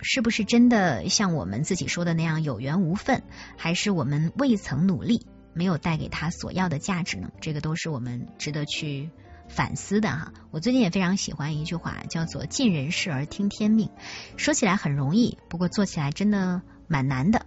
[0.00, 3.22] 是不是真的像我们自己说的那样有缘无分，
[3.58, 7.30] 还是我们未曾努力，没有带给他所要的价值呢？
[7.40, 9.10] 这个都是我们值得去。
[9.48, 13.90] 反思的哈，我最近也非常喜欢一句话，叫做“尽人事而听天命”。
[14.38, 17.44] 说起来很容易，不过做起来真的蛮难的。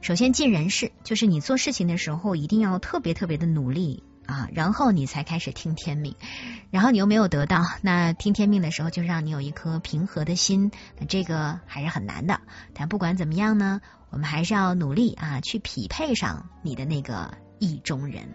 [0.00, 6.14] 首先，尽人事就是你做事情的时候一定要特别特别的努力啊，然后你才开始听天命。
[6.70, 10.70] 然后你又没有得到，那听天命的时候就让你有一颗平和的心，
[11.00, 12.40] 那这个还是很难的。
[12.74, 13.80] 但不管怎么样呢，
[14.10, 18.28] 我们还是要努力啊，去匹配上你的那个意中人。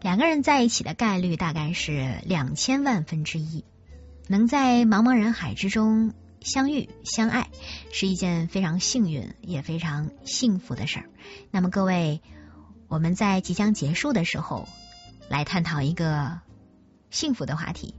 [0.00, 3.64] 两个人在一起的概率大概是两千万分之一，
[4.28, 7.50] 能在茫茫人海之中相遇相爱，
[7.92, 11.10] 是一件非常幸运也非常幸福的事儿。
[11.50, 12.22] 那么各位，
[12.88, 14.68] 我们在即将结束的时候，
[15.28, 16.40] 来探讨一个
[17.10, 17.94] 幸福的话题：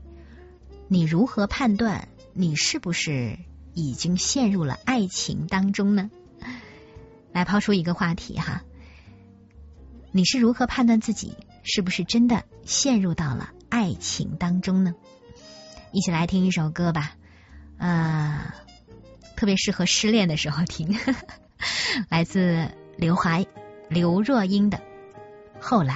[0.88, 3.38] 你如何判断你是不是
[3.74, 6.10] 已经陷入了爱情当中呢？
[7.32, 8.62] 来抛出一个话题哈，
[10.10, 11.34] 你是如何判断自己？
[11.64, 14.94] 是不是真的陷入到了爱情当中呢？
[15.92, 17.14] 一起来听一首歌吧，
[17.78, 18.52] 呃，
[19.36, 20.98] 特别适合失恋的时候听，
[22.10, 23.46] 来自刘怀
[23.88, 24.78] 刘若英的
[25.60, 25.94] 《后来》。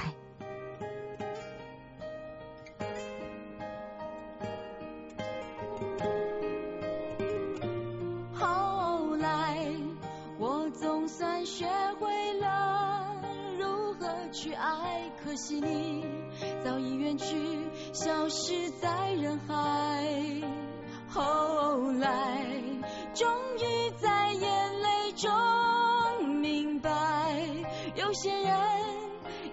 [14.31, 16.05] 去爱可惜你
[16.63, 17.25] 早已远去
[17.93, 20.05] 消失在人海
[21.09, 22.45] 后来
[23.13, 23.27] 终
[23.57, 26.91] 于在眼泪中明白
[27.95, 28.57] 有些人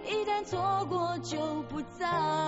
[0.04, 2.44] 一旦错过就不再。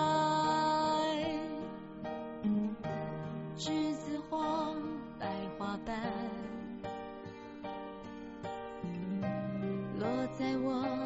[3.59, 4.71] 栀子花
[5.19, 5.27] 白
[5.59, 5.97] 花瓣
[9.99, 10.07] 落
[10.39, 11.06] 在我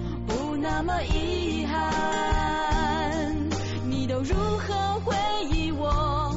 [0.61, 3.35] 那么遗憾
[3.89, 5.15] 你都如何回
[5.51, 6.35] 忆我？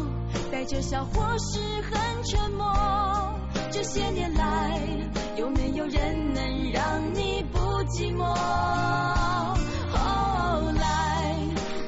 [0.51, 2.72] 带着笑或是很沉默
[3.70, 4.80] 这些年来
[5.36, 8.24] 有没有人能让你不寂寞？
[9.92, 11.36] 后来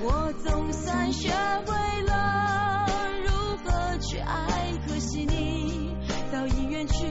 [0.02, 1.30] 我总算学
[1.64, 2.86] 会了
[3.24, 3.30] 如
[3.64, 5.96] 何去爱可惜你
[6.30, 7.06] 早已远去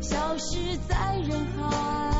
[0.00, 2.17] 消失在人海。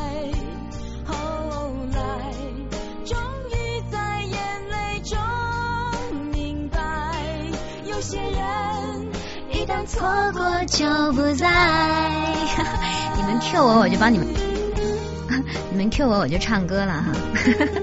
[9.85, 11.47] 错过就不在。
[13.17, 14.27] 你们 Q 我，我就帮你们；
[15.71, 17.11] 你们 Q 我，我就唱歌了哈。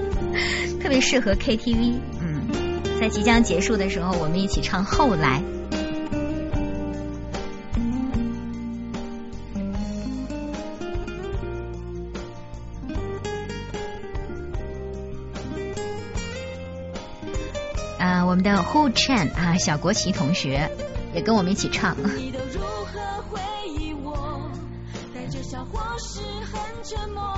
[0.81, 1.95] 特别适合 KTV。
[2.21, 2.47] 嗯，
[2.99, 5.41] 在即将结束的时候，我们一起唱《后来》。
[17.99, 20.69] 啊，我们的 Hu Chen 啊，小国旗同学
[21.17, 21.97] 也跟我们一起唱。
[22.15, 22.99] 你都如何
[23.31, 24.39] 回忆我？
[25.15, 27.35] 带着笑或是很沉默。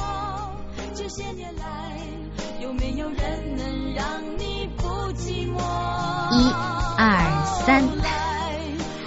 [0.94, 1.98] 这些年来，
[2.62, 4.06] 有没有人能让
[4.38, 4.84] 你不
[5.14, 5.62] 寂寞？
[6.34, 6.52] 一、
[6.98, 7.82] 二、三。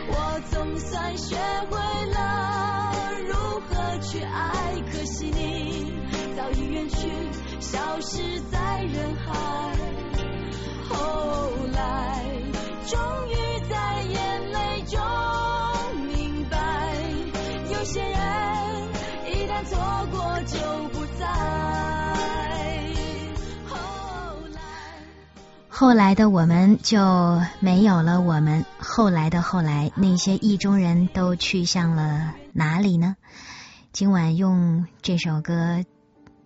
[0.09, 1.36] 我总算学
[1.69, 1.77] 会
[2.07, 2.94] 了
[3.28, 3.35] 如
[3.69, 5.93] 何去爱，可惜你
[6.35, 7.11] 早已远去，
[7.61, 9.31] 消失在人海。
[10.89, 12.24] 后来，
[12.86, 13.31] 终于
[17.93, 18.10] 些人
[19.27, 19.78] 一旦错
[20.10, 20.59] 过就
[20.89, 21.27] 不再。
[23.69, 23.77] 后
[24.51, 24.60] 来。
[25.69, 26.98] 后来的我们就
[27.60, 33.16] 没有了我们，后来的后来，那些意中人都去向了哪里呢？
[33.93, 35.85] 今晚用这首歌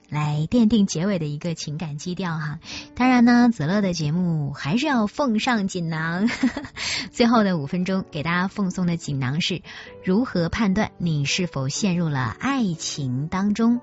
[0.09, 2.59] 来奠定结尾的一个情感基调哈。
[2.95, 6.29] 当然呢，子乐的节目还是要奉上锦囊，
[7.13, 9.63] 最后的五分钟给大家奉送的锦囊是
[10.05, 13.81] 如何判断你是否陷入了爱情当中。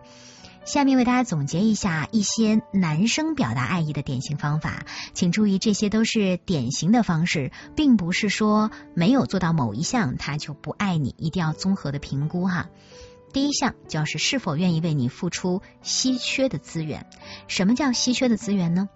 [0.65, 12.69] 下面为大家总结一下一些男生表达爱意的典型方法，请注意，这些都是典型的方式，并不是说没有做到某一项他就不爱你，一定要综合的评估哈。
[13.33, 17.07] 第一项就是是否愿意为你付出稀缺的资源。
[17.47, 18.87] 什么叫稀缺的资源呢？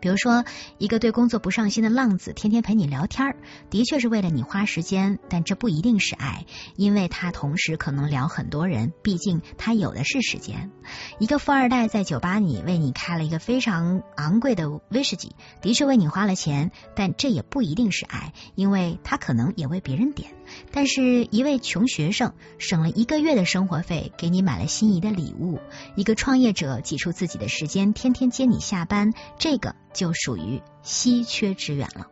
[0.00, 0.44] 比如说，
[0.78, 3.36] 一个对工作不上心的浪子，天天陪你聊天儿，
[3.70, 6.46] 的确是为了你花时间，但这不一定是爱，
[6.76, 10.70] 因为他同时可能聊很多人，毕竟他有的是时间。
[11.18, 20.30] 一个富二代在酒吧里为你开了一个非常昂贵的威士忌，的确为你花了钱，但这也不一定是爱，因为他可能也为别人点。
[20.72, 25.58] 但是，一位穷学生省了一个月的生活费，给你买了心仪的礼物；
[25.94, 32.06] 一个创业者挤出自己的时间，天天接你下班，这个就属于稀缺资源了。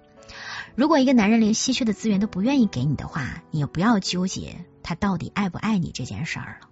[0.74, 6.68] 如果一个男人连稀缺的资源都不愿意给你的话，你也不要纠结他到底爱不爱你这件事儿了。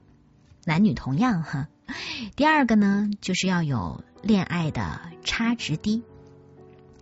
[0.64, 1.68] 男女同样哈。
[2.36, 6.02] 第二个呢，就是要有恋爱的差值低。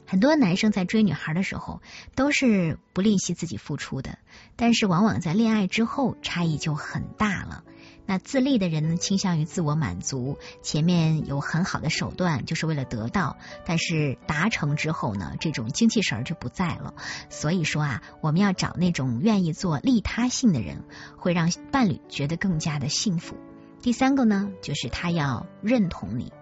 [0.07, 1.81] 很多男生在追女孩的时候
[2.15, 4.19] 都是不吝惜自己付出的，
[4.57, 7.65] 但是往往在恋爱之后差异就很大了。
[8.05, 16.95] 那自立的人呢，倾向于自我满足，前面有很好的手段就是为了得到，但是达成之后呢，这种精气神儿就不在了。
[17.31, 20.85] 所以说啊，我们要找那种愿意做利他性的人，
[21.17, 23.37] 会让伴侣觉得更加的幸福。
[23.81, 26.33] 第三个呢，就是他要认同你。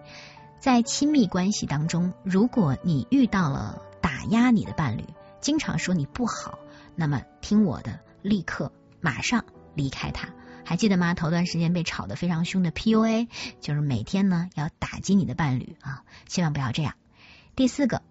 [0.59, 5.05] 在亲密关系当中，如果你遇到了打压你的伴侣，
[5.41, 6.59] 经常说你不好，
[6.97, 10.29] 那么听我的，立刻马上离开他。
[10.71, 11.15] 还记得吗？
[11.15, 13.27] 头段时间被炒得非常凶的 PUA，
[13.61, 16.95] 就是每天呢要打击你的伴侣啊，千万不要这样。
[17.57, 18.03] 第四个，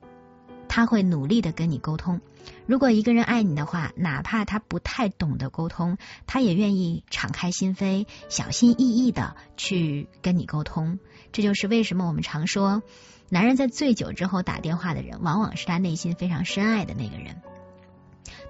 [0.68, 2.19] 他会努力的跟你沟通。
[2.65, 10.99] 如果一个人爱你的话，哪怕他不太懂得沟通，他也愿意敞开心扉、小心翼翼的去跟你沟通。
[11.31, 12.84] 这就是为什么我们常说，
[13.30, 17.41] 男人在醉酒之后打电话的人，往往是他内心非常深爱的那个人。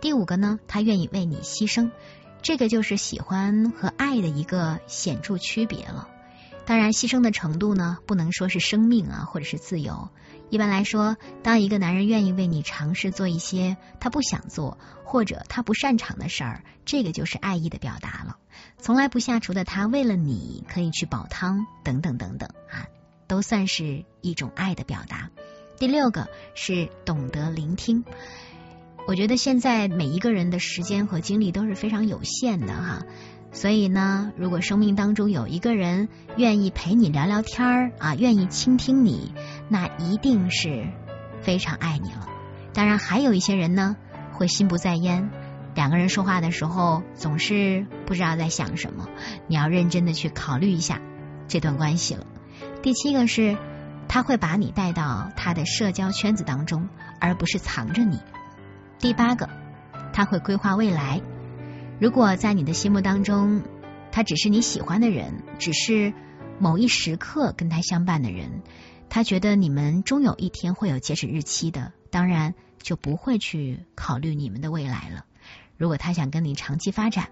[0.02, 1.91] 第五个呢，他愿意为你牺牲，
[2.41, 6.07] 这个就是喜欢和爱的一个显著区别了。
[6.65, 10.09] 当然，牺牲的程度呢，不能说是生命啊，或者是自由。
[10.51, 18.37] 一般来说，当一个男人愿意为你尝试做一些他不想做或者他不擅长的事儿，这个就是爱意的表达了。
[18.77, 22.85] 从来不下厨的他，为了你可以去煲汤，等等等等啊，
[23.27, 25.29] 都算是一种爱的表达。
[25.77, 28.03] 第六个是懂得聆听。
[29.10, 33.02] 我觉得现在每一个人的时间和精力都是非常有限的哈，
[33.52, 39.34] 所以呢，如果生命当中有一个人愿意陪你聊聊天儿啊，愿意倾听你，
[39.68, 40.86] 那一定是
[41.41, 42.27] 非常爱你了。
[42.72, 43.98] 当然，还有一些人呢，
[44.31, 45.31] 会心不在焉。
[45.73, 49.07] 两个人说话的时候，总是不知道在想什么，
[49.48, 51.02] 你要认真的去考虑一下
[51.48, 52.27] 这段关系了。
[52.84, 53.57] 第七个是，
[54.07, 58.19] 他会把你带到他的社交圈子当中，而不是藏着你。
[58.99, 59.49] 第八个，
[60.11, 61.21] 他会规划未来。
[62.01, 63.63] 如果在你的心目当中，
[64.11, 66.13] 他只是你喜欢的人，只是
[66.59, 68.61] 某一时刻跟他相伴的人，
[69.07, 75.23] 他觉得你们终有一天会有截止日期的，当然就不会去考虑你们的未来了。
[75.77, 77.30] 如果他想跟你长期发展，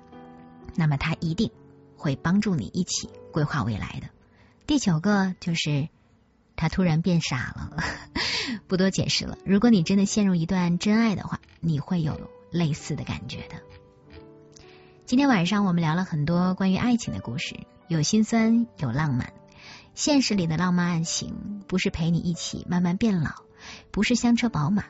[0.74, 1.52] 那么他一定
[1.98, 4.08] 会帮助你一起规划未来的。
[4.66, 5.90] 第九个就是
[6.58, 7.84] 他突然变傻了，
[8.68, 9.38] 不多解释了。
[9.46, 13.56] 如果你真的陷入一段真爱的话，你会有类似的感觉的。
[15.06, 17.56] 今天晚上我们聊了很多关于爱情的故事，
[17.88, 19.32] 有心酸，有浪漫。
[19.94, 23.32] 现实里的浪漫爱情不是陪你一起慢慢变老，
[23.92, 24.84] 不是香车宝马，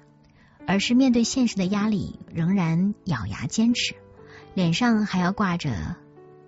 [0.66, 3.96] 而是面对现实的压力，仍然咬牙坚持，
[4.54, 5.98] 脸上还要挂着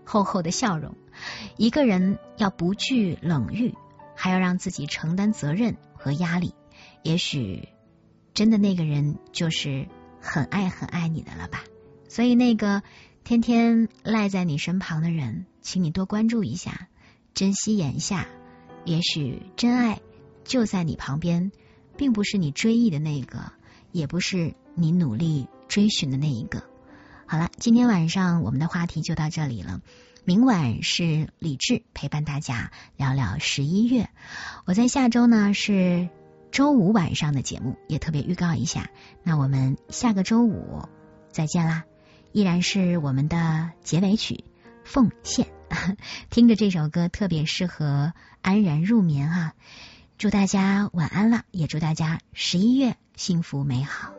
[0.03, 0.95] 厚厚的笑容。
[1.57, 3.75] 一个人要不惧冷遇，
[4.21, 6.53] 还要让自己承担责任和压力。
[7.03, 7.69] 也许
[8.33, 9.87] 真的那个人就是
[10.19, 11.63] 很爱很爱你的了吧？
[12.09, 12.83] 所以那个
[13.23, 16.89] 天天赖在你身旁的人，请你多关注一下，
[17.33, 18.27] 珍惜眼下。
[18.83, 20.01] 也许真爱
[20.43, 21.53] 就在你旁边，
[21.95, 23.53] 并不是你追忆的那个。
[23.91, 26.63] 也不是你努力追寻的那一个。
[27.25, 29.81] 好了，今天晚上我们的话题就到这里了。
[30.29, 34.09] 明晚是李志陪伴大家聊聊十一月。
[34.65, 36.07] 我在下周呢是
[36.51, 38.91] 周五晚上的节目，也特别预告一下。
[39.23, 40.83] 那我们下个周五
[41.31, 41.85] 再见啦！
[42.31, 44.35] 依然是我们的结尾曲
[44.83, 45.47] 《奉献》，
[46.29, 49.53] 听着这首歌特别适合安然入眠哈。
[50.19, 52.95] 祝大家晚安了，也祝大家十一月。
[53.15, 54.18] 幸福美好。